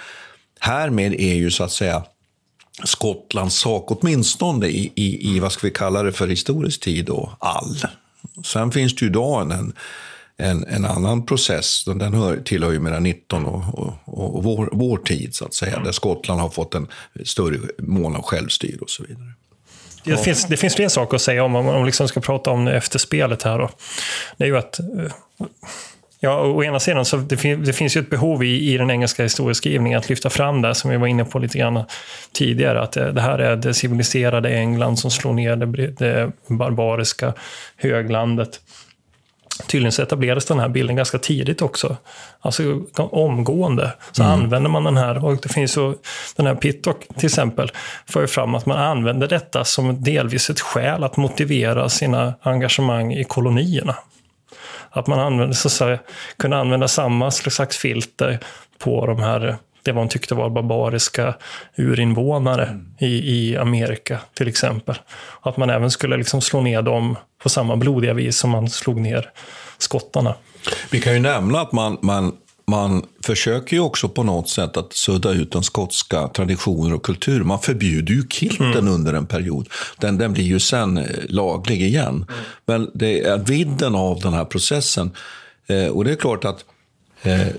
härmed 0.59 1.13
är 1.13 1.33
ju 1.33 1.51
så 1.51 1.63
att 1.63 1.71
säga 1.71 2.03
Skottlands 2.83 3.55
sak, 3.55 3.85
åtminstone 3.87 4.67
i, 4.67 4.91
i, 4.95 5.35
i 5.35 5.39
vad 5.39 5.51
ska 5.51 5.67
vi 5.67 5.73
kalla 5.73 6.03
det 6.03 6.11
för 6.11 6.27
historisk 6.27 6.81
tid, 6.81 7.05
då, 7.05 7.37
all. 7.39 7.77
Sen 8.45 8.71
finns 8.71 8.95
det 8.95 9.05
ju 9.05 9.09
idag 9.09 9.41
en, 9.41 9.51
en, 9.51 9.73
en 10.37 10.85
annan 10.85 11.25
process, 11.25 11.85
den 11.85 12.13
hör, 12.13 12.37
tillhör 12.37 12.71
ju 12.71 12.79
mellan 12.79 13.03
19 13.03 13.45
och, 13.45 13.63
och, 14.05 14.35
och 14.35 14.43
vår, 14.43 14.69
vår 14.71 14.97
tid, 14.97 15.35
så 15.35 15.45
att 15.45 15.53
säga, 15.53 15.79
där 15.79 15.91
Skottland 15.91 16.41
har 16.41 16.49
fått 16.49 16.75
en 16.75 16.87
större 17.25 17.59
mån 17.77 18.15
av 18.15 18.21
självstyre 18.21 18.79
och 18.79 18.89
så 18.89 19.03
vidare. 19.03 19.31
Det 20.03 20.17
finns, 20.17 20.45
det 20.45 20.57
finns 20.57 20.75
fler 20.75 20.89
saker 20.89 21.15
att 21.15 21.21
säga 21.21 21.43
om, 21.43 21.55
om 21.55 21.65
man 21.65 21.85
liksom 21.85 22.07
ska 22.07 22.19
prata 22.19 22.51
om 22.51 22.67
efterspelet 22.67 23.43
här. 23.43 23.59
Då. 23.59 23.69
Det 24.37 24.43
är 24.43 24.47
ju 24.47 24.57
att 24.57 24.79
eh, 24.79 24.85
Ja, 26.19 26.41
å 26.41 26.63
ena 26.63 26.79
sidan 26.79 27.05
så 27.05 27.17
det, 27.17 27.37
fin 27.37 27.63
det 27.63 27.73
finns 27.73 27.97
ju 27.97 28.01
ett 28.01 28.09
behov 28.09 28.43
i, 28.43 28.73
i 28.73 28.77
den 28.77 28.91
engelska 28.91 29.23
historieskrivningen 29.23 29.99
att 29.99 30.09
lyfta 30.09 30.29
fram 30.29 30.61
det 30.61 30.75
som 30.75 30.91
vi 30.91 30.97
var 30.97 31.07
inne 31.07 31.25
på 31.25 31.39
lite 31.39 31.57
grann 31.57 31.83
tidigare. 32.31 32.81
Att 32.81 32.91
det, 32.91 33.11
det 33.11 33.21
här 33.21 33.39
är 33.39 33.55
det 33.55 33.73
civiliserade 33.73 34.49
England 34.49 34.97
som 34.97 35.11
slår 35.11 35.33
ner 35.33 35.55
det, 35.55 35.87
det 35.87 36.31
barbariska 36.47 37.33
höglandet. 37.75 38.59
Tydligen 39.67 39.91
så 39.91 40.01
etablerades 40.01 40.45
den 40.45 40.59
här 40.59 40.69
bilden 40.69 40.95
ganska 40.95 41.17
tidigt 41.17 41.61
också. 41.61 41.97
Alltså 42.39 42.81
omgående 42.97 43.93
så 44.11 44.23
mm. 44.23 44.33
använder 44.33 44.69
man 44.69 44.83
den 44.83 44.97
här. 44.97 45.25
Och 45.25 45.37
det 45.41 45.49
finns 45.49 45.77
ju, 45.77 45.93
den 46.35 46.45
här 46.45 46.55
Pittock 46.55 47.07
till 47.17 47.25
exempel, 47.25 47.71
för 48.09 48.21
ju 48.21 48.27
fram 48.27 48.55
att 48.55 48.65
man 48.65 48.77
använder 48.77 49.27
detta 49.27 49.63
som 49.63 50.03
delvis 50.03 50.49
ett 50.49 50.59
skäl 50.59 51.03
att 51.03 51.17
motivera 51.17 51.89
sina 51.89 52.33
engagemang 52.41 53.13
i 53.13 53.23
kolonierna. 53.23 53.95
Att 54.89 55.07
man 55.07 55.19
använde, 55.19 55.55
så 55.55 55.67
att 55.67 55.71
säga, 55.71 55.99
kunde 56.37 56.57
använda 56.57 56.87
samma 56.87 57.31
slags 57.31 57.77
filter 57.77 58.39
på 58.77 59.05
de 59.05 59.19
här 59.19 59.57
det 59.85 59.93
man 59.93 60.09
tyckte 60.09 60.35
var 60.35 60.49
barbariska 60.49 61.35
urinvånare 61.75 62.65
mm. 62.65 62.85
i, 62.99 63.05
i 63.05 63.57
Amerika 63.57 64.19
till 64.33 64.47
exempel. 64.47 64.95
Att 65.41 65.57
man 65.57 65.69
även 65.69 65.91
skulle 65.91 66.17
liksom 66.17 66.41
slå 66.41 66.61
ner 66.61 66.81
dem 66.81 67.17
på 67.43 67.49
samma 67.49 67.75
blodiga 67.75 68.13
vis 68.13 68.37
som 68.37 68.49
man 68.49 68.69
slog 68.69 69.01
ner 69.01 69.31
skottarna. 69.77 70.35
Vi 70.91 71.01
kan 71.01 71.13
ju 71.13 71.19
nämna 71.19 71.61
att 71.61 71.71
man, 71.71 71.97
man 72.01 72.33
man 72.67 73.05
försöker 73.25 73.75
ju 73.75 73.81
också 73.81 74.09
på 74.09 74.23
något 74.23 74.49
sätt 74.49 74.77
att 74.77 74.93
sudda 74.93 75.31
ut 75.31 75.51
den 75.51 75.63
skotska 75.63 76.27
traditioner 76.27 76.93
och 76.93 77.05
kultur. 77.05 77.43
Man 77.43 77.59
förbjuder 77.59 78.13
ju 78.13 78.27
kilten 78.27 78.71
mm. 78.71 78.87
under 78.87 79.13
en 79.13 79.25
period. 79.25 79.69
Den, 79.99 80.17
den 80.17 80.33
blir 80.33 80.43
ju 80.43 80.59
sen 80.59 80.97
eh, 80.97 81.05
laglig 81.29 81.81
igen. 81.81 82.07
Mm. 82.07 82.25
Men 82.65 82.91
det 82.93 83.21
är 83.21 83.37
vidden 83.37 83.95
av 83.95 84.19
den 84.19 84.33
här 84.33 84.45
processen. 84.45 85.11
Eh, 85.67 85.87
och 85.87 86.03
det 86.03 86.11
är 86.11 86.15
klart 86.15 86.45
att 86.45 86.65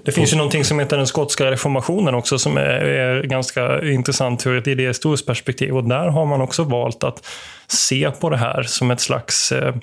det 0.05 0.13
finns 0.13 0.33
ju 0.33 0.37
någonting 0.37 0.65
som 0.65 0.79
heter 0.79 0.97
den 0.97 1.07
skotska 1.07 1.51
reformationen 1.51 2.15
också 2.15 2.39
som 2.39 2.57
är, 2.57 2.63
är 2.63 3.23
ganska 3.23 3.83
intressant 3.83 4.47
ur 4.47 4.59
ett 4.59 4.67
idéhistoriskt 4.67 5.27
perspektiv. 5.27 5.77
Och 5.77 5.85
där 5.85 6.09
har 6.09 6.27
man 6.27 6.41
också 6.41 6.65
valt 6.65 7.05
att 7.05 7.27
se 7.67 8.11
på 8.11 8.31
det 8.31 8.37
här 8.37 8.63
som 8.63 8.91
ett 8.91 9.01
slags 9.01 9.53
eh, 9.53 9.75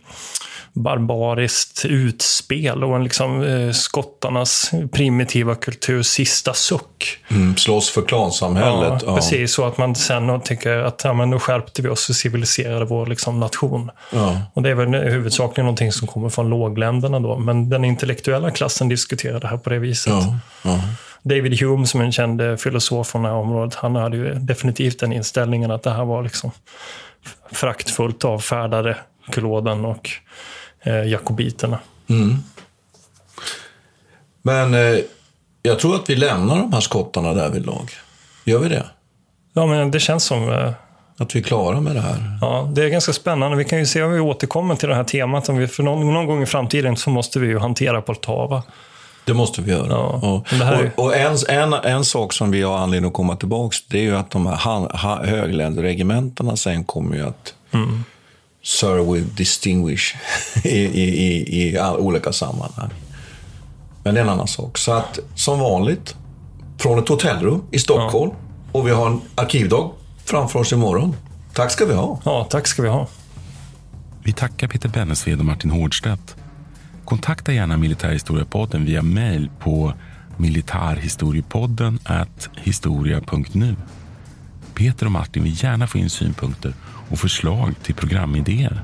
barbariskt 0.73 1.85
utspel 1.85 2.83
och 2.83 2.95
en 2.95 3.03
liksom 3.03 3.43
eh, 3.43 3.71
skottarnas 3.71 4.71
primitiva 4.91 5.55
kultur 5.55 6.01
sista 6.01 6.53
suck. 6.53 7.17
Mm, 7.31 7.57
slåss 7.57 7.89
för 7.89 8.01
klansamhället. 8.01 8.89
Ja, 8.89 8.99
ja. 9.05 9.15
Precis, 9.15 9.53
så 9.53 9.65
att 9.65 9.77
man 9.77 9.95
sen 9.95 10.41
tycker 10.41 10.77
att 10.77 11.01
ja, 11.03 11.13
men 11.13 11.29
nu 11.29 11.39
skärpte 11.39 11.81
vi 11.81 11.89
oss 11.89 12.09
och 12.09 12.15
civiliserade 12.15 12.85
vår 12.85 13.05
liksom, 13.05 13.39
nation. 13.39 13.91
Ja. 14.11 14.41
Och 14.53 14.61
det 14.61 14.69
är 14.69 14.75
väl 14.75 14.93
huvudsakligen 14.93 15.65
någonting 15.65 15.91
som 15.91 16.07
kommer 16.07 16.29
från 16.29 16.49
lågländerna 16.49 17.19
då, 17.19 17.37
men 17.37 17.69
den 17.69 17.85
intellektuella 17.85 18.51
klassen 18.51 18.89
diskuterar 18.89 19.39
det 19.39 19.47
här 19.47 19.57
på 19.57 19.69
det 19.69 19.79
viset. 19.79 20.13
Ja. 20.63 20.79
David 21.23 21.59
Hume, 21.59 21.85
som 21.87 22.01
är 22.01 22.05
en 22.05 22.11
känd 22.11 22.59
filosof 22.59 23.07
från 23.07 23.23
det 23.23 23.29
här 23.29 23.35
området, 23.35 23.75
han 23.75 23.95
hade 23.95 24.17
ju 24.17 24.33
definitivt 24.33 24.99
den 24.99 25.13
inställningen 25.13 25.71
att 25.71 25.83
det 25.83 25.91
här 25.91 26.05
var 26.05 26.23
liksom 26.23 26.51
fraktfullt 27.51 28.25
avfärdade 28.25 28.97
klådan 29.31 29.85
och 29.85 30.09
eh, 30.83 31.03
jakobiterna. 31.03 31.79
Mm. 32.07 32.37
Men 34.41 34.73
eh, 34.73 34.99
jag 35.61 35.79
tror 35.79 35.95
att 35.95 36.09
vi 36.09 36.15
lämnar 36.15 36.57
de 36.57 36.73
här 36.73 36.81
skottarna 36.81 37.33
där 37.33 37.49
vid 37.49 37.65
lag. 37.65 37.91
Gör 38.43 38.59
vi 38.59 38.69
det? 38.69 38.85
Ja, 39.53 39.65
men 39.65 39.91
det 39.91 39.99
känns 39.99 40.23
som... 40.23 40.49
Eh, 40.49 40.71
att 41.17 41.35
vi 41.35 41.39
är 41.39 41.43
klara 41.43 41.81
med 41.81 41.95
det 41.95 42.01
här. 42.01 42.37
Ja, 42.41 42.69
det 42.73 42.83
är 42.83 42.89
ganska 42.89 43.13
spännande. 43.13 43.57
Vi 43.57 43.65
kan 43.65 43.79
ju 43.79 43.85
se 43.85 44.03
om 44.03 44.11
vi 44.11 44.19
återkommer 44.19 44.75
till 44.75 44.89
det 44.89 44.95
här 44.95 45.03
temat. 45.03 45.49
Om 45.49 45.57
vi, 45.57 45.67
för 45.67 45.83
någon, 45.83 46.13
någon 46.13 46.25
gång 46.25 46.43
i 46.43 46.45
framtiden 46.45 46.97
så 46.97 47.09
måste 47.09 47.39
vi 47.39 47.47
ju 47.47 47.59
hantera 47.59 48.01
Poltava. 48.01 48.63
Det 49.25 49.33
måste 49.33 49.61
vi 49.61 49.71
göra. 49.71 49.87
Ja, 49.89 50.43
och, 50.47 50.53
är... 50.53 50.91
och, 50.95 51.15
en, 51.15 51.37
en, 51.49 51.73
en 51.73 52.05
sak 52.05 52.33
som 52.33 52.51
vi 52.51 52.61
har 52.61 52.77
anledning 52.77 53.07
att 53.07 53.13
komma 53.13 53.35
tillbaka 53.35 53.75
det 53.89 53.97
är 53.97 54.01
ju 54.01 54.15
att 54.15 54.31
de 54.31 54.45
här 54.47 55.25
högländerregementena 55.25 56.57
sen 56.57 56.83
kommer 56.83 57.15
ju 57.15 57.27
att 57.27 57.53
mm. 57.71 58.03
Sir 58.63 59.13
with 59.13 59.35
distinguish 59.35 60.15
i, 60.63 60.69
i, 60.69 61.03
i, 61.03 61.69
i 61.69 61.79
olika 61.79 62.33
sammanhang. 62.33 62.89
Men 64.03 64.13
det 64.13 64.19
är 64.19 64.23
en 64.23 64.29
annan 64.29 64.47
sak. 64.47 64.77
Så 64.77 64.91
att 64.91 65.19
som 65.35 65.59
vanligt, 65.59 66.15
från 66.77 66.99
ett 66.99 67.09
hotellrum 67.09 67.63
i 67.71 67.79
Stockholm 67.79 68.31
ja. 68.33 68.79
och 68.79 68.87
vi 68.87 68.91
har 68.91 69.07
en 69.07 69.21
arkivdag 69.35 69.91
framför 70.25 70.59
oss 70.59 70.73
imorgon. 70.73 71.15
Tack 71.53 71.71
ska 71.71 71.85
vi 71.85 71.93
ha. 71.93 72.19
Ja, 72.25 72.47
tack 72.49 72.67
ska 72.67 72.81
vi 72.81 72.89
ha. 72.89 73.07
Vi 74.23 74.33
tackar 74.33 74.67
Peter 74.67 74.89
Bennesved 74.89 75.39
och 75.39 75.45
Martin 75.45 75.71
Hårdstedt. 75.71 76.35
Kontakta 77.05 77.53
gärna 77.53 77.77
Militärhistoriepodden 77.77 78.85
via 78.85 79.01
mail 79.01 79.49
på 79.59 79.93
militarhistoriepodden 80.37 81.99
historia.nu. 82.55 83.75
Peter 84.73 85.05
och 85.05 85.11
Martin 85.11 85.43
vill 85.43 85.63
gärna 85.63 85.87
få 85.87 85.97
in 85.97 86.09
synpunkter 86.09 86.73
och 87.13 87.19
förslag 87.19 87.75
till 87.83 87.95
programidéer. 87.95 88.83